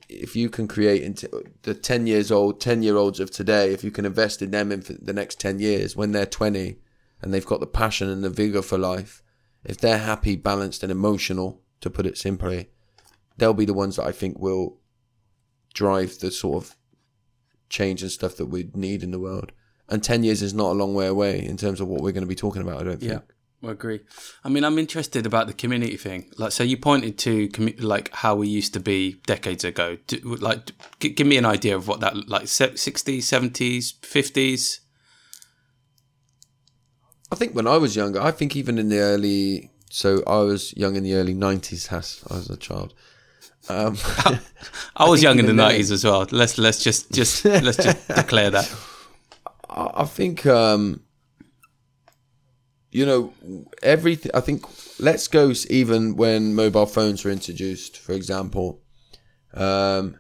if 0.08 0.36
you 0.36 0.48
can 0.48 0.68
create 0.68 1.02
into 1.02 1.28
the 1.62 1.74
10 1.74 2.06
years 2.06 2.30
old, 2.30 2.60
10 2.60 2.82
year 2.82 2.96
olds 2.96 3.20
of 3.20 3.30
today, 3.30 3.72
if 3.72 3.84
you 3.84 3.90
can 3.90 4.04
invest 4.04 4.42
in 4.42 4.50
them 4.50 4.72
in 4.72 4.82
the 5.00 5.12
next 5.12 5.40
10 5.40 5.58
years 5.58 5.96
when 5.96 6.12
they're 6.12 6.26
20 6.26 6.78
and 7.22 7.32
they've 7.32 7.46
got 7.46 7.60
the 7.60 7.66
passion 7.66 8.08
and 8.08 8.22
the 8.22 8.30
vigor 8.30 8.62
for 8.62 8.78
life, 8.78 9.22
if 9.64 9.78
they're 9.78 9.98
happy, 9.98 10.36
balanced, 10.36 10.82
and 10.82 10.92
emotional, 10.92 11.62
to 11.80 11.90
put 11.90 12.06
it 12.06 12.16
simply, 12.18 12.70
they'll 13.36 13.54
be 13.54 13.64
the 13.64 13.74
ones 13.74 13.96
that 13.96 14.06
I 14.06 14.12
think 14.12 14.38
will 14.38 14.78
drive 15.74 16.18
the 16.18 16.30
sort 16.30 16.64
of 16.64 16.76
change 17.68 18.02
and 18.02 18.10
stuff 18.10 18.36
that 18.36 18.46
we 18.46 18.70
need 18.74 19.02
in 19.02 19.10
the 19.10 19.18
world. 19.18 19.52
And 19.88 20.02
10 20.02 20.24
years 20.24 20.42
is 20.42 20.54
not 20.54 20.72
a 20.72 20.74
long 20.74 20.94
way 20.94 21.06
away 21.06 21.44
in 21.44 21.56
terms 21.56 21.80
of 21.80 21.88
what 21.88 22.00
we're 22.00 22.12
going 22.12 22.24
to 22.24 22.28
be 22.28 22.34
talking 22.34 22.62
about, 22.62 22.80
I 22.80 22.84
don't 22.84 23.00
think. 23.00 23.12
Yeah. 23.12 23.34
I 23.66 23.72
agree. 23.72 24.00
I 24.44 24.48
mean, 24.48 24.62
I'm 24.64 24.78
interested 24.78 25.26
about 25.26 25.48
the 25.48 25.52
community 25.52 25.96
thing. 25.96 26.30
Like, 26.38 26.52
so 26.52 26.62
you 26.62 26.76
pointed 26.76 27.18
to 27.18 27.48
commu- 27.48 27.82
like 27.82 28.12
how 28.12 28.36
we 28.36 28.46
used 28.46 28.72
to 28.74 28.80
be 28.80 29.14
decades 29.26 29.64
ago. 29.64 29.98
Do, 30.06 30.18
like, 30.36 30.70
g- 31.00 31.08
give 31.08 31.26
me 31.26 31.36
an 31.36 31.44
idea 31.44 31.74
of 31.74 31.88
what 31.88 31.98
that 32.00 32.28
like 32.28 32.46
sixties, 32.46 33.26
seventies, 33.26 33.94
fifties. 34.02 34.80
I 37.32 37.34
think 37.34 37.56
when 37.56 37.66
I 37.66 37.76
was 37.76 37.96
younger, 37.96 38.20
I 38.20 38.30
think 38.30 38.54
even 38.54 38.78
in 38.78 38.88
the 38.88 39.00
early, 39.00 39.70
so 39.90 40.22
I 40.28 40.38
was 40.38 40.76
young 40.76 40.94
in 40.94 41.02
the 41.02 41.14
early 41.14 41.34
nineties. 41.34 41.88
Has 41.88 42.22
I 42.30 42.34
was 42.34 42.48
a 42.48 42.56
child. 42.56 42.94
Um, 43.68 43.96
I 44.96 45.08
was 45.08 45.20
think 45.20 45.24
young 45.24 45.38
in 45.40 45.46
the 45.46 45.52
nineties 45.54 45.90
as 45.90 46.04
well. 46.04 46.24
Let's 46.30 46.56
let's 46.56 46.84
just 46.84 47.10
just 47.10 47.44
let's 47.44 47.78
just 47.78 48.06
declare 48.14 48.50
that. 48.50 48.72
I 49.68 49.90
I 49.94 50.04
think 50.04 50.46
um, 50.46 51.00
you 52.96 53.04
know 53.04 53.32
everything. 53.82 54.32
I 54.32 54.40
think 54.40 54.64
let's 54.98 55.28
go 55.28 55.52
even 55.68 56.16
when 56.16 56.54
mobile 56.54 56.86
phones 56.86 57.24
were 57.24 57.30
introduced, 57.30 57.98
for 57.98 58.12
example. 58.12 58.80
Um, 59.52 60.18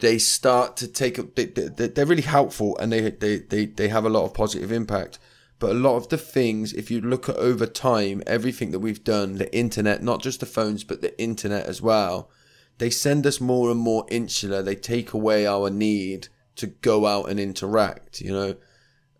they 0.00 0.18
start 0.18 0.76
to 0.78 0.88
take 0.88 1.18
up. 1.18 1.34
they, 1.34 1.46
they, 1.46 1.88
they're 1.88 2.04
really 2.04 2.20
helpful 2.22 2.76
and 2.78 2.92
they, 2.92 3.10
they 3.10 3.38
they 3.38 3.64
they 3.64 3.88
have 3.88 4.04
a 4.04 4.10
lot 4.10 4.24
of 4.24 4.34
positive 4.34 4.70
impact 4.72 5.18
but 5.58 5.70
a 5.70 5.84
lot 5.86 5.96
of 5.96 6.08
the 6.08 6.18
things 6.18 6.72
if 6.74 6.90
you 6.90 7.00
look 7.00 7.28
at 7.28 7.36
over 7.36 7.66
time 7.66 8.22
everything 8.26 8.72
that 8.72 8.80
we've 8.80 9.04
done 9.04 9.36
the 9.36 9.54
internet 9.56 10.02
not 10.02 10.20
just 10.20 10.40
the 10.40 10.46
phones 10.46 10.82
but 10.84 11.00
the 11.00 11.18
internet 11.22 11.66
as 11.66 11.80
well 11.80 12.30
they 12.78 12.90
send 12.90 13.26
us 13.26 13.40
more 13.40 13.70
and 13.70 13.80
more 13.80 14.04
insular 14.10 14.60
they 14.60 14.74
take 14.74 15.12
away 15.12 15.46
our 15.46 15.70
need 15.70 16.28
to 16.56 16.66
go 16.66 17.06
out 17.06 17.30
and 17.30 17.38
interact 17.38 18.20
you 18.20 18.32
know 18.32 18.56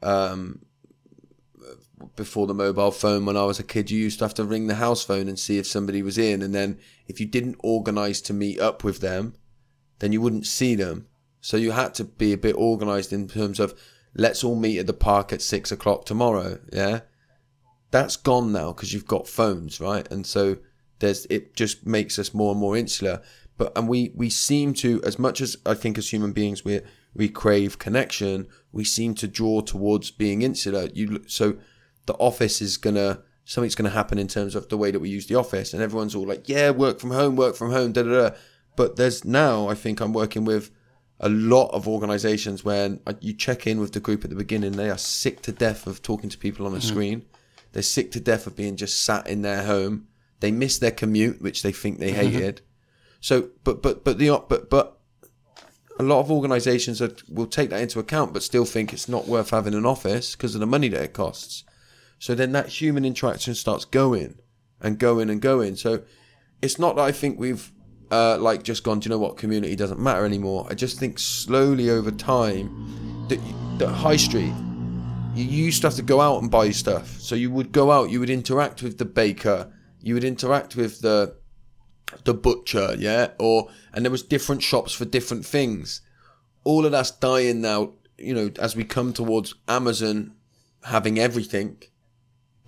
um 0.02 0.58
before 2.16 2.46
the 2.46 2.54
mobile 2.54 2.90
phone 2.90 3.24
when 3.24 3.36
I 3.36 3.44
was 3.44 3.58
a 3.58 3.64
kid 3.64 3.90
you 3.90 3.98
used 3.98 4.18
to 4.18 4.24
have 4.24 4.34
to 4.34 4.44
ring 4.44 4.66
the 4.66 4.76
house 4.76 5.04
phone 5.04 5.28
and 5.28 5.38
see 5.38 5.58
if 5.58 5.66
somebody 5.66 6.02
was 6.02 6.18
in 6.18 6.42
and 6.42 6.54
then 6.54 6.78
if 7.06 7.20
you 7.20 7.26
didn't 7.26 7.56
organize 7.62 8.20
to 8.22 8.32
meet 8.32 8.60
up 8.60 8.84
with 8.84 9.00
them 9.00 9.34
then 10.02 10.10
you 10.10 10.20
wouldn't 10.20 10.46
see 10.46 10.74
them. 10.74 11.06
So 11.40 11.56
you 11.56 11.70
had 11.70 11.94
to 11.94 12.04
be 12.04 12.32
a 12.32 12.36
bit 12.36 12.56
organized 12.56 13.12
in 13.12 13.28
terms 13.28 13.60
of 13.60 13.80
let's 14.14 14.42
all 14.42 14.56
meet 14.56 14.80
at 14.80 14.88
the 14.88 14.92
park 14.92 15.32
at 15.32 15.40
six 15.40 15.70
o'clock 15.70 16.04
tomorrow. 16.04 16.58
Yeah, 16.72 17.00
that's 17.92 18.16
gone 18.16 18.50
now 18.50 18.72
because 18.72 18.92
you've 18.92 19.06
got 19.06 19.28
phones, 19.28 19.80
right? 19.80 20.10
And 20.10 20.26
so 20.26 20.56
there's 20.98 21.24
it 21.26 21.54
just 21.54 21.86
makes 21.86 22.18
us 22.18 22.34
more 22.34 22.50
and 22.50 22.60
more 22.60 22.76
insular. 22.76 23.22
But 23.56 23.78
and 23.78 23.88
we 23.88 24.12
we 24.16 24.28
seem 24.28 24.74
to 24.74 25.00
as 25.04 25.20
much 25.20 25.40
as 25.40 25.56
I 25.64 25.74
think 25.74 25.98
as 25.98 26.12
human 26.12 26.32
beings 26.32 26.64
we 26.64 26.80
we 27.14 27.28
crave 27.28 27.78
connection, 27.78 28.48
we 28.72 28.82
seem 28.82 29.14
to 29.14 29.28
draw 29.28 29.60
towards 29.60 30.10
being 30.10 30.42
insular. 30.42 30.88
You 30.92 31.22
so 31.28 31.58
the 32.06 32.14
office 32.14 32.60
is 32.60 32.76
gonna 32.76 33.22
something's 33.44 33.74
gonna 33.74 33.90
happen 33.90 34.18
in 34.18 34.28
terms 34.28 34.54
of 34.54 34.68
the 34.68 34.76
way 34.76 34.90
that 34.90 35.00
we 35.00 35.08
use 35.08 35.26
the 35.26 35.34
office, 35.34 35.72
and 35.72 35.82
everyone's 35.82 36.14
all 36.14 36.26
like, 36.26 36.48
yeah, 36.48 36.70
work 36.70 37.00
from 37.00 37.10
home, 37.10 37.36
work 37.36 37.56
from 37.56 37.70
home, 37.70 37.92
da 37.92 38.02
da 38.02 38.28
da. 38.28 38.36
But 38.76 38.96
there's 38.96 39.24
now, 39.24 39.68
I 39.68 39.74
think 39.74 40.00
I'm 40.00 40.12
working 40.12 40.44
with 40.44 40.70
a 41.20 41.28
lot 41.28 41.68
of 41.68 41.86
organizations 41.86 42.64
where 42.64 42.98
you 43.20 43.32
check 43.32 43.66
in 43.66 43.78
with 43.78 43.92
the 43.92 44.00
group 44.00 44.24
at 44.24 44.30
the 44.30 44.36
beginning, 44.36 44.72
they 44.72 44.90
are 44.90 44.98
sick 44.98 45.40
to 45.42 45.52
death 45.52 45.86
of 45.86 46.02
talking 46.02 46.28
to 46.28 46.36
people 46.36 46.66
on 46.66 46.72
a 46.72 46.78
mm-hmm. 46.78 46.88
screen. 46.88 47.26
They're 47.72 47.82
sick 47.82 48.10
to 48.12 48.20
death 48.20 48.46
of 48.46 48.56
being 48.56 48.76
just 48.76 49.02
sat 49.04 49.28
in 49.28 49.42
their 49.42 49.62
home. 49.62 50.08
They 50.40 50.50
miss 50.50 50.78
their 50.78 50.90
commute, 50.90 51.40
which 51.40 51.62
they 51.62 51.72
think 51.72 51.98
they 51.98 52.12
mm-hmm. 52.12 52.32
hated. 52.32 52.60
So, 53.20 53.50
but 53.62 53.82
but 53.82 54.04
but 54.04 54.18
the 54.18 54.42
but 54.48 54.68
but 54.68 54.98
a 55.98 56.02
lot 56.02 56.20
of 56.20 56.30
organisations 56.30 57.00
are, 57.00 57.14
will 57.28 57.46
take 57.46 57.70
that 57.70 57.80
into 57.80 58.00
account, 58.00 58.32
but 58.32 58.42
still 58.42 58.64
think 58.64 58.92
it's 58.92 59.08
not 59.08 59.28
worth 59.28 59.50
having 59.50 59.74
an 59.74 59.86
office 59.86 60.34
because 60.34 60.54
of 60.54 60.60
the 60.60 60.66
money 60.66 60.88
that 60.88 61.02
it 61.02 61.12
costs. 61.12 61.62
So 62.22 62.36
then 62.36 62.52
that 62.52 62.68
human 62.68 63.04
interaction 63.04 63.56
starts 63.56 63.84
going 63.84 64.38
and 64.80 64.96
going 64.96 65.28
and 65.28 65.42
going. 65.42 65.74
So 65.74 66.04
it's 66.62 66.78
not 66.78 66.94
that 66.94 67.02
I 67.02 67.10
think 67.10 67.36
we've 67.36 67.72
uh, 68.12 68.38
like 68.38 68.62
just 68.62 68.84
gone. 68.84 69.00
Do 69.00 69.08
you 69.08 69.10
know 69.10 69.18
what? 69.18 69.36
Community 69.36 69.74
doesn't 69.74 69.98
matter 69.98 70.24
anymore. 70.24 70.68
I 70.70 70.74
just 70.74 71.00
think 71.00 71.18
slowly 71.18 71.90
over 71.90 72.12
time 72.12 73.26
that 73.28 73.40
that 73.80 73.88
high 73.88 74.14
street. 74.14 74.54
You 75.34 75.44
used 75.44 75.80
to 75.80 75.88
have 75.88 75.96
to 75.96 76.02
go 76.02 76.20
out 76.20 76.40
and 76.40 76.48
buy 76.48 76.70
stuff. 76.70 77.08
So 77.18 77.34
you 77.34 77.50
would 77.50 77.72
go 77.72 77.90
out, 77.90 78.10
you 78.10 78.20
would 78.20 78.30
interact 78.30 78.84
with 78.84 78.98
the 78.98 79.04
baker, 79.04 79.72
you 80.00 80.14
would 80.14 80.22
interact 80.22 80.76
with 80.76 81.00
the 81.00 81.34
the 82.22 82.34
butcher, 82.34 82.94
yeah, 82.96 83.32
or 83.40 83.68
and 83.92 84.04
there 84.04 84.12
was 84.12 84.22
different 84.22 84.62
shops 84.62 84.92
for 84.92 85.04
different 85.04 85.44
things. 85.44 86.02
All 86.62 86.86
of 86.86 86.92
that's 86.92 87.10
dying 87.10 87.62
now, 87.62 87.94
you 88.16 88.32
know, 88.32 88.52
as 88.60 88.76
we 88.76 88.84
come 88.84 89.12
towards 89.12 89.56
Amazon 89.66 90.34
having 90.84 91.18
everything, 91.18 91.82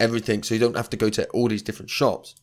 everything, 0.01 0.43
so 0.43 0.55
you 0.55 0.61
don't 0.61 0.77
have 0.77 0.91
to 0.91 0.97
go 0.97 1.11
to 1.11 1.29
all 1.31 1.49
these 1.49 1.63
different 1.63 1.91
shops. 1.91 2.35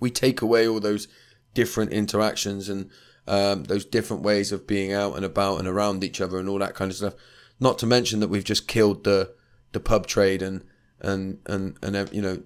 We 0.00 0.10
take 0.10 0.42
away 0.42 0.66
all 0.66 0.80
those 0.80 1.08
different 1.54 1.92
interactions 1.92 2.68
and 2.68 2.90
um, 3.26 3.64
those 3.64 3.84
different 3.84 4.22
ways 4.22 4.52
of 4.52 4.66
being 4.66 4.92
out 4.92 5.16
and 5.16 5.24
about 5.24 5.58
and 5.58 5.68
around 5.68 6.02
each 6.02 6.20
other 6.20 6.38
and 6.38 6.48
all 6.48 6.58
that 6.58 6.74
kind 6.74 6.90
of 6.90 6.96
stuff. 6.96 7.14
Not 7.60 7.78
to 7.78 7.86
mention 7.86 8.20
that 8.20 8.28
we've 8.28 8.44
just 8.44 8.66
killed 8.66 9.04
the 9.04 9.32
the 9.72 9.80
pub 9.80 10.06
trade 10.06 10.42
and 10.42 10.64
and 11.00 11.38
and 11.46 11.78
and 11.82 12.12
you 12.12 12.22
know 12.22 12.42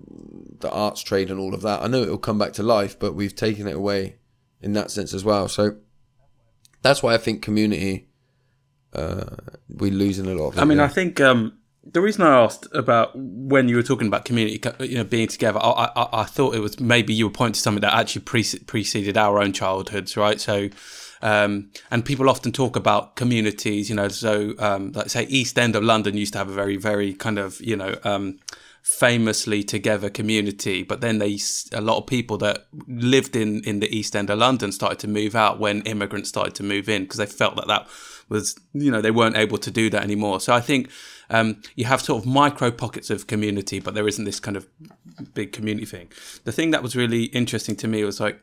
the 0.61 0.71
arts 0.71 1.03
trade 1.03 1.31
and 1.31 1.41
all 1.41 1.55
of 1.55 1.63
that. 1.63 1.83
I 1.83 1.87
know 1.87 2.03
it'll 2.03 2.19
come 2.19 2.39
back 2.39 2.53
to 2.55 2.63
life, 2.63 2.99
but 2.99 3.15
we've 3.15 3.35
taken 3.35 3.67
it 3.67 3.77
away 3.77 4.17
in 4.61 4.73
that 4.75 4.91
sense 4.91 5.15
as 5.15 5.25
well. 5.25 5.49
So 5.49 5.77
that's 6.83 7.03
why 7.03 7.15
I 7.15 7.19
think 7.19 7.43
community 7.43 8.09
uh, 8.93 9.37
we're 9.69 9.93
losing 9.93 10.27
a 10.27 10.35
lot 10.35 10.49
of. 10.49 10.59
It, 10.59 10.61
I 10.61 10.65
mean, 10.65 10.79
yeah. 10.79 10.85
I 10.85 10.89
think 10.89 11.21
um, 11.21 11.59
the 11.93 12.01
reason 12.01 12.23
I 12.23 12.43
asked 12.43 12.67
about 12.73 13.13
when 13.15 13.69
you 13.69 13.77
were 13.77 13.83
talking 13.83 14.09
about 14.09 14.25
community, 14.25 14.61
you 14.81 14.99
know, 14.99 15.05
being 15.05 15.29
together, 15.29 15.61
I, 15.63 15.91
I, 15.97 16.09
I 16.21 16.25
thought 16.25 16.55
it 16.55 16.61
was 16.61 16.81
maybe 16.81 17.15
you 17.15 17.27
were 17.27 17.33
pointing 17.33 17.55
to 17.55 17.61
something 17.61 17.81
that 17.81 17.95
actually 17.95 18.23
pre- 18.23 18.59
preceded 18.67 19.17
our 19.17 19.41
own 19.41 19.53
childhoods, 19.53 20.17
right? 20.17 20.41
So, 20.41 20.69
um, 21.23 21.71
and 21.91 22.05
people 22.05 22.29
often 22.29 22.53
talk 22.53 22.77
about 22.77 23.15
communities, 23.15 23.89
you 23.89 23.97
know, 23.97 24.09
so 24.09 24.55
um, 24.59 24.93
like 24.93 25.11
say 25.11 25.25
East 25.25 25.59
End 25.59 25.77
of 25.77 25.85
London 25.85 26.17
used 26.17 26.33
to 26.33 26.39
have 26.39 26.49
a 26.49 26.55
very, 26.55 26.77
very 26.77 27.15
kind 27.15 27.39
of, 27.39 27.61
you 27.61 27.77
know, 27.77 27.97
um, 28.05 28.41
famously 28.87 29.65
together 29.65 30.09
community 30.09 30.85
but 30.85 31.01
then 31.01 31.19
they 31.19 31.37
a 31.73 31.81
lot 31.81 31.99
of 31.99 32.07
people 32.07 32.39
that 32.39 32.67
lived 32.87 33.35
in 33.35 33.61
in 33.65 33.81
the 33.81 33.95
east 33.95 34.15
end 34.15 34.31
of 34.31 34.39
london 34.39 34.71
started 34.71 34.97
to 34.97 35.09
move 35.09 35.35
out 35.35 35.59
when 35.59 35.83
immigrants 35.83 36.29
started 36.29 36.55
to 36.55 36.63
move 36.63 36.89
in 36.89 37.03
because 37.03 37.19
they 37.19 37.27
felt 37.27 37.57
that 37.57 37.67
that 37.67 37.89
was 38.29 38.57
you 38.73 38.91
know 38.91 39.01
they 39.01 39.11
weren't 39.11 39.37
able 39.37 39.59
to 39.59 39.71
do 39.71 39.89
that 39.91 40.03
anymore. 40.03 40.41
So 40.41 40.53
i 40.53 40.61
think 40.61 40.91
um, 41.29 41.61
you 41.75 41.87
have 41.87 42.01
sort 42.01 42.23
of 42.23 42.29
micro 42.29 42.71
pockets 42.71 43.11
of 43.11 43.27
community 43.27 43.81
but 43.81 43.95
there 43.95 44.07
isn't 44.07 44.25
this 44.25 44.41
kind 44.41 44.57
of 44.57 44.69
big 45.35 45.53
community 45.53 45.87
thing. 45.87 46.09
The 46.45 46.53
thing 46.53 46.71
that 46.71 46.83
was 46.83 46.95
really 46.95 47.25
interesting 47.25 47.75
to 47.77 47.89
me 47.89 48.05
was 48.05 48.21
like 48.21 48.41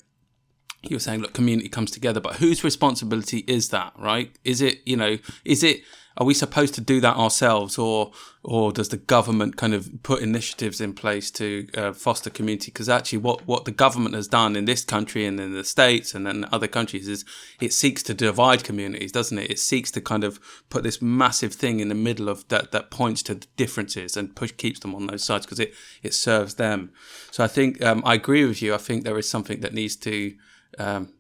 you 0.82 0.98
were 0.98 1.00
saying 1.00 1.22
look 1.22 1.34
community 1.34 1.70
comes 1.70 1.92
together 1.92 2.20
but 2.20 2.36
whose 2.36 2.64
responsibility 2.64 3.40
is 3.48 3.70
that 3.70 3.94
right? 3.98 4.38
Is 4.44 4.62
it 4.62 4.82
you 4.86 4.98
know 4.98 5.18
is 5.46 5.64
it 5.64 5.84
are 6.18 6.26
we 6.26 6.34
supposed 6.34 6.76
to 6.76 6.82
do 6.82 7.02
that 7.02 7.16
ourselves, 7.16 7.78
or 7.78 8.12
or 8.44 8.72
does 8.72 8.90
the 8.90 8.98
government 8.98 9.56
kind 9.56 9.74
of 9.74 9.90
put 10.04 10.22
initiatives 10.22 10.80
in 10.80 10.94
place 10.94 11.32
to 11.32 11.68
uh, 11.76 11.94
foster 11.94 12.30
community? 12.30 12.72
Because 12.72 12.88
actually, 12.88 13.18
what 13.18 13.48
what 13.48 13.66
the 13.66 13.72
government 13.72 14.14
has 14.14 14.28
done 14.28 14.56
in 14.56 14.66
this 14.66 14.84
country 14.84 15.26
and 15.26 15.40
in 15.40 15.54
the 15.54 15.64
states 15.64 16.14
and 16.14 16.28
in 16.28 16.46
other 16.52 16.68
countries 16.68 17.08
is 17.08 17.26
it 17.60 17.74
seeks 17.74 18.04
to 18.04 18.14
divide 18.14 18.64
communities, 18.64 19.12
doesn't 19.12 19.38
it? 19.40 19.50
It 19.50 19.60
seeks 19.60 19.90
to 19.92 20.02
kind 20.02 20.24
of 20.24 20.40
put 20.70 20.84
this 20.84 21.02
massive 21.02 21.54
thing 21.54 21.80
in 21.80 21.90
the 21.90 21.96
middle 21.96 22.30
of 22.30 22.48
that 22.50 22.72
that 22.72 22.92
points 22.92 23.24
to 23.24 23.36
the 23.36 23.48
differences 23.56 24.16
and 24.16 24.36
push 24.36 24.52
keeps 24.52 24.80
them 24.82 24.94
on 24.94 25.08
those 25.08 25.24
sides 25.24 25.46
because 25.46 25.60
it 25.60 25.74
it 26.04 26.14
serves 26.14 26.56
them. 26.56 26.92
So 27.32 27.44
I 27.44 27.48
think 27.48 27.84
um, 27.84 28.04
I 28.06 28.14
agree 28.14 28.46
with 28.46 28.62
you. 28.62 28.76
I 28.76 28.78
think 28.78 29.04
there 29.04 29.18
is 29.18 29.28
something 29.28 29.62
that 29.62 29.74
needs 29.74 29.96
to 29.98 30.36
um, 30.78 31.14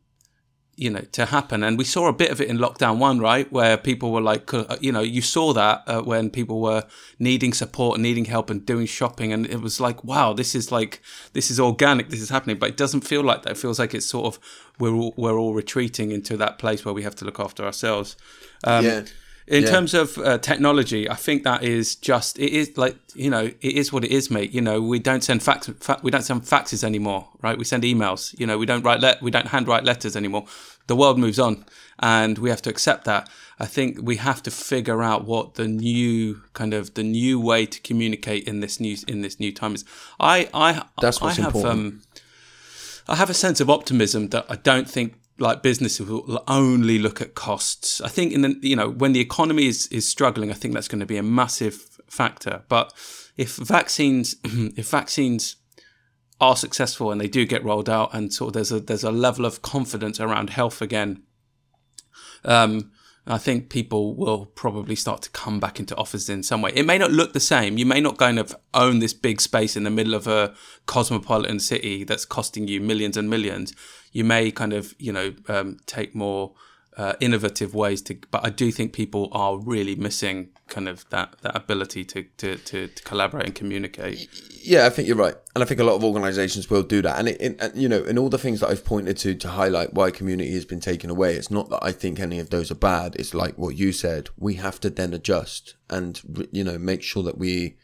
you 0.76 0.90
know 0.90 1.02
to 1.12 1.26
happen. 1.26 1.64
And 1.64 1.78
we 1.78 1.84
saw 1.84 2.08
a 2.08 2.14
bit 2.14 2.32
of 2.32 2.42
it 2.42 2.50
in 2.50 2.58
lockdown 2.58 2.98
one 2.98 3.20
right? 3.20 3.52
Where 3.52 3.78
people 3.78 4.12
were 4.12 4.22
like 4.22 4.54
uh, 4.54 4.78
you 4.82 4.92
know 4.92 5.02
you 5.02 5.22
saw 5.22 5.54
that 5.54 5.84
uh, 5.88 6.02
when 6.02 6.30
people 6.30 6.62
were 6.62 6.84
needing 7.20 7.54
support 7.54 7.98
and 7.98 8.04
needing 8.04 8.26
help 8.26 8.50
and 8.50 8.66
doing 8.66 8.86
shopping. 8.86 9.34
And 9.34 9.46
it 9.46 9.62
was 9.62 9.80
like 9.80 10.04
wow 10.04 10.34
this 10.34 10.56
is 10.56 10.72
like 10.72 11.02
this 11.34 11.52
is 11.52 11.60
organic 11.60 12.10
this 12.10 12.22
is 12.22 12.30
happening. 12.30 12.58
But 12.58 12.70
it 12.70 12.78
doesn't 12.78 13.02
feel 13.02 13.24
like 13.24 13.44
that. 13.44 13.52
It 13.52 13.58
feels 13.58 13.80
like 13.80 13.94
it's 13.94 14.06
sort 14.06 14.26
of 14.26 14.40
we're 14.80 14.94
all, 14.94 15.14
we're 15.18 15.38
all 15.38 15.54
retreating 15.54 16.12
into 16.12 16.38
that 16.38 16.58
place 16.58 16.84
where 16.84 16.94
we 16.94 17.04
have 17.04 17.16
to 17.16 17.26
look 17.26 17.40
after 17.40 17.64
ourselves. 17.64 18.16
Um, 18.64 18.86
yeah 18.86 19.04
in 19.48 19.64
Yeah. 19.64 19.70
terms 19.70 19.94
of 19.94 20.18
uh, 20.18 20.38
technology, 20.38 21.10
I 21.10 21.16
think 21.16 21.44
that 21.44 21.64
is 21.64 21.96
just 21.96 22.39
it 22.39 22.52
is 22.54 22.78
like 22.78 22.96
you 23.16 23.30
know 23.30 23.46
it 23.62 23.74
is 23.82 23.91
what 23.91 24.04
it 24.06 24.12
is, 24.12 24.32
mate. 24.32 24.52
You 24.52 24.62
know 24.62 24.82
we 24.82 25.00
don't 25.00 25.24
send 25.24 25.44
fax, 25.44 25.70
fa- 25.80 26.00
we 26.02 26.12
don't 26.12 26.24
send 26.24 26.44
faxes 26.44 26.84
anymore, 26.84 27.28
right? 27.41 27.58
We 27.58 27.66
send 27.66 27.84
emails. 27.84 28.38
You 28.39 28.48
know 28.48 28.58
we 28.58 28.66
don't 28.66 28.84
write 28.84 29.02
let 29.02 29.22
we 29.22 29.32
don't 29.32 29.48
handwrite 29.48 29.84
letters 29.84 30.16
anymore. 30.16 30.46
The 30.88 30.96
world 30.96 31.18
moves 31.18 31.39
on, 31.39 31.66
and 32.00 32.38
we 32.38 32.50
have 32.50 32.62
to 32.64 32.70
accept 32.70 33.06
that. 33.06 33.30
I 33.60 33.66
think 33.66 34.00
we 34.02 34.16
have 34.18 34.41
to 34.44 34.52
figure 34.52 35.02
out 35.04 35.26
what 35.26 35.56
the 35.56 35.68
new 35.68 36.41
kind 36.54 36.74
of 36.74 36.94
the 36.94 37.04
new 37.04 37.39
way 37.39 37.66
to 37.66 37.80
communicate 37.82 38.48
in 38.48 38.60
this 38.62 38.80
new 38.80 38.98
in 39.08 39.22
this 39.22 39.39
new 39.39 39.52
time 39.52 39.76
is. 39.76 39.86
I 40.20 40.50
I 40.54 40.84
That's 41.02 41.22
what's 41.22 41.38
I 41.39 41.44
have, 41.44 41.56
important. 41.56 41.80
Um, 41.94 42.02
I 43.08 43.16
have 43.16 43.30
a 43.30 43.34
sense 43.34 43.60
of 43.60 43.70
optimism 43.70 44.30
that 44.30 44.46
I 44.50 44.56
don't 44.56 44.89
think 44.89 45.16
like 45.40 45.64
businesses 45.64 46.08
will 46.08 46.44
only 46.48 47.00
look 47.00 47.22
at 47.22 47.36
costs. 47.36 48.02
I 48.02 48.08
think 48.08 48.34
in 48.34 48.42
the 48.42 48.56
you 48.62 48.76
know 48.76 48.90
when 48.90 49.14
the 49.14 49.20
economy 49.20 49.68
is 49.68 49.88
is 49.88 50.08
struggling, 50.08 50.52
I 50.52 50.54
think 50.54 50.74
that's 50.74 50.88
going 50.88 51.00
to 51.00 51.06
be 51.06 51.18
a 51.18 51.24
massive 51.24 51.76
factor. 52.08 52.64
But 52.70 52.94
if 53.38 53.56
vaccines 53.56 54.36
if 54.44 54.90
vaccines 54.90 55.58
are 56.40 56.56
successful 56.56 57.12
and 57.12 57.22
they 57.22 57.28
do 57.28 57.46
get 57.46 57.64
rolled 57.64 57.90
out 57.90 58.14
and 58.14 58.34
sort 58.34 58.50
of 58.50 58.54
there's 58.54 58.72
a 58.72 58.80
there's 58.80 59.04
a 59.04 59.12
level 59.12 59.46
of 59.46 59.62
confidence 59.62 60.20
around 60.20 60.52
health 60.52 60.82
again, 60.82 61.24
um, 62.46 62.92
I 63.26 63.38
think 63.38 63.70
people 63.70 64.16
will 64.16 64.48
probably 64.48 64.96
start 64.96 65.22
to 65.22 65.30
come 65.30 65.60
back 65.60 65.80
into 65.80 65.96
offices 65.96 66.30
in 66.30 66.44
some 66.44 66.62
way. 66.62 66.72
It 66.76 66.86
may 66.86 66.98
not 66.98 67.12
look 67.12 67.32
the 67.32 67.40
same. 67.40 67.78
You 67.78 67.86
may 67.86 68.02
not 68.02 68.18
kind 68.18 68.38
of 68.38 68.54
own 68.74 69.00
this 69.00 69.14
big 69.14 69.40
space 69.40 69.78
in 69.78 69.84
the 69.84 69.90
middle 69.90 70.14
of 70.14 70.28
a 70.28 70.54
cosmopolitan 70.88 71.62
city 71.62 72.04
that's 72.04 72.26
costing 72.26 72.68
you 72.68 72.82
millions 72.82 73.16
and 73.16 73.30
millions. 73.30 73.74
You 74.12 74.26
may 74.26 74.52
kind 74.52 74.74
of, 74.74 74.94
you 75.00 75.14
know, 75.14 75.34
um, 75.48 75.78
take 75.86 76.14
more 76.14 76.54
uh, 76.98 77.14
innovative 77.20 77.74
ways 77.74 78.02
to. 78.04 78.18
But 78.32 78.46
I 78.46 78.50
do 78.50 78.72
think 78.72 78.94
people 78.94 79.30
are 79.32 79.58
really 79.58 79.96
missing 79.96 80.50
kind 80.68 80.88
of 80.88 81.08
that 81.10 81.36
that 81.41 81.56
ability 81.56 82.04
to 82.06 82.24
to 82.38 82.58
to, 82.58 82.88
to 82.88 83.04
collaborate 83.04 83.46
and 83.46 83.56
communicate. 83.56 84.30
Yeah, 84.64 84.86
I 84.86 84.89
think 84.89 85.08
you're 85.08 85.18
right, 85.18 85.36
and 85.56 85.64
I 85.64 85.68
think 85.68 85.80
a 85.80 85.84
lot 85.84 85.96
of 85.96 86.04
organisations 86.04 86.70
will 86.70 86.84
do 86.84 87.02
that. 87.02 87.20
And, 87.20 87.28
it, 87.28 87.41
it, 87.41 87.58
and 87.60 87.76
you 87.76 87.89
know, 87.89 88.04
in 88.04 88.18
all 88.18 88.30
the 88.30 88.38
things 88.38 88.60
that 88.60 88.70
I've 88.70 88.86
pointed 88.86 89.18
to 89.18 89.36
to 89.36 89.48
highlight 89.50 89.94
why 89.94 90.12
community 90.12 90.54
has 90.54 90.66
been 90.66 90.80
taken 90.80 91.10
away, 91.10 91.36
it's 91.36 91.52
not 91.52 91.70
that 91.70 91.84
I 91.84 91.91
think 91.91 92.20
any 92.20 92.39
of 92.39 92.50
those 92.50 92.72
are 92.72 92.76
bad. 92.76 93.16
It's 93.16 93.34
like 93.34 93.58
what 93.58 93.76
you 93.76 93.91
said. 93.91 94.30
We 94.38 94.56
have 94.56 94.80
to 94.82 94.89
then 94.89 95.14
adjust 95.14 95.76
and 95.89 96.48
you 96.52 96.64
know 96.64 96.78
make 96.78 97.04
sure 97.04 97.24
that 97.24 97.38
we 97.38 97.78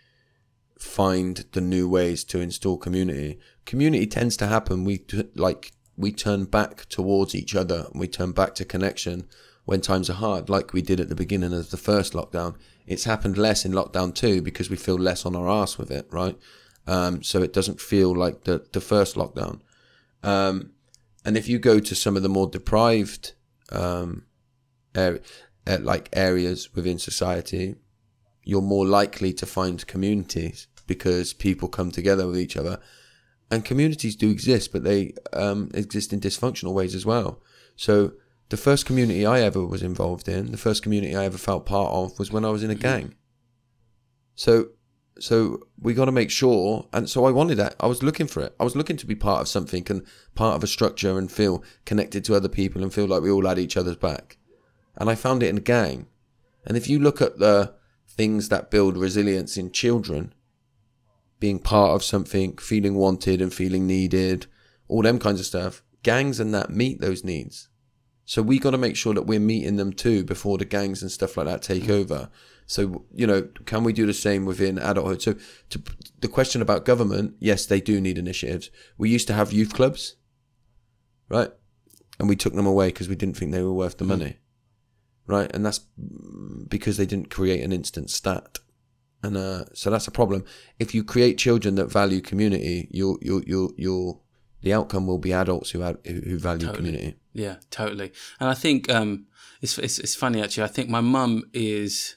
find 0.79 1.45
the 1.51 1.61
new 1.61 1.89
ways 1.89 2.23
to 2.23 2.39
install 2.39 2.77
community. 2.77 3.39
Community 3.65 4.07
tends 4.07 4.37
to 4.37 4.47
happen. 4.47 4.85
We 4.85 5.05
like 5.35 5.73
we 5.99 6.13
turn 6.13 6.45
back 6.45 6.85
towards 6.87 7.35
each 7.35 7.53
other 7.53 7.87
and 7.91 7.99
we 7.99 8.07
turn 8.07 8.31
back 8.31 8.55
to 8.55 8.63
connection 8.63 9.27
when 9.65 9.81
times 9.81 10.09
are 10.09 10.13
hard, 10.13 10.49
like 10.49 10.71
we 10.71 10.81
did 10.81 10.99
at 10.99 11.09
the 11.09 11.15
beginning 11.15 11.53
of 11.53 11.69
the 11.71 11.77
first 11.77 12.13
lockdown. 12.13 12.55
It's 12.87 13.03
happened 13.03 13.37
less 13.37 13.65
in 13.65 13.73
lockdown 13.73 14.15
two 14.15 14.41
because 14.41 14.69
we 14.69 14.77
feel 14.77 14.95
less 14.95 15.25
on 15.25 15.35
our 15.35 15.49
ass 15.49 15.77
with 15.77 15.91
it, 15.91 16.07
right? 16.09 16.39
Um, 16.87 17.21
so 17.21 17.43
it 17.43 17.53
doesn't 17.53 17.81
feel 17.81 18.15
like 18.15 18.45
the 18.45 18.65
the 18.71 18.81
first 18.81 19.15
lockdown. 19.15 19.59
Um, 20.23 20.71
and 21.25 21.37
if 21.37 21.49
you 21.49 21.59
go 21.59 21.79
to 21.79 21.93
some 21.93 22.15
of 22.15 22.23
the 22.23 22.29
more 22.29 22.47
deprived 22.47 23.33
um, 23.71 24.25
area, 24.95 25.19
uh, 25.67 25.79
like 25.81 26.09
areas 26.13 26.73
within 26.73 26.97
society, 26.97 27.75
you're 28.43 28.61
more 28.61 28.87
likely 28.87 29.33
to 29.33 29.45
find 29.45 29.85
communities 29.85 30.67
because 30.87 31.33
people 31.33 31.67
come 31.67 31.91
together 31.91 32.25
with 32.25 32.39
each 32.39 32.57
other. 32.57 32.79
And 33.51 33.65
communities 33.65 34.15
do 34.15 34.29
exist, 34.29 34.71
but 34.71 34.83
they 34.83 35.13
um, 35.33 35.71
exist 35.73 36.13
in 36.13 36.19
dysfunctional 36.19 36.73
ways 36.73 36.93
as 36.93 37.05
well. 37.05 37.41
So 37.75 38.13
the 38.49 38.57
first 38.57 38.85
community 38.85 39.25
I 39.25 39.41
ever 39.41 39.65
was 39.65 39.81
involved 39.81 40.27
in, 40.27 40.51
the 40.51 40.57
first 40.57 40.83
community 40.83 41.15
I 41.15 41.25
ever 41.25 41.37
felt 41.37 41.65
part 41.65 41.91
of, 41.91 42.17
was 42.19 42.31
when 42.31 42.45
I 42.45 42.49
was 42.49 42.63
in 42.63 42.69
a 42.69 42.75
gang. 42.75 43.15
So, 44.35 44.69
so 45.19 45.67
we 45.79 45.93
got 45.93 46.05
to 46.05 46.11
make 46.11 46.31
sure, 46.31 46.87
and 46.93 47.09
so 47.09 47.25
I 47.25 47.31
wanted 47.31 47.55
that. 47.55 47.75
I 47.79 47.87
was 47.87 48.03
looking 48.03 48.27
for 48.27 48.41
it. 48.41 48.55
I 48.59 48.63
was 48.63 48.75
looking 48.75 48.97
to 48.97 49.05
be 49.05 49.15
part 49.15 49.41
of 49.41 49.47
something 49.47 49.85
and 49.89 50.05
part 50.35 50.55
of 50.55 50.63
a 50.63 50.67
structure 50.67 51.17
and 51.17 51.31
feel 51.31 51.63
connected 51.85 52.23
to 52.25 52.35
other 52.35 52.49
people 52.49 52.83
and 52.83 52.93
feel 52.93 53.07
like 53.07 53.21
we 53.21 53.31
all 53.31 53.45
had 53.45 53.59
each 53.59 53.77
other's 53.77 53.97
back. 53.97 54.37
And 54.95 55.09
I 55.09 55.15
found 55.15 55.43
it 55.43 55.49
in 55.49 55.57
a 55.57 55.61
gang. 55.61 56.07
And 56.65 56.77
if 56.77 56.87
you 56.87 56.99
look 56.99 57.21
at 57.21 57.39
the 57.39 57.73
things 58.07 58.49
that 58.49 58.71
build 58.71 58.97
resilience 58.97 59.57
in 59.57 59.71
children, 59.71 60.33
being 61.39 61.59
part 61.59 61.91
of 61.91 62.03
something, 62.03 62.57
feeling 62.57 62.95
wanted 62.95 63.41
and 63.41 63.53
feeling 63.53 63.87
needed, 63.87 64.45
all 64.87 65.01
them 65.01 65.19
kinds 65.19 65.39
of 65.39 65.45
stuff, 65.45 65.81
gangs 66.03 66.39
and 66.39 66.53
that 66.53 66.69
meet 66.69 66.99
those 66.99 67.23
needs. 67.23 67.69
So 68.25 68.43
we 68.43 68.59
got 68.59 68.71
to 68.71 68.77
make 68.77 68.95
sure 68.95 69.15
that 69.15 69.25
we're 69.25 69.39
meeting 69.39 69.77
them 69.77 69.91
too 69.91 70.23
before 70.23 70.59
the 70.59 70.65
gangs 70.65 71.01
and 71.01 71.11
stuff 71.11 71.35
like 71.35 71.47
that 71.47 71.63
take 71.63 71.83
mm. 71.83 71.89
over. 71.89 72.29
So 72.67 73.05
you 73.11 73.25
know, 73.25 73.47
can 73.65 73.83
we 73.83 73.91
do 73.91 74.05
the 74.05 74.13
same 74.13 74.45
within 74.45 74.77
adulthood? 74.77 75.21
So 75.21 75.35
to 75.71 75.81
the 76.19 76.27
question 76.27 76.61
about 76.61 76.85
government, 76.85 77.35
yes, 77.39 77.65
they 77.65 77.81
do 77.81 77.99
need 77.99 78.19
initiatives. 78.19 78.69
We 78.99 79.09
used 79.09 79.25
to 79.27 79.33
have 79.33 79.51
youth 79.51 79.73
clubs, 79.73 80.15
right? 81.27 81.49
And 82.19 82.29
we 82.29 82.35
took 82.35 82.53
them 82.53 82.67
away 82.67 82.89
because 82.89 83.09
we 83.09 83.15
didn't 83.15 83.37
think 83.37 83.51
they 83.51 83.63
were 83.63 83.73
worth 83.73 83.97
the 83.97 84.05
mm. 84.05 84.09
money, 84.09 84.37
right? 85.25 85.49
And 85.51 85.65
that's 85.65 85.79
because 86.67 86.97
they 86.97 87.07
didn't 87.07 87.31
create 87.31 87.63
an 87.63 87.71
instant 87.71 88.11
stat. 88.11 88.59
And 89.21 89.35
uh, 89.35 89.65
so 89.73 89.89
that's 89.89 90.07
a 90.07 90.11
problem. 90.11 90.45
If 90.79 90.95
you 90.95 91.03
create 91.03 91.37
children 91.37 91.75
that 91.75 91.91
value 91.91 92.21
community, 92.21 92.87
you'll 92.91 93.17
you'll 93.21 93.43
you'll 93.43 93.73
you'll 93.77 94.23
the 94.61 94.73
outcome 94.73 95.07
will 95.07 95.17
be 95.17 95.33
adults 95.33 95.71
who 95.71 95.83
ad- 95.83 95.99
who 96.05 96.37
value 96.37 96.67
Totally. 96.67 96.77
community. 96.77 97.15
Yeah, 97.33 97.55
totally. 97.69 98.11
And 98.39 98.49
I 98.49 98.53
think 98.53 98.89
um, 98.89 99.25
it's, 99.61 99.77
it's 99.77 99.99
it's 99.99 100.15
funny 100.15 100.41
actually. 100.41 100.63
I 100.63 100.67
think 100.67 100.89
my 100.89 101.01
mum 101.01 101.43
is, 101.53 102.15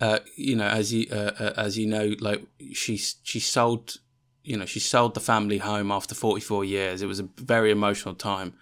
uh, 0.00 0.20
you 0.36 0.56
know, 0.56 0.66
as 0.66 0.92
you 0.92 1.06
uh, 1.10 1.32
uh, 1.38 1.52
as 1.56 1.76
you 1.76 1.86
know, 1.86 2.14
like 2.20 2.44
she 2.72 2.96
she 2.96 3.40
sold, 3.40 3.96
you 4.44 4.56
know, 4.56 4.64
she 4.66 4.80
sold 4.80 5.14
the 5.14 5.20
family 5.20 5.58
home 5.58 5.90
after 5.90 6.14
forty 6.14 6.40
four 6.40 6.64
years. 6.64 7.02
It 7.02 7.06
was 7.06 7.20
a 7.20 7.28
very 7.36 7.70
emotional 7.70 8.14
time, 8.14 8.54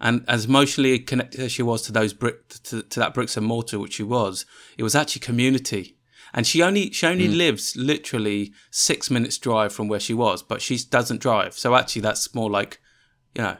and 0.00 0.24
as 0.26 0.46
emotionally 0.46 0.98
connected 0.98 1.40
as 1.40 1.52
she 1.52 1.62
was 1.62 1.82
to 1.82 1.92
those 1.92 2.12
brick 2.12 2.48
to, 2.64 2.82
to 2.82 3.00
that 3.00 3.14
bricks 3.14 3.36
and 3.36 3.46
mortar, 3.46 3.78
which 3.78 3.94
she 3.94 4.02
was, 4.02 4.46
it 4.76 4.82
was 4.82 4.96
actually 4.96 5.20
community. 5.20 5.96
And 6.36 6.44
she 6.46 6.62
only 6.62 6.90
she 6.90 7.06
only 7.06 7.28
lives 7.28 7.76
literally 7.76 8.52
six 8.72 9.08
minutes 9.08 9.38
drive 9.38 9.72
from 9.72 9.86
where 9.86 10.00
she 10.00 10.12
was, 10.12 10.42
but 10.42 10.60
she 10.60 10.76
doesn't 10.76 11.20
drive. 11.20 11.54
So 11.54 11.76
actually, 11.76 12.02
that's 12.02 12.34
more 12.34 12.50
like, 12.50 12.80
you 13.36 13.42
know, 13.42 13.56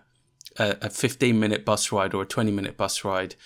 a, 0.58 0.76
a 0.82 0.90
15 0.90 1.38
minute 1.38 1.64
bus 1.64 1.92
ride 1.92 2.14
or 2.14 2.22
a 2.22 2.26
20 2.26 2.50
minute 2.50 2.76
bus 2.76 3.04
ride. 3.04 3.36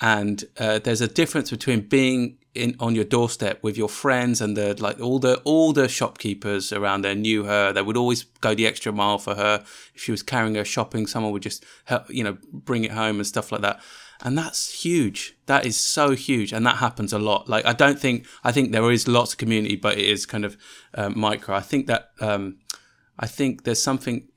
And 0.00 0.44
uh, 0.58 0.78
there's 0.78 1.00
a 1.00 1.08
difference 1.08 1.50
between 1.50 1.88
being 1.88 2.38
in 2.54 2.76
on 2.78 2.94
your 2.94 3.04
doorstep 3.04 3.62
with 3.64 3.76
your 3.76 3.88
friends 3.88 4.40
and 4.40 4.56
the 4.56 4.80
like 4.80 5.00
all 5.00 5.18
the 5.18 5.38
all 5.38 5.72
the 5.72 5.88
shopkeepers 5.88 6.72
around 6.72 7.02
there 7.02 7.16
knew 7.16 7.44
her. 7.44 7.72
They 7.72 7.82
would 7.82 7.96
always 7.96 8.22
go 8.22 8.54
the 8.54 8.68
extra 8.68 8.92
mile 8.92 9.18
for 9.18 9.34
her. 9.34 9.64
If 9.94 10.02
she 10.02 10.12
was 10.12 10.22
carrying 10.22 10.54
her 10.54 10.64
shopping 10.64 11.08
someone 11.08 11.32
would 11.32 11.42
just 11.42 11.64
help 11.86 12.08
you 12.10 12.22
know 12.22 12.38
bring 12.52 12.84
it 12.84 12.92
home 12.92 13.16
and 13.16 13.26
stuff 13.26 13.50
like 13.50 13.62
that 13.62 13.80
and 14.22 14.36
that's 14.36 14.82
huge 14.84 15.36
that 15.46 15.64
is 15.64 15.76
so 15.76 16.10
huge 16.10 16.52
and 16.52 16.66
that 16.66 16.76
happens 16.76 17.12
a 17.12 17.18
lot 17.18 17.48
like 17.48 17.64
i 17.64 17.72
don't 17.72 18.00
think 18.00 18.26
i 18.42 18.50
think 18.50 18.72
there 18.72 18.90
is 18.90 19.06
lots 19.06 19.32
of 19.32 19.38
community 19.38 19.76
but 19.76 19.96
it 19.96 20.04
is 20.04 20.26
kind 20.26 20.44
of 20.44 20.56
uh, 20.94 21.08
micro 21.10 21.54
i 21.54 21.60
think 21.60 21.86
that 21.86 22.10
um 22.20 22.56
i 23.18 23.26
think 23.26 23.64
there's 23.64 23.82
something 23.82 24.28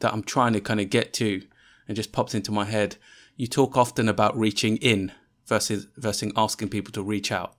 that 0.00 0.12
I'm 0.12 0.22
trying 0.22 0.52
to 0.54 0.60
kind 0.60 0.80
of 0.80 0.90
get 0.90 1.12
to 1.14 1.42
and 1.86 1.96
just 1.96 2.12
pops 2.12 2.34
into 2.34 2.50
my 2.50 2.64
head. 2.64 2.96
You 3.36 3.46
talk 3.46 3.76
often 3.76 4.08
about 4.08 4.36
reaching 4.36 4.76
in 4.78 5.12
versus 5.46 5.86
versus 5.96 6.32
asking 6.36 6.68
people 6.68 6.92
to 6.92 7.02
reach 7.02 7.30
out 7.30 7.54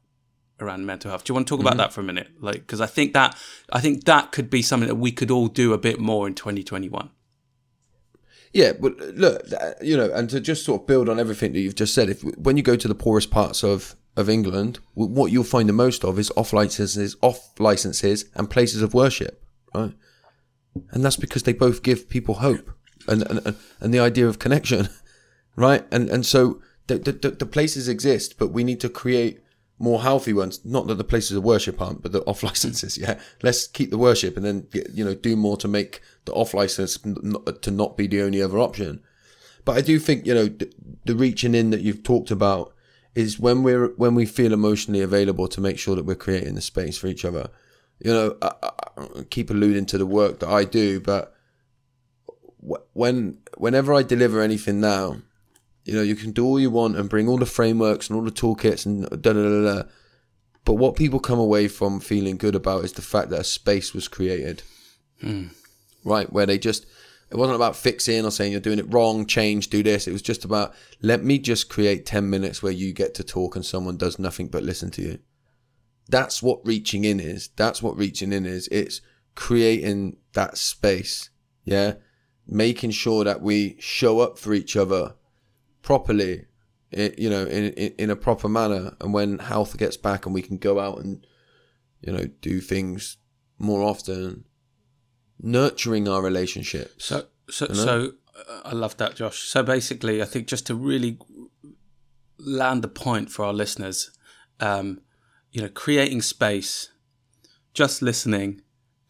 around 0.59 0.85
mental 0.85 1.09
health. 1.09 1.23
Do 1.23 1.31
you 1.31 1.35
want 1.35 1.47
to 1.47 1.51
talk 1.51 1.61
about 1.61 1.77
that 1.77 1.93
for 1.93 2.01
a 2.01 2.03
minute? 2.03 2.29
Like 2.39 2.55
because 2.55 2.81
I 2.81 2.85
think 2.85 3.13
that 3.13 3.35
I 3.71 3.79
think 3.79 4.03
that 4.05 4.31
could 4.31 4.49
be 4.49 4.61
something 4.61 4.87
that 4.87 4.95
we 4.95 5.11
could 5.11 5.31
all 5.31 5.47
do 5.47 5.73
a 5.73 5.77
bit 5.77 5.99
more 5.99 6.27
in 6.27 6.35
2021. 6.35 7.09
Yeah, 8.53 8.73
but 8.73 9.01
uh, 9.01 9.05
look, 9.15 9.53
uh, 9.53 9.71
you 9.81 9.95
know, 9.95 10.11
and 10.11 10.29
to 10.29 10.39
just 10.39 10.65
sort 10.65 10.81
of 10.81 10.87
build 10.87 11.07
on 11.09 11.19
everything 11.19 11.53
that 11.53 11.59
you've 11.59 11.75
just 11.75 11.93
said, 11.93 12.09
if 12.09 12.21
when 12.37 12.57
you 12.57 12.63
go 12.63 12.75
to 12.75 12.87
the 12.87 12.95
poorest 12.95 13.31
parts 13.31 13.63
of 13.63 13.95
of 14.17 14.29
England, 14.29 14.79
what 14.93 15.31
you'll 15.31 15.43
find 15.43 15.69
the 15.69 15.73
most 15.73 16.03
of 16.03 16.19
is 16.19 16.31
off 16.35 16.51
licenses, 16.51 17.15
off 17.21 17.57
licenses, 17.59 18.25
and 18.35 18.49
places 18.49 18.81
of 18.81 18.93
worship, 18.93 19.41
right? 19.73 19.93
And 20.91 21.03
that's 21.03 21.15
because 21.15 21.43
they 21.43 21.53
both 21.53 21.81
give 21.81 22.09
people 22.09 22.35
hope 22.35 22.71
and 23.07 23.23
and, 23.23 23.55
and 23.79 23.93
the 23.93 23.99
idea 23.99 24.27
of 24.27 24.39
connection, 24.39 24.89
right? 25.55 25.85
And 25.91 26.09
and 26.09 26.25
so 26.25 26.61
the, 26.87 26.97
the 26.97 27.31
the 27.31 27.45
places 27.45 27.87
exist, 27.87 28.37
but 28.37 28.49
we 28.49 28.63
need 28.63 28.81
to 28.81 28.89
create 28.89 29.39
more 29.81 30.01
healthy 30.01 30.33
ones. 30.33 30.63
Not 30.63 30.87
that 30.87 30.95
the 30.95 31.03
places 31.03 31.35
of 31.35 31.43
worship 31.43 31.81
aren't, 31.81 32.01
but 32.01 32.11
the 32.11 32.21
off 32.25 32.43
licenses. 32.43 32.97
Yeah, 32.97 33.19
let's 33.41 33.67
keep 33.67 33.89
the 33.89 33.97
worship 33.97 34.37
and 34.37 34.45
then 34.45 34.67
you 34.93 35.03
know 35.03 35.15
do 35.15 35.35
more 35.35 35.57
to 35.57 35.67
make 35.67 36.01
the 36.25 36.33
off 36.33 36.53
license 36.53 36.97
to 36.97 37.71
not 37.71 37.97
be 37.97 38.07
the 38.07 38.21
only 38.21 38.41
other 38.41 38.59
option. 38.59 39.01
But 39.65 39.77
I 39.77 39.81
do 39.81 39.99
think 39.99 40.25
you 40.25 40.33
know 40.33 40.45
the, 40.45 40.71
the 41.05 41.15
reaching 41.15 41.55
in 41.55 41.71
that 41.71 41.81
you've 41.81 42.03
talked 42.03 42.31
about 42.31 42.73
is 43.15 43.39
when 43.39 43.63
we're 43.63 43.87
when 43.95 44.15
we 44.15 44.25
feel 44.25 44.53
emotionally 44.53 45.01
available 45.01 45.47
to 45.49 45.61
make 45.61 45.77
sure 45.77 45.95
that 45.95 46.05
we're 46.05 46.15
creating 46.15 46.55
the 46.55 46.61
space 46.61 46.97
for 46.97 47.07
each 47.07 47.25
other. 47.25 47.49
You 47.99 48.13
know, 48.13 48.37
I, 48.41 48.51
I 48.97 49.23
keep 49.29 49.49
alluding 49.49 49.85
to 49.87 49.97
the 49.97 50.07
work 50.07 50.39
that 50.39 50.49
I 50.49 50.63
do, 50.63 50.99
but 50.99 51.35
when 52.93 53.39
whenever 53.57 53.93
I 53.93 54.03
deliver 54.03 54.41
anything 54.41 54.79
now, 54.79 55.17
you 55.83 55.93
know, 55.93 56.01
you 56.01 56.15
can 56.15 56.31
do 56.31 56.45
all 56.45 56.59
you 56.59 56.69
want 56.69 56.97
and 56.97 57.09
bring 57.09 57.27
all 57.27 57.37
the 57.37 57.45
frameworks 57.45 58.09
and 58.09 58.17
all 58.17 58.23
the 58.23 58.31
toolkits 58.31 58.85
and 58.85 59.09
da 59.09 59.33
da 59.33 59.43
da 59.43 59.75
da. 59.75 59.83
But 60.63 60.75
what 60.75 60.95
people 60.95 61.19
come 61.19 61.39
away 61.39 61.67
from 61.67 61.99
feeling 61.99 62.37
good 62.37 62.55
about 62.55 62.85
is 62.85 62.93
the 62.93 63.01
fact 63.01 63.29
that 63.29 63.39
a 63.39 63.43
space 63.43 63.93
was 63.93 64.07
created. 64.07 64.61
Hmm. 65.19 65.47
Right, 66.03 66.31
where 66.31 66.45
they 66.45 66.57
just 66.57 66.85
it 67.31 67.37
wasn't 67.37 67.55
about 67.55 67.75
fixing 67.75 68.25
or 68.25 68.31
saying 68.31 68.51
you're 68.51 68.61
doing 68.61 68.79
it 68.79 68.93
wrong, 68.93 69.25
change, 69.25 69.69
do 69.69 69.81
this. 69.81 70.07
It 70.07 70.11
was 70.11 70.21
just 70.21 70.43
about 70.45 70.73
let 71.01 71.23
me 71.23 71.39
just 71.39 71.69
create 71.69 72.05
10 72.05 72.29
minutes 72.29 72.61
where 72.61 72.71
you 72.71 72.93
get 72.93 73.13
to 73.15 73.23
talk 73.23 73.55
and 73.55 73.65
someone 73.65 73.97
does 73.97 74.19
nothing 74.19 74.47
but 74.47 74.63
listen 74.63 74.91
to 74.91 75.01
you. 75.01 75.19
That's 76.09 76.43
what 76.43 76.65
reaching 76.65 77.05
in 77.05 77.19
is. 77.19 77.49
That's 77.55 77.81
what 77.81 77.97
reaching 77.97 78.33
in 78.33 78.45
is. 78.45 78.67
It's 78.67 79.01
creating 79.33 80.17
that 80.33 80.57
space. 80.57 81.29
Yeah. 81.63 81.93
Making 82.45 82.91
sure 82.91 83.23
that 83.23 83.41
we 83.41 83.77
show 83.79 84.19
up 84.19 84.37
for 84.37 84.53
each 84.53 84.75
other 84.75 85.13
properly, 85.81 86.45
you 86.91 87.29
know, 87.29 87.45
in, 87.45 87.73
in, 87.73 87.93
in 87.97 88.09
a 88.09 88.15
proper 88.15 88.49
manner. 88.49 88.95
And 88.99 89.13
when 89.13 89.39
health 89.39 89.77
gets 89.77 89.97
back 89.97 90.25
and 90.25 90.35
we 90.35 90.41
can 90.41 90.57
go 90.57 90.79
out 90.79 90.99
and, 90.99 91.25
you 92.01 92.11
know, 92.11 92.25
do 92.41 92.59
things 92.59 93.17
more 93.57 93.81
often, 93.81 94.45
nurturing 95.39 96.07
our 96.07 96.21
relationships. 96.21 97.05
So, 97.05 97.25
so, 97.49 97.65
you 97.67 97.75
know? 97.75 97.85
so 97.85 98.11
uh, 98.35 98.61
I 98.65 98.73
love 98.73 98.97
that, 98.97 99.15
Josh. 99.15 99.39
So 99.39 99.63
basically, 99.63 100.21
I 100.21 100.25
think 100.25 100.47
just 100.47 100.67
to 100.67 100.75
really 100.75 101.17
land 102.37 102.81
the 102.81 102.87
point 102.87 103.29
for 103.29 103.45
our 103.45 103.53
listeners, 103.53 104.11
um, 104.59 105.01
you 105.51 105.61
know, 105.61 105.69
creating 105.69 106.21
space, 106.21 106.89
just 107.73 108.01
listening, 108.01 108.61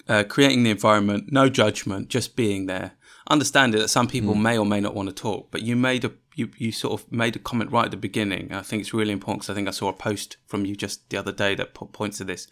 uh, 0.08 0.24
creating 0.28 0.64
the 0.64 0.72
environment, 0.72 1.32
no 1.32 1.50
judgment, 1.50 2.10
just 2.10 2.36
being 2.36 2.66
there. 2.66 2.94
Understanding 3.30 3.80
that 3.80 3.88
some 3.88 4.08
people 4.08 4.34
mm. 4.34 4.42
may 4.42 4.58
or 4.58 4.66
may 4.66 4.82
not 4.82 4.96
want 4.96 5.08
to 5.08 5.16
talk, 5.16 5.52
but 5.52 5.62
you 5.62 5.76
made 5.76 6.04
a 6.04 6.12
you, 6.36 6.50
you 6.58 6.72
sort 6.72 7.00
of 7.00 7.12
made 7.12 7.36
a 7.36 7.40
comment 7.40 7.72
right 7.72 7.86
at 7.86 7.92
the 7.92 7.98
beginning. 7.98 8.54
I 8.54 8.62
think 8.62 8.82
it's 8.82 8.94
really 8.94 9.12
important 9.12 9.42
because 9.42 9.50
I 9.50 9.56
think 9.56 9.68
I 9.68 9.72
saw 9.72 9.90
a 9.90 9.94
post 9.94 10.38
from 10.48 10.66
you 10.66 10.76
just 10.76 11.10
the 11.10 11.18
other 11.18 11.32
day 11.32 11.56
that 11.56 11.74
points 11.74 12.18
to 12.20 12.24
this. 12.24 12.48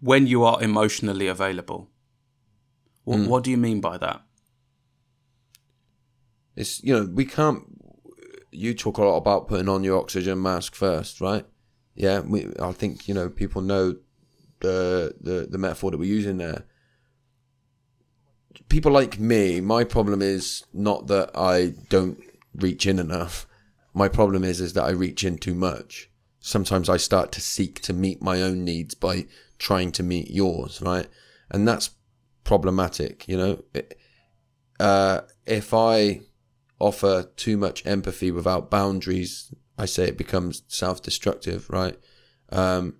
When 0.00 0.26
you 0.26 0.44
are 0.44 0.62
emotionally 0.62 1.26
available, 1.26 1.90
what, 3.04 3.18
mm. 3.18 3.26
what 3.26 3.44
do 3.44 3.50
you 3.50 3.56
mean 3.56 3.80
by 3.80 3.98
that? 3.98 4.22
It's 6.56 6.82
you 6.82 6.94
know 6.94 7.08
we 7.12 7.24
can't. 7.24 7.64
You 8.50 8.74
talk 8.74 8.98
a 8.98 9.04
lot 9.04 9.16
about 9.16 9.46
putting 9.46 9.68
on 9.68 9.84
your 9.84 9.98
oxygen 9.98 10.42
mask 10.42 10.74
first, 10.74 11.20
right? 11.20 11.46
Yeah, 11.94 12.20
we, 12.20 12.52
I 12.60 12.72
think 12.72 13.06
you 13.06 13.14
know 13.14 13.28
people 13.28 13.62
know 13.62 13.96
the 14.60 15.14
the 15.20 15.46
the 15.48 15.58
metaphor 15.58 15.90
that 15.90 15.98
we're 15.98 16.04
using 16.04 16.38
there. 16.38 16.64
People 18.68 18.92
like 18.92 19.18
me, 19.18 19.60
my 19.60 19.84
problem 19.84 20.22
is 20.22 20.64
not 20.72 21.06
that 21.06 21.30
I 21.34 21.74
don't 21.88 22.20
reach 22.54 22.86
in 22.86 22.98
enough. 22.98 23.46
My 23.94 24.08
problem 24.08 24.44
is 24.44 24.60
is 24.60 24.72
that 24.74 24.84
I 24.84 24.90
reach 24.90 25.24
in 25.24 25.38
too 25.38 25.54
much. 25.54 26.10
Sometimes 26.40 26.88
I 26.88 26.96
start 26.96 27.32
to 27.32 27.40
seek 27.40 27.80
to 27.82 27.92
meet 27.92 28.22
my 28.22 28.40
own 28.42 28.64
needs 28.64 28.94
by 28.94 29.26
trying 29.58 29.92
to 29.92 30.02
meet 30.02 30.30
yours, 30.30 30.80
right? 30.80 31.06
And 31.50 31.66
that's 31.66 31.90
problematic. 32.44 33.28
You 33.28 33.36
know, 33.36 33.64
uh, 34.78 35.20
if 35.44 35.74
I 35.74 36.22
offer 36.78 37.30
too 37.36 37.56
much 37.56 37.84
empathy 37.86 38.30
without 38.30 38.70
boundaries, 38.70 39.52
I 39.76 39.86
say 39.86 40.04
it 40.04 40.16
becomes 40.16 40.62
self-destructive, 40.68 41.68
right? 41.68 41.98
Um, 42.50 42.96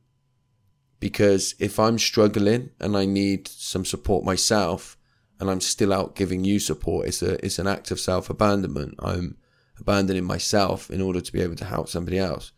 because 0.98 1.54
if 1.58 1.78
I'm 1.78 1.98
struggling 1.98 2.70
and 2.78 2.96
I 2.96 3.06
need 3.06 3.48
some 3.48 3.86
support 3.86 4.24
myself, 4.24 4.98
and 5.40 5.50
I'm 5.50 5.62
still 5.62 5.94
out 5.94 6.14
giving 6.14 6.44
you 6.44 6.58
support, 6.58 7.08
it's 7.08 7.22
a 7.22 7.44
it's 7.44 7.58
an 7.58 7.66
act 7.66 7.90
of 7.90 7.98
self-abandonment. 7.98 8.96
I'm 8.98 9.38
abandoning 9.80 10.24
myself 10.24 10.90
in 10.90 11.00
order 11.00 11.20
to 11.20 11.32
be 11.32 11.40
able 11.40 11.56
to 11.56 11.64
help 11.64 11.88
somebody 11.88 12.18
else. 12.18 12.52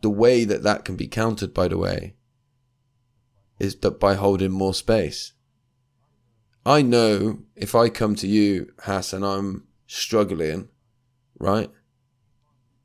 The 0.00 0.10
way 0.10 0.44
that 0.44 0.62
that 0.62 0.84
can 0.84 0.96
be 0.96 1.08
countered, 1.08 1.52
by 1.52 1.68
the 1.68 1.78
way, 1.78 2.14
is 3.58 3.76
that 3.76 4.00
by 4.00 4.14
holding 4.14 4.52
more 4.52 4.74
space. 4.74 5.32
I 6.64 6.82
know 6.82 7.40
if 7.56 7.74
I 7.74 7.88
come 7.88 8.14
to 8.16 8.26
you, 8.26 8.72
Hass, 8.84 9.12
and 9.12 9.24
I'm 9.24 9.66
struggling, 9.86 10.68
right? 11.38 11.70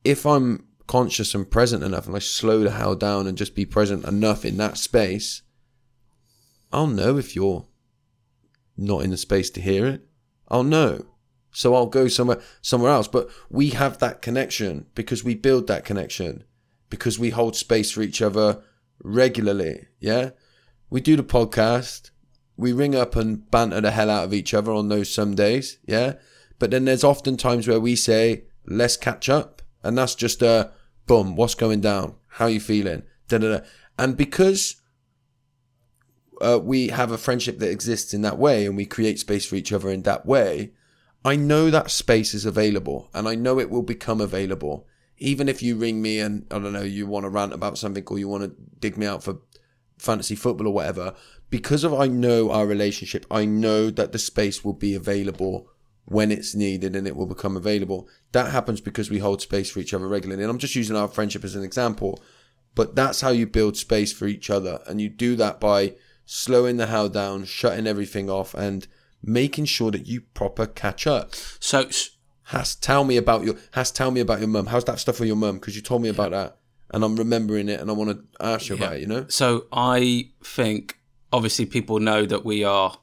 If 0.04 0.26
I'm 0.26 0.68
conscious 0.88 1.34
and 1.34 1.50
present 1.50 1.84
enough 1.84 2.08
and 2.08 2.16
I 2.16 2.20
slow 2.20 2.64
the 2.64 2.72
hell 2.72 2.96
down 2.96 3.28
and 3.28 3.38
just 3.38 3.56
be 3.56 3.66
present 3.66 4.06
enough 4.06 4.46
in 4.46 4.58
that 4.58 4.78
space, 4.78 5.42
I'll 6.72 6.88
know 6.88 7.18
if 7.18 7.36
you're 7.36 7.68
not 8.78 9.04
in 9.04 9.12
the 9.12 9.18
space 9.18 9.50
to 9.52 9.62
hear 9.62 9.86
it. 9.86 10.08
I'll 10.48 10.64
know. 10.64 11.06
So 11.54 11.76
I'll 11.76 11.86
go 11.86 12.08
somewhere 12.08 12.42
somewhere 12.62 12.92
else. 12.92 13.08
But 13.08 13.30
we 13.50 13.70
have 13.70 14.00
that 14.00 14.22
connection 14.22 14.88
because 14.96 15.24
we 15.24 15.36
build 15.36 15.68
that 15.68 15.86
connection 15.86 16.44
because 16.90 17.18
we 17.18 17.30
hold 17.30 17.56
space 17.56 17.92
for 17.92 18.02
each 18.02 18.22
other 18.22 18.62
regularly. 19.02 19.88
Yeah 20.00 20.32
we 20.94 21.02
do 21.02 21.16
the 21.16 21.24
podcast, 21.24 22.12
we 22.56 22.72
ring 22.72 22.94
up 22.94 23.16
and 23.16 23.50
banter 23.50 23.82
the 23.82 23.90
hell 23.90 24.12
out 24.12 24.26
of 24.26 24.34
each 24.34 24.54
other 24.54 24.72
on 24.72 24.90
those 24.90 25.12
some 25.12 25.34
days, 25.34 25.80
yeah. 25.88 26.14
But 26.60 26.70
then 26.70 26.86
there's 26.86 27.04
often 27.04 27.36
times 27.36 27.68
where 27.68 27.80
we 27.80 27.96
say, 27.96 28.44
let's 28.68 28.96
catch 28.96 29.28
up. 29.28 29.64
And 29.82 29.98
that's 29.98 30.14
just 30.14 30.44
a 30.44 30.70
boom, 31.08 31.36
what's 31.36 31.56
going 31.56 31.82
down? 31.82 32.14
How 32.28 32.46
you 32.46 32.60
feeling? 32.60 33.02
Da-da-da. 33.28 33.66
And 33.98 34.16
because 34.16 34.84
uh, 36.40 36.60
we 36.62 36.90
have 36.90 37.12
a 37.12 37.18
friendship 37.18 37.58
that 37.58 37.72
exists 37.72 38.14
in 38.14 38.22
that 38.22 38.38
way 38.38 38.68
and 38.68 38.78
we 38.78 38.86
create 38.86 39.18
space 39.18 39.48
for 39.48 39.56
each 39.56 39.74
other 39.74 39.90
in 39.90 40.04
that 40.04 40.28
way, 40.28 40.74
I 41.26 41.36
know 41.36 41.70
that 41.70 41.92
space 41.92 42.34
is 42.34 42.46
available 42.46 43.10
and 43.14 43.28
I 43.28 43.36
know 43.36 43.60
it 43.60 43.70
will 43.70 43.84
become 43.84 44.20
available. 44.20 44.88
Even 45.18 45.48
if 45.48 45.64
you 45.64 45.78
ring 45.78 46.02
me 46.02 46.20
and 46.20 46.46
I 46.52 46.60
don't 46.60 46.74
know, 46.74 46.82
you 46.82 47.08
want 47.08 47.24
to 47.24 47.30
rant 47.30 47.54
about 47.54 47.78
something 47.78 48.04
or 48.08 48.20
you 48.20 48.28
want 48.28 48.44
to 48.44 48.56
dig 48.80 48.98
me 48.98 49.06
out 49.06 49.24
for 49.24 49.40
fantasy 49.98 50.36
football 50.36 50.68
or 50.68 50.74
whatever, 50.74 51.16
because 51.50 51.84
of 51.84 51.94
I 51.94 52.08
know 52.08 52.52
our 52.52 52.66
relationship, 52.66 53.26
I 53.32 53.46
know 53.46 53.90
that 53.90 54.12
the 54.12 54.20
space 54.20 54.66
will 54.66 54.74
be 54.74 54.96
available 54.96 55.70
when 56.06 56.32
it's 56.32 56.56
needed 56.56 56.96
and 56.96 57.08
it 57.08 57.16
will 57.16 57.28
become 57.28 57.56
available. 57.56 58.10
That 58.34 58.52
happens 58.52 58.82
because 58.82 59.10
we 59.10 59.20
hold 59.20 59.42
space 59.42 59.70
for 59.70 59.80
each 59.80 59.94
other 59.94 60.08
regularly. 60.08 60.44
And 60.44 60.52
I'm 60.52 60.58
just 60.58 60.76
using 60.76 60.98
our 60.98 61.08
friendship 61.08 61.46
as 61.46 61.56
an 61.56 61.64
example, 61.64 62.22
but 62.76 62.96
that's 62.96 63.22
how 63.22 63.30
you 63.30 63.48
build 63.48 63.78
space 63.78 64.12
for 64.12 64.28
each 64.28 64.50
other. 64.50 64.82
And 64.88 65.00
you 65.00 65.08
do 65.08 65.36
that 65.38 65.62
by 65.62 65.96
slowing 66.26 66.78
the 66.78 66.88
hell 66.88 67.08
down, 67.08 67.46
shutting 67.46 67.88
everything 67.88 68.30
off, 68.30 68.54
and 68.54 68.88
making 69.24 69.66
sure 69.66 69.90
that 69.92 70.06
you 70.08 70.22
proper 70.22 70.66
catch 70.66 71.08
up. 71.08 71.34
So, 71.60 71.90
Has 72.46 72.76
tell 72.76 73.04
me 73.04 73.18
about 73.18 73.44
your 73.44 73.56
Has 73.72 73.92
tell 73.92 74.12
me 74.12 74.20
about 74.22 74.40
your 74.40 74.50
mum. 74.50 74.68
How's 74.68 74.86
that 74.86 75.00
stuff 75.00 75.20
with 75.20 75.28
your 75.28 75.38
mum? 75.38 75.56
Because 75.56 75.76
you 75.76 75.82
told 75.82 76.02
me 76.02 76.10
about 76.10 76.32
that 76.32 76.58
and 76.94 77.04
I'm 77.04 77.16
remembering 77.16 77.68
it 77.68 77.82
and 77.82 77.90
I 77.90 77.94
want 77.94 78.12
to 78.12 78.46
ask 78.46 78.70
you 78.70 78.78
yeah. 78.78 78.84
about 78.84 78.96
it, 78.96 79.02
you 79.02 79.08
know? 79.08 79.26
So 79.28 79.66
I 79.74 80.30
think 80.44 81.00
obviously 81.34 81.66
people 81.66 82.00
know 82.00 82.26
that 82.26 82.46
we 82.46 82.64
are, 82.64 82.98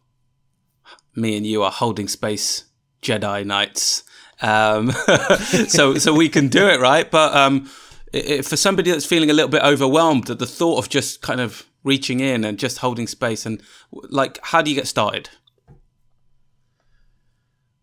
me 1.17 1.37
and 1.37 1.45
you 1.45 1.63
are 1.65 1.73
holding 1.73 2.07
space 2.07 2.65
Jedi 3.03 3.45
Knights. 3.45 4.05
Um, 4.41 4.93
so, 5.69 5.97
so 5.97 6.15
we 6.15 6.29
can 6.29 6.49
do 6.49 6.69
it, 6.69 6.81
right? 6.81 7.11
But 7.11 7.35
um, 7.35 7.69
it, 8.13 8.47
for 8.47 8.57
somebody 8.57 8.93
that's 8.93 9.05
feeling 9.05 9.29
a 9.29 9.35
little 9.35 9.51
bit 9.51 9.63
overwhelmed 9.63 10.31
at 10.31 10.39
the 10.39 10.47
thought 10.47 10.79
of 10.79 10.89
just 10.89 11.21
kind 11.21 11.41
of 11.41 11.67
reaching 11.83 12.21
in 12.21 12.45
and 12.45 12.59
just 12.59 12.79
holding 12.79 13.09
space 13.09 13.45
and 13.45 13.61
like, 13.91 14.39
how 14.43 14.63
do 14.63 14.71
you 14.71 14.77
get 14.77 14.87
started? 14.87 15.31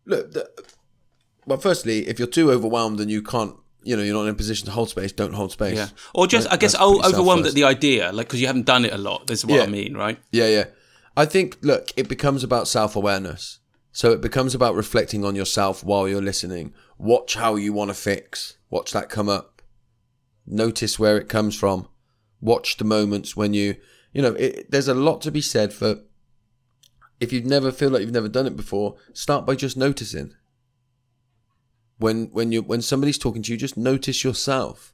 Look, 0.08 0.34
the, 0.34 0.50
well, 1.46 1.58
firstly, 1.58 2.08
if 2.08 2.18
you're 2.18 2.28
too 2.28 2.52
overwhelmed 2.52 3.00
and 3.00 3.12
you 3.12 3.22
can't 3.22 3.56
you 3.84 3.96
know 3.96 4.04
you're 4.04 4.14
not 4.14 4.24
in 4.24 4.30
a 4.30 4.34
position 4.34 4.66
to 4.66 4.72
hold 4.72 4.90
space, 4.90 5.12
don't 5.12 5.34
hold 5.34 5.52
space. 5.52 5.78
Yeah, 5.78 5.88
or 6.14 6.28
just? 6.28 6.52
I 6.52 6.58
guess 6.58 6.76
o- 6.78 7.02
overwhelmed 7.04 7.46
at 7.46 7.54
the 7.54 7.64
idea, 7.64 8.12
like 8.12 8.28
because 8.28 8.42
you 8.42 8.48
haven't 8.48 8.66
done 8.66 8.84
it 8.84 8.94
a 8.94 8.98
lot. 8.98 9.28
This 9.28 9.40
is 9.40 9.46
what 9.46 9.56
yeah. 9.56 9.64
I 9.64 9.68
mean, 9.68 9.96
right? 9.96 10.20
Yeah, 10.32 10.48
yeah. 10.48 10.66
I 11.16 11.26
think 11.26 11.58
look, 11.62 11.92
it 11.96 12.10
becomes 12.10 12.44
about 12.44 12.68
self 12.68 12.96
awareness. 12.96 13.60
So 13.94 14.12
it 14.12 14.22
becomes 14.22 14.54
about 14.54 14.76
reflecting 14.76 15.26
on 15.26 15.36
yourself 15.36 15.84
while 15.84 16.08
you're 16.08 16.22
listening. 16.22 16.74
Watch 17.00 17.34
how 17.34 17.56
you 17.56 17.74
want 17.74 17.90
to 17.90 17.96
fix. 17.96 18.58
Watch 18.70 18.92
that 18.92 19.10
come 19.10 19.28
up. 19.28 19.64
Notice 20.46 21.00
where 21.00 21.18
it 21.18 21.30
comes 21.30 21.58
from. 21.58 21.88
Watch 22.40 22.78
the 22.78 22.84
moments 22.84 23.36
when 23.36 23.56
you, 23.56 23.76
you 24.14 24.22
know, 24.22 24.34
it, 24.34 24.70
there's 24.70 24.88
a 24.88 24.94
lot 24.94 25.22
to 25.22 25.32
be 25.32 25.42
said 25.42 25.74
for 25.74 26.02
if 27.20 27.34
you've 27.34 27.46
never 27.46 27.72
feel 27.72 27.90
like 27.90 28.02
you've 28.02 28.12
never 28.12 28.28
done 28.28 28.48
it 28.48 28.56
before, 28.56 28.96
start 29.14 29.46
by 29.46 29.56
just 29.56 29.78
noticing. 29.78 30.34
When 31.98 32.28
when 32.28 32.52
you 32.52 32.62
when 32.62 32.82
somebody's 32.82 33.18
talking 33.18 33.42
to 33.44 33.52
you, 33.52 33.58
just 33.58 33.78
notice 33.78 34.24
yourself. 34.24 34.94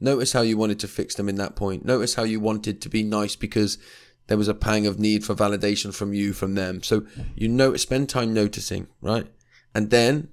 Notice 0.00 0.32
how 0.32 0.42
you 0.42 0.56
wanted 0.56 0.78
to 0.80 0.88
fix 0.88 1.14
them 1.14 1.28
in 1.28 1.36
that 1.36 1.56
point. 1.56 1.84
Notice 1.84 2.14
how 2.14 2.24
you 2.24 2.40
wanted 2.40 2.80
to 2.80 2.88
be 2.88 3.02
nice 3.02 3.36
because 3.36 3.78
there 4.26 4.38
was 4.38 4.48
a 4.48 4.54
pang 4.54 4.86
of 4.86 4.98
need 4.98 5.24
for 5.24 5.34
validation 5.34 5.94
from 5.94 6.14
you, 6.14 6.32
from 6.32 6.54
them. 6.54 6.82
So 6.82 7.06
you 7.34 7.48
know, 7.48 7.76
spend 7.76 8.08
time 8.08 8.32
noticing, 8.32 8.86
right? 9.00 9.26
And 9.74 9.90
then, 9.90 10.28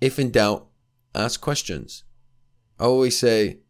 if 0.00 0.18
in 0.18 0.30
doubt, 0.30 0.68
ask 1.14 1.40
questions. 1.40 2.04
I 2.78 2.84
always 2.84 3.18
say, 3.18 3.60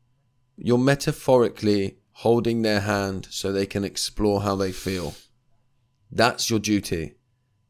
you're 0.57 0.79
metaphorically 0.79 1.99
holding 2.11 2.63
their 2.63 2.81
hand 2.81 3.29
so 3.31 3.53
they 3.53 3.67
can 3.67 3.85
explore 3.85 4.43
how 4.43 4.57
they 4.57 4.73
feel. 4.73 5.15
That's 6.17 6.49
your 6.49 6.59
duty 6.59 7.15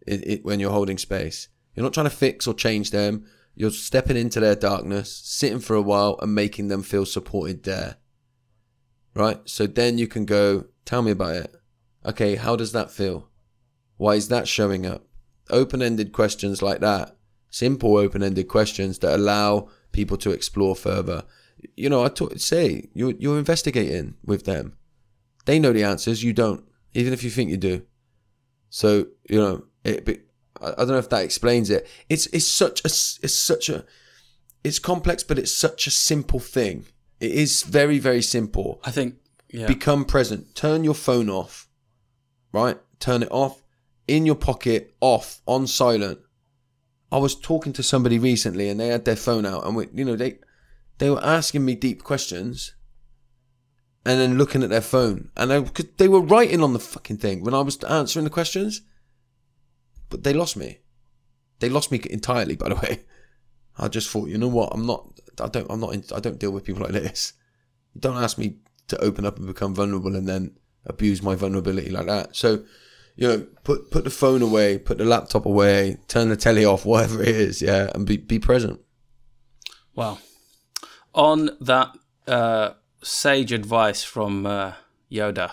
it, 0.07 0.27
it, 0.27 0.45
when 0.45 0.61
you're 0.61 0.71
holding 0.71 0.99
space. 0.99 1.49
You're 1.75 1.85
not 1.85 1.93
trying 1.93 2.09
to 2.09 2.11
fix 2.11 2.47
or 2.47 2.55
change 2.55 2.91
them. 2.91 3.27
You're 3.55 3.71
stepping 3.71 4.17
into 4.17 4.41
their 4.41 4.55
darkness, 4.55 5.15
sitting 5.25 5.59
for 5.59 5.75
a 5.75 5.83
while, 5.83 6.19
and 6.23 6.35
making 6.35 6.69
them 6.69 6.83
feel 6.83 7.07
supported 7.07 7.65
there. 7.65 7.97
Right? 9.15 9.41
So 9.47 9.67
then 9.67 9.99
you 9.99 10.07
can 10.07 10.27
go, 10.27 10.67
tell 10.85 11.03
me 11.03 11.11
about 11.11 11.37
it. 11.37 11.57
Okay, 12.05 12.37
how 12.37 12.55
does 12.55 12.73
that 12.73 12.91
feel? 12.91 13.29
Why 13.97 14.15
is 14.15 14.29
that 14.29 14.47
showing 14.47 14.87
up? 14.87 15.07
Open 15.51 15.83
ended 15.83 16.13
questions 16.13 16.63
like 16.63 16.81
that, 16.81 17.17
simple 17.51 17.97
open 17.97 18.23
ended 18.23 18.49
questions 18.49 18.99
that 18.99 19.15
allow 19.15 19.69
people 19.93 20.17
to 20.19 20.31
explore 20.31 20.77
further. 20.77 21.25
You 21.77 21.89
know, 21.89 22.05
I 22.05 22.11
say 22.37 22.91
you're, 22.95 23.15
you're 23.19 23.39
investigating 23.39 24.17
with 24.25 24.45
them. 24.45 24.77
They 25.47 25.59
know 25.59 25.73
the 25.73 25.85
answers, 25.85 26.23
you 26.23 26.33
don't, 26.33 26.65
even 26.95 27.13
if 27.13 27.25
you 27.25 27.31
think 27.31 27.51
you 27.51 27.57
do. 27.57 27.83
So 28.77 29.07
you 29.31 29.41
know, 29.41 29.65
it, 29.85 30.27
I 30.61 30.75
don't 30.77 30.89
know 30.89 30.99
if 30.99 31.09
that 31.09 31.25
explains 31.25 31.71
it. 31.71 31.89
It's 32.11 32.27
it's 32.27 32.47
such 32.47 32.81
a 32.81 32.89
it's 32.89 33.39
such 33.39 33.71
a 33.71 33.87
it's 34.63 34.79
complex, 34.79 35.23
but 35.23 35.39
it's 35.39 35.51
such 35.51 35.87
a 35.87 35.91
simple 35.91 36.41
thing. 36.41 36.85
It 37.19 37.31
is 37.31 37.63
very 37.63 37.99
very 37.99 38.21
simple. 38.21 38.83
I 38.85 38.91
think 38.91 39.15
yeah. 39.49 39.67
Become 39.67 40.05
present. 40.05 40.55
Turn 40.55 40.85
your 40.85 40.93
phone 40.95 41.31
off. 41.31 41.69
Right? 42.53 42.79
Turn 43.01 43.23
it 43.23 43.33
off 43.33 43.63
in 44.07 44.27
your 44.27 44.35
pocket, 44.35 44.95
off 45.01 45.41
on 45.47 45.67
silent. 45.67 46.19
I 47.11 47.17
was 47.17 47.35
talking 47.35 47.73
to 47.73 47.83
somebody 47.83 48.19
recently, 48.19 48.69
and 48.69 48.79
they 48.79 48.89
had 48.89 49.07
their 49.07 49.17
phone 49.17 49.47
out, 49.47 49.65
and 49.65 49.75
we, 49.75 49.89
you 49.95 50.05
know 50.05 50.17
they 50.17 50.41
they 50.99 51.09
were 51.09 51.25
asking 51.25 51.65
me 51.65 51.77
deep 51.77 52.05
questions, 52.05 52.75
and 54.07 54.21
then 54.21 54.39
looking 54.39 54.63
at 54.63 54.71
their 54.71 54.81
phone, 54.81 55.31
and 55.37 55.51
they, 55.51 55.61
they 55.97 56.09
were 56.09 56.21
writing 56.21 56.63
on 56.63 56.73
the 56.73 56.79
fucking 56.79 57.19
thing 57.19 57.43
when 57.43 57.55
I 57.55 57.61
was 57.61 57.83
answering 57.85 58.25
the 58.25 58.31
questions 58.31 58.83
but 60.09 60.25
they 60.25 60.33
lost 60.33 60.57
me. 60.57 60.79
They 61.59 61.69
lost 61.69 61.91
me 61.91 62.01
entirely. 62.11 62.57
By 62.57 62.69
the 62.69 62.77
way, 62.77 63.01
I 63.79 63.89
just 63.89 64.11
thought, 64.11 64.29
you 64.29 64.39
know 64.39 64.49
what? 64.49 64.73
I'm 64.73 64.87
not. 64.87 65.21
I 65.41 65.49
don't. 65.49 65.71
I'm 65.71 65.81
not. 65.81 65.95
In, 65.95 66.05
I 66.15 66.21
don't 66.21 66.39
deal 66.39 66.51
with 66.51 66.65
people 66.65 66.83
like 66.83 66.93
this. 66.93 67.33
Don't 67.99 68.17
ask 68.17 68.39
me 68.39 68.57
to 68.89 68.99
open 69.03 69.27
up 69.27 69.39
and 69.39 69.47
become 69.47 69.75
vulnerable 69.75 70.15
and 70.15 70.29
then 70.29 70.57
abuse 70.85 71.23
my 71.23 71.35
vulnerability 71.35 71.91
like 71.91 72.07
that. 72.07 72.37
So, 72.37 72.63
you 73.17 73.27
know, 73.27 73.47
put 73.65 73.91
put 73.91 74.05
the 74.05 74.11
phone 74.11 74.43
away, 74.43 74.79
put 74.79 74.99
the 74.99 75.05
laptop 75.05 75.47
away, 75.47 75.99
turn 76.09 76.29
the 76.29 76.37
telly 76.37 76.65
off, 76.65 76.85
whatever 76.85 77.23
it 77.23 77.29
is, 77.29 77.63
yeah, 77.63 77.91
and 77.95 78.07
be 78.07 78.17
be 78.17 78.39
present. 78.39 78.81
Well, 79.95 80.21
on 81.15 81.51
that 81.63 81.97
uh, 82.29 82.71
sage 83.07 83.53
advice 83.53 84.03
from 84.03 84.47
uh, 84.47 84.73
Yoda, 85.11 85.53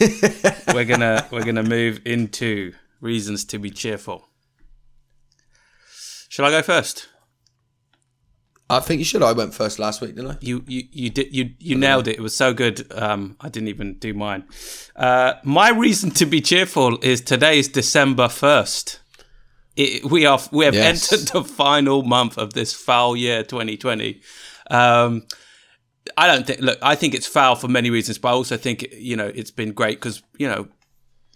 we're 0.74 0.84
gonna 0.84 1.26
we're 1.30 1.44
gonna 1.44 1.62
move 1.62 2.00
into 2.04 2.72
reasons 3.00 3.44
to 3.44 3.58
be 3.58 3.70
cheerful. 3.70 4.28
Shall 6.28 6.44
I 6.44 6.50
go 6.50 6.62
first? 6.62 7.08
I 8.70 8.80
think 8.80 8.98
you 8.98 9.04
should. 9.04 9.22
I 9.22 9.32
went 9.32 9.54
first 9.54 9.78
last 9.78 10.00
week, 10.00 10.14
didn't 10.14 10.32
I? 10.32 10.36
You 10.40 10.62
you 10.66 10.84
you 10.92 11.10
did 11.10 11.34
you 11.34 11.50
you 11.58 11.74
nailed 11.74 12.06
it. 12.06 12.16
It 12.16 12.20
was 12.20 12.36
so 12.36 12.54
good. 12.54 12.90
Um, 12.92 13.36
I 13.40 13.48
didn't 13.48 13.68
even 13.68 13.98
do 13.98 14.14
mine. 14.14 14.44
Uh, 14.94 15.34
my 15.42 15.70
reason 15.70 16.10
to 16.12 16.26
be 16.26 16.40
cheerful 16.40 16.98
is 17.02 17.20
today 17.20 17.58
is 17.58 17.68
December 17.68 18.28
first. 18.28 19.00
we 19.76 20.26
are 20.26 20.38
we 20.52 20.64
have 20.64 20.74
yes. 20.74 21.12
entered 21.12 21.28
the 21.28 21.44
final 21.44 22.02
month 22.02 22.36
of 22.38 22.52
this 22.52 22.72
foul 22.72 23.16
year, 23.16 23.42
2020. 23.42 24.20
Um, 24.70 25.26
I 26.16 26.26
don't 26.26 26.46
think. 26.46 26.60
Look, 26.60 26.78
I 26.82 26.94
think 26.94 27.14
it's 27.14 27.26
foul 27.26 27.56
for 27.56 27.68
many 27.68 27.90
reasons, 27.90 28.18
but 28.18 28.28
I 28.28 28.32
also 28.32 28.56
think 28.56 28.86
you 28.92 29.16
know 29.16 29.30
it's 29.34 29.50
been 29.50 29.72
great 29.72 29.98
because 29.98 30.22
you 30.38 30.48
know 30.48 30.68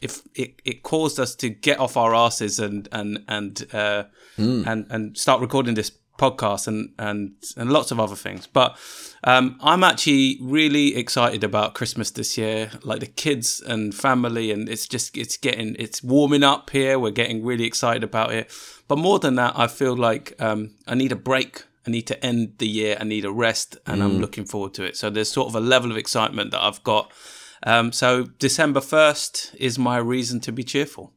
if 0.01 0.23
it, 0.35 0.61
it 0.65 0.83
caused 0.83 1.21
us 1.21 1.35
to 1.37 1.49
get 1.49 1.79
off 1.79 1.97
our 1.97 2.15
asses 2.15 2.59
and 2.59 2.89
and 2.93 3.25
and 3.29 3.67
uh, 3.73 4.05
mm. 4.37 4.67
and 4.67 4.87
and 4.91 5.17
start 5.17 5.41
recording 5.41 5.75
this 5.75 5.93
podcast 6.19 6.69
and 6.69 6.93
and 6.99 7.33
and 7.57 7.73
lots 7.73 7.91
of 7.91 7.99
other 8.01 8.17
things. 8.17 8.47
But 8.47 8.77
um, 9.25 9.59
I'm 9.61 9.85
actually 9.85 10.39
really 10.41 10.97
excited 10.97 11.45
about 11.45 11.75
Christmas 11.75 12.11
this 12.11 12.37
year. 12.37 12.71
Like 12.83 13.01
the 13.01 13.07
kids 13.07 13.61
and 13.61 13.95
family, 13.95 14.51
and 14.51 14.69
it's 14.69 14.87
just 14.87 15.17
it's 15.17 15.37
getting 15.37 15.77
it's 15.79 16.03
warming 16.03 16.43
up 16.43 16.71
here. 16.71 16.99
We're 16.99 17.11
getting 17.11 17.45
really 17.45 17.65
excited 17.65 18.05
about 18.05 18.33
it. 18.33 18.51
But 18.89 18.99
more 18.99 19.19
than 19.19 19.37
that, 19.37 19.55
I 19.57 19.69
feel 19.69 19.97
like 19.97 20.35
um, 20.41 20.75
I 20.87 20.95
need 20.95 21.13
a 21.13 21.17
break. 21.17 21.65
I 21.87 21.91
need 21.91 22.07
to 22.09 22.25
end 22.25 22.55
the 22.59 22.69
year. 22.69 22.97
I 23.01 23.05
need 23.05 23.25
a 23.25 23.33
rest, 23.33 23.77
and 23.87 24.01
mm. 24.01 24.05
I'm 24.05 24.19
looking 24.19 24.45
forward 24.45 24.75
to 24.75 24.85
it. 24.85 24.97
So 24.97 25.11
there's 25.11 25.31
sort 25.31 25.49
of 25.49 25.55
a 25.55 25.61
level 25.61 25.91
of 25.91 25.97
excitement 25.97 26.51
that 26.53 26.63
I've 26.63 26.83
got 26.85 27.13
um, 27.65 27.93
so 27.93 28.25
December 28.39 28.81
1st 28.81 29.55
is 29.57 29.79
my 29.79 29.97
reason 29.99 30.41
to 30.41 30.53
be 30.53 30.65
cheerful. 30.65 31.13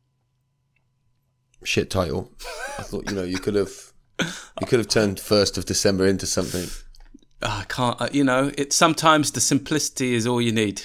Shit 1.64 1.90
title. 1.90 2.32
I 2.78 2.84
thought, 2.84 3.10
you 3.10 3.16
know, 3.16 3.24
you 3.24 3.40
could 3.40 3.56
have 3.56 3.72
you 4.20 4.68
could 4.68 4.80
have 4.80 4.88
turned 4.88 5.18
1st 5.18 5.58
of 5.58 5.66
December 5.66 6.06
into 6.06 6.26
something. 6.28 6.68
I 7.42 7.66
can't, 7.68 8.00
uh, 8.00 8.10
you 8.12 8.24
know, 8.24 8.52
it 8.58 8.72
sometimes 8.72 9.32
the 9.32 9.42
simplicity 9.42 10.14
is 10.14 10.28
all 10.28 10.40
you 10.40 10.52
need. 10.52 10.84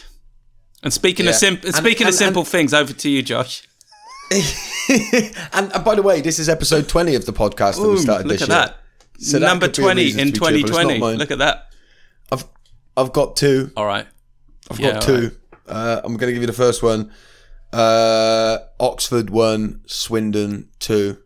And 0.83 0.93
speaking 0.93 1.27
yeah. 1.27 1.33
of 1.33 1.37
sim- 1.37 1.61
and, 1.63 1.75
speaking 1.75 2.07
and, 2.07 2.15
of 2.15 2.19
simple 2.19 2.41
and, 2.41 2.49
things, 2.49 2.73
over 2.73 2.93
to 2.93 3.09
you, 3.09 3.23
Josh. 3.23 3.69
and, 5.53 5.85
by 5.85 5.95
the 5.95 6.03
way, 6.03 6.23
this 6.23 6.39
is 6.39 6.49
episode 6.49 6.89
20 6.89 7.15
of 7.15 7.27
the 7.27 7.33
podcast 7.33 7.81
that 7.83 7.89
we 7.89 7.99
started 7.99 8.27
look 8.27 8.39
this 8.39 8.43
at 8.43 8.49
year. 8.49 8.59
That. 8.59 8.80
So 9.21 9.39
Number 9.39 9.69
20 9.69 10.19
in 10.19 10.33
2020. 10.33 10.99
Look 11.17 11.31
at 11.31 11.39
that. 11.39 11.67
I've 12.33 12.45
I've 12.97 13.13
got 13.13 13.37
two. 13.37 13.71
All 13.77 13.85
right. 13.85 14.07
I've 14.71 14.81
yeah, 14.81 14.93
got 14.93 15.03
two. 15.03 15.23
Right. 15.23 15.77
Uh, 15.77 16.01
I'm 16.03 16.17
going 16.17 16.29
to 16.29 16.33
give 16.33 16.43
you 16.43 16.47
the 16.47 16.53
first 16.53 16.83
one. 16.83 17.13
Uh, 17.73 18.59
Oxford 18.81 19.31
one, 19.31 19.83
Swindon 19.87 20.71
two. 20.79 21.19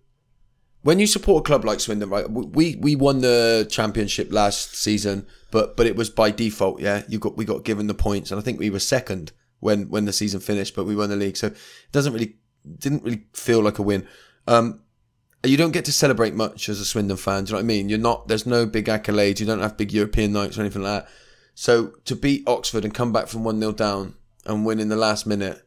When 0.83 0.99
you 0.99 1.07
support 1.07 1.45
a 1.45 1.47
club 1.47 1.65
like 1.65 1.81
Swindon, 1.81 2.11
right? 2.11 2.31
We 2.31 2.77
we 2.77 2.97
won 2.97 3.21
the 3.21 3.67
championship 3.71 4.31
last 4.31 4.75
season, 4.75 5.27
but 5.51 5.77
but 5.77 5.87
it 5.87 5.97
was 5.97 6.11
by 6.11 6.31
default. 6.31 6.81
Yeah, 6.81 7.05
you 7.09 7.19
got 7.19 7.37
we 7.37 7.45
got 7.45 7.65
given 7.65 7.87
the 7.87 7.95
points, 7.95 8.31
and 8.31 8.39
I 8.39 8.43
think 8.43 8.59
we 8.59 8.71
were 8.71 8.81
second 8.81 9.33
when 9.61 9.89
when 9.89 10.05
the 10.05 10.13
season 10.13 10.41
finished, 10.41 10.77
but 10.77 10.85
we 10.85 10.95
won 10.95 11.09
the 11.09 11.17
league, 11.17 11.39
so 11.39 11.47
it 11.47 11.57
doesn't 11.93 12.13
really 12.13 12.37
didn't 12.79 13.05
really 13.05 13.25
feel 13.33 13.63
like 13.63 13.79
a 13.79 13.83
win. 13.83 14.07
Um, 14.47 14.81
you 15.45 15.57
don't 15.57 15.73
get 15.73 15.85
to 15.87 15.93
celebrate 15.93 16.35
much 16.35 16.69
as 16.69 16.81
a 16.81 16.85
Swindon 16.85 17.17
fan. 17.17 17.45
Do 17.45 17.51
you 17.51 17.53
know 17.53 17.59
what 17.59 17.65
I 17.65 17.67
mean? 17.67 17.89
You're 17.89 17.99
not. 17.99 18.29
There's 18.29 18.47
no 18.47 18.67
big 18.67 18.87
accolades. 18.87 19.41
You 19.41 19.47
don't 19.47 19.61
have 19.61 19.77
big 19.77 19.93
European 19.93 20.33
nights 20.33 20.57
or 20.57 20.63
anything 20.63 20.83
like 20.83 21.05
that. 21.05 21.13
So 21.55 21.93
to 22.07 22.17
beat 22.17 22.49
Oxford 22.49 22.85
and 22.85 22.95
come 22.95 23.13
back 23.13 23.29
from 23.29 23.45
one 23.45 23.61
0 23.61 23.73
down 23.73 24.15
and 24.47 24.65
win 24.65 24.81
in 24.81 24.89
the 24.89 24.97
last 24.97 25.27
minute. 25.27 25.61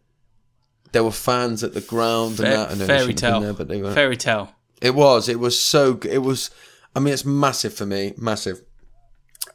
There 0.93 1.03
were 1.03 1.11
fans 1.11 1.63
at 1.63 1.73
the 1.73 1.81
ground 1.81 2.39
and 2.39 2.51
that. 2.51 2.87
Fairy 2.87 3.13
tale, 3.13 3.41
there, 3.41 3.53
but 3.53 3.67
they 3.67 3.81
were 3.81 3.93
fairy 3.93 4.17
tale. 4.17 4.53
It 4.81 4.95
was. 4.95 5.27
It 5.27 5.39
was 5.39 5.59
so. 5.59 5.99
It 6.09 6.19
was. 6.19 6.49
I 6.95 6.99
mean, 6.99 7.13
it's 7.13 7.25
massive 7.25 7.73
for 7.73 7.85
me. 7.85 8.13
Massive. 8.17 8.61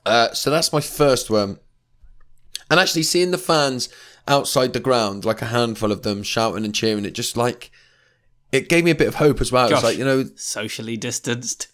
Uh, 0.04 0.32
so 0.32 0.50
that's 0.50 0.72
my 0.72 0.80
first 0.80 1.30
one. 1.30 1.58
And 2.70 2.78
actually, 2.78 3.04
seeing 3.04 3.30
the 3.30 3.38
fans 3.38 3.88
outside 4.28 4.72
the 4.72 4.80
ground, 4.80 5.24
like 5.24 5.42
a 5.42 5.46
handful 5.46 5.90
of 5.90 6.02
them 6.02 6.22
shouting 6.22 6.64
and 6.64 6.74
cheering, 6.74 7.04
it 7.04 7.12
just 7.12 7.36
like 7.36 7.70
it 8.52 8.68
gave 8.68 8.84
me 8.84 8.90
a 8.90 8.94
bit 8.94 9.08
of 9.08 9.16
hope 9.16 9.40
as 9.40 9.50
well. 9.50 9.68
Josh, 9.68 9.78
it's 9.78 9.84
like 9.84 9.98
you 9.98 10.04
know, 10.04 10.24
socially 10.36 10.96
distanced. 10.96 11.68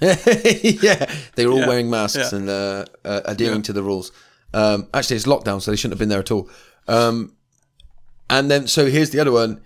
yeah, 0.00 1.12
they 1.34 1.44
were 1.44 1.52
all 1.52 1.58
yeah, 1.58 1.68
wearing 1.68 1.90
masks 1.90 2.32
yeah. 2.32 2.38
and 2.38 2.48
uh, 2.48 2.84
uh, 3.04 3.20
adhering 3.24 3.56
yeah. 3.56 3.62
to 3.62 3.72
the 3.72 3.82
rules. 3.82 4.12
Um, 4.54 4.88
actually, 4.94 5.16
it's 5.16 5.26
lockdown, 5.26 5.60
so 5.60 5.70
they 5.70 5.76
shouldn't 5.76 5.94
have 5.94 5.98
been 5.98 6.08
there 6.08 6.20
at 6.20 6.30
all. 6.30 6.48
Um, 6.88 7.34
and 8.30 8.50
then, 8.50 8.68
so 8.68 8.86
here's 8.86 9.10
the 9.10 9.20
other 9.20 9.32
one: 9.32 9.60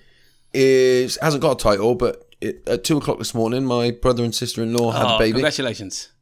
is 0.54 1.18
hasn't 1.20 1.42
got 1.42 1.60
a 1.60 1.62
title, 1.62 1.94
but 1.94 2.26
it, 2.40 2.66
at 2.66 2.82
two 2.82 2.96
o'clock 2.96 3.18
this 3.18 3.34
morning, 3.34 3.64
my 3.66 3.90
brother 3.90 4.24
and 4.24 4.34
sister-in-law 4.34 4.92
had 4.92 5.06
oh, 5.06 5.16
a 5.16 5.18
baby. 5.18 5.32
Congratulations, 5.32 6.12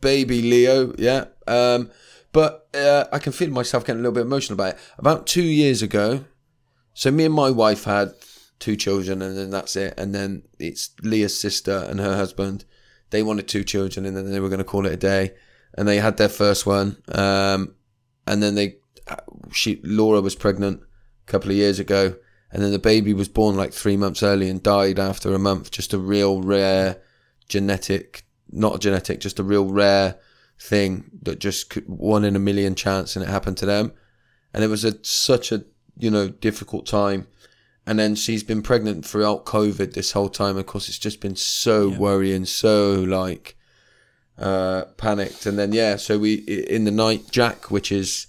baby 0.00 0.42
Leo. 0.42 0.92
Yeah, 0.98 1.26
um, 1.46 1.90
but 2.32 2.68
uh, 2.74 3.04
I 3.12 3.20
can 3.20 3.32
feel 3.32 3.50
myself 3.50 3.84
getting 3.84 4.00
a 4.00 4.02
little 4.02 4.14
bit 4.14 4.22
emotional 4.22 4.54
about 4.54 4.74
it. 4.74 4.80
About 4.98 5.26
two 5.26 5.44
years 5.44 5.82
ago, 5.82 6.24
so 6.94 7.12
me 7.12 7.24
and 7.24 7.34
my 7.34 7.50
wife 7.50 7.84
had 7.84 8.12
two 8.58 8.76
children, 8.76 9.22
and 9.22 9.36
then 9.36 9.50
that's 9.50 9.76
it. 9.76 9.94
And 9.98 10.14
then 10.14 10.42
it's 10.58 10.90
Leah's 11.02 11.38
sister 11.38 11.86
and 11.88 12.00
her 12.00 12.16
husband. 12.16 12.64
They 13.10 13.22
wanted 13.22 13.48
two 13.48 13.64
children, 13.64 14.06
and 14.06 14.16
then 14.16 14.30
they 14.30 14.40
were 14.40 14.48
going 14.48 14.58
to 14.58 14.64
call 14.64 14.86
it 14.86 14.92
a 14.92 14.96
day. 14.96 15.34
and 15.76 15.86
they 15.86 15.98
had 15.98 16.16
their 16.16 16.28
first 16.28 16.66
one. 16.66 16.96
Um, 17.12 17.74
and 18.26 18.42
then 18.42 18.54
they, 18.54 18.76
she 19.52 19.80
Laura 19.84 20.20
was 20.20 20.34
pregnant 20.34 20.80
a 20.82 21.30
couple 21.30 21.50
of 21.50 21.56
years 21.56 21.78
ago, 21.78 22.16
and 22.50 22.62
then 22.62 22.72
the 22.72 22.78
baby 22.78 23.12
was 23.12 23.28
born 23.28 23.56
like 23.56 23.72
three 23.72 23.96
months 23.96 24.22
early 24.22 24.48
and 24.48 24.62
died 24.62 24.98
after 24.98 25.34
a 25.34 25.38
month. 25.38 25.70
Just 25.70 25.92
a 25.92 25.98
real 25.98 26.42
rare 26.42 27.00
genetic, 27.48 28.26
not 28.50 28.80
genetic, 28.80 29.20
just 29.20 29.38
a 29.38 29.44
real 29.44 29.66
rare 29.66 30.16
thing 30.58 31.10
that 31.22 31.38
just 31.38 31.70
could, 31.70 31.86
one 31.86 32.24
in 32.24 32.34
a 32.34 32.40
million 32.40 32.74
chance, 32.74 33.14
and 33.14 33.24
it 33.24 33.28
happened 33.28 33.58
to 33.58 33.66
them. 33.66 33.92
And 34.54 34.64
it 34.64 34.68
was 34.68 34.84
a 34.84 35.04
such 35.04 35.52
a 35.52 35.64
you 35.98 36.10
know 36.10 36.28
difficult 36.28 36.86
time. 36.86 37.28
And 37.86 37.98
then 37.98 38.16
she's 38.16 38.42
been 38.42 38.62
pregnant 38.62 39.06
throughout 39.06 39.44
COVID 39.44 39.92
this 39.94 40.12
whole 40.12 40.28
time. 40.28 40.56
Of 40.56 40.66
course, 40.66 40.88
it's 40.88 40.98
just 40.98 41.20
been 41.20 41.36
so 41.36 41.90
Yeah. 41.90 41.98
worrying, 41.98 42.44
so 42.44 42.94
like 42.94 43.56
uh, 44.38 44.86
panicked. 44.96 45.46
And 45.46 45.58
then 45.58 45.72
yeah, 45.72 45.96
so 45.96 46.18
we 46.18 46.34
in 46.34 46.84
the 46.84 46.90
night, 46.90 47.30
Jack, 47.30 47.70
which 47.70 47.92
is 47.92 48.26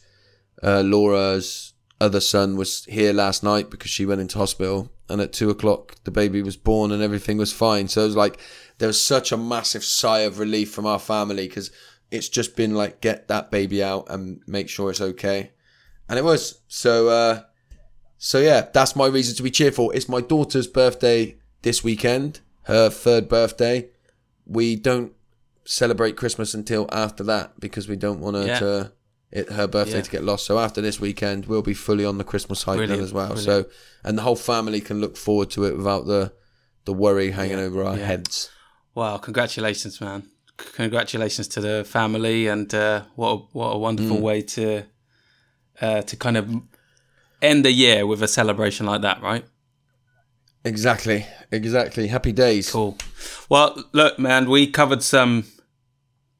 uh, 0.64 0.82
Laura's 0.82 1.74
other 1.99 2.20
son, 2.20 2.55
was 2.55 2.86
here 2.86 3.14
last 3.14 3.43
night 3.43 3.70
because 3.72 3.89
she 3.91 4.05
went 4.05 4.22
into 4.22 4.38
hospital. 4.38 4.91
And 5.10 5.22
at 5.22 5.34
two 5.34 5.49
o'clock, 5.49 5.95
the 6.03 6.12
baby 6.12 6.41
was 6.41 6.58
born 6.58 6.91
and 6.91 7.01
everything 7.01 7.38
was 7.38 7.53
fine. 7.53 7.88
So 7.88 8.01
it 8.01 8.08
was 8.08 8.16
like 8.16 8.39
there 8.78 8.88
was 8.88 9.01
such 9.03 9.32
a 9.32 9.38
massive 9.38 9.84
sigh 9.84 10.20
of 10.20 10.38
relief 10.38 10.70
from 10.72 10.86
our 10.86 10.99
family 10.99 11.47
because 11.47 11.72
it's 12.12 12.30
just 12.30 12.55
been 12.55 12.76
like 12.76 13.01
get 13.01 13.28
that 13.30 13.49
baby 13.49 13.82
out 13.82 14.05
and 14.10 14.41
make 14.47 14.70
sure 14.70 14.91
it's 14.91 15.01
okay. 15.01 15.51
And 16.08 16.20
it 16.20 16.26
was 16.26 16.62
so. 16.68 17.08
Uh, 17.10 17.41
so 18.18 18.39
yeah, 18.39 18.68
that's 18.74 18.95
my 18.95 19.07
reason 19.07 19.36
to 19.36 19.43
be 19.43 19.51
cheerful. 19.51 19.91
It's 19.91 20.09
my 20.09 20.22
daughter's 20.22 20.68
birthday 20.68 21.36
this 21.61 21.84
weekend, 21.84 22.39
her 22.63 22.89
third 22.89 23.28
birthday. 23.30 23.89
We 24.45 24.76
don't 24.76 25.13
celebrate 25.65 26.15
Christmas 26.15 26.53
until 26.53 26.88
after 26.91 27.24
that 27.26 27.59
because 27.59 27.88
we 27.88 27.95
don't 27.95 28.20
want 28.20 28.38
her 28.38 28.45
Yeah. 28.45 28.59
to 28.59 28.91
it, 29.30 29.51
her 29.51 29.68
birthday 29.68 29.97
Yeah. 29.97 30.01
to 30.03 30.11
get 30.11 30.24
lost. 30.24 30.45
So 30.45 30.57
after 30.57 30.80
this 30.82 31.01
weekend, 31.01 31.47
we'll 31.47 31.61
be 31.61 31.74
fully 31.74 32.05
on 32.05 32.18
the 32.18 32.24
Christmas 32.24 32.63
hype 32.63 32.80
then 32.88 32.91
as 33.01 33.11
well. 33.11 33.34
brilliant. 33.34 33.45
So 33.45 33.65
and 34.03 34.18
the 34.18 34.22
whole 34.22 34.38
family 34.38 34.80
can 34.80 35.01
look 35.01 35.18
forward 35.18 35.49
to 35.51 35.65
it 35.65 35.76
without 35.76 36.05
the 36.05 36.32
the 36.86 36.93
worry 36.93 37.32
hanging 37.32 37.59
over 37.59 37.84
our 37.84 37.97
yeah. 37.97 38.05
heads. 38.05 38.49
Wow, 38.95 39.18
congratulations, 39.18 39.99
man. 39.99 40.30
Congratulations 40.74 41.47
to 41.49 41.61
the 41.61 41.84
family, 41.84 42.47
and 42.47 42.74
uh, 42.74 43.03
what 43.15 43.30
a, 43.30 43.36
what 43.51 43.76
a 43.76 43.78
wonderful 43.78 44.20
way 44.22 44.41
to 44.41 44.84
uh, 45.82 46.01
to 46.03 46.15
kind 46.15 46.38
of 46.38 46.49
end 47.42 47.66
the 47.66 47.72
year 47.72 48.06
with 48.06 48.22
a 48.24 48.28
celebration 48.28 48.86
like 48.86 49.02
that, 49.02 49.22
right? 49.22 49.46
Exactly, 50.64 51.26
exactly. 51.52 52.08
Happy 52.08 52.32
days. 52.32 52.72
Cool. 52.72 52.98
Well, 53.50 53.84
look, 53.94 54.20
man, 54.20 54.50
we 54.50 54.68
covered 54.68 55.04
some 55.04 55.46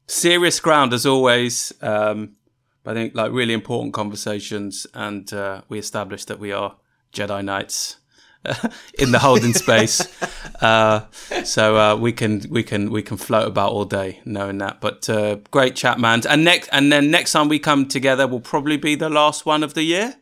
serious 0.06 0.60
ground 0.60 0.92
as 0.92 1.06
always. 1.06 1.72
Um, 1.80 2.36
but 2.82 2.96
I 2.96 3.00
think 3.00 3.14
like 3.14 3.32
really 3.32 3.54
important 3.54 3.94
conversations, 3.94 4.86
and 4.94 5.30
uh, 5.32 5.62
we 5.68 5.78
established 5.78 6.28
that 6.28 6.38
we 6.38 6.52
are 6.52 6.76
Jedi 7.12 7.44
Knights 7.44 7.98
in 8.98 9.12
the 9.12 9.18
holding 9.18 9.54
space. 9.54 10.06
Uh, 10.60 11.04
so 11.44 11.76
uh, 11.76 11.94
we 11.94 12.12
can 12.12 12.42
we 12.50 12.64
can 12.64 12.90
we 12.90 13.00
can 13.00 13.16
float 13.16 13.46
about 13.46 13.70
all 13.70 13.84
day 13.84 14.20
knowing 14.24 14.58
that. 14.58 14.80
But 14.80 15.08
uh, 15.08 15.36
great 15.52 15.76
chat, 15.76 16.00
man. 16.00 16.22
And 16.28 16.42
next 16.42 16.68
and 16.72 16.90
then 16.90 17.12
next 17.12 17.30
time 17.30 17.48
we 17.48 17.60
come 17.60 17.86
together 17.86 18.26
will 18.26 18.40
probably 18.40 18.76
be 18.76 18.96
the 18.96 19.08
last 19.08 19.46
one 19.46 19.62
of 19.62 19.74
the 19.74 19.84
year. 19.84 20.16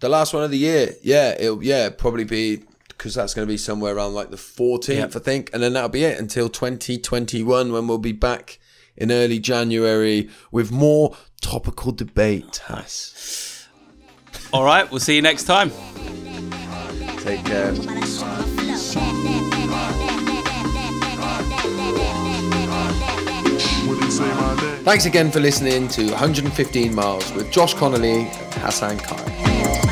The 0.00 0.08
last 0.08 0.34
one 0.34 0.44
of 0.44 0.50
the 0.50 0.58
year, 0.58 0.94
yeah, 1.02 1.34
it'll 1.38 1.62
yeah 1.62 1.88
probably 1.90 2.24
be 2.24 2.62
because 2.88 3.14
that's 3.14 3.34
going 3.34 3.46
to 3.46 3.52
be 3.52 3.56
somewhere 3.58 3.94
around 3.96 4.14
like 4.14 4.30
the 4.30 4.36
fourteenth, 4.36 5.14
Yep. 5.14 5.16
I 5.16 5.24
think, 5.24 5.50
and 5.52 5.62
then 5.62 5.72
that'll 5.72 5.88
be 5.88 6.04
it 6.04 6.18
until 6.18 6.48
twenty 6.48 6.98
twenty 6.98 7.42
one 7.42 7.72
when 7.72 7.86
we'll 7.88 7.98
be 7.98 8.12
back 8.12 8.58
in 8.96 9.10
early 9.10 9.38
January 9.38 10.28
with 10.50 10.70
more 10.70 11.16
topical 11.40 11.92
debate. 11.92 12.62
Nice. 12.68 13.68
All 14.52 14.64
right, 14.64 14.88
we'll 14.90 15.00
see 15.00 15.16
you 15.16 15.22
next 15.22 15.44
time. 15.44 15.70
Take 17.20 17.44
care. 17.44 17.74
Thanks 24.84 25.04
again 25.04 25.30
for 25.30 25.40
listening 25.40 25.88
to 25.88 26.10
115 26.10 26.94
Miles 26.94 27.32
with 27.32 27.50
Josh 27.50 27.74
Connolly 27.74 28.20
and 28.20 28.54
Hassan 28.54 28.98
Khan. 28.98 29.85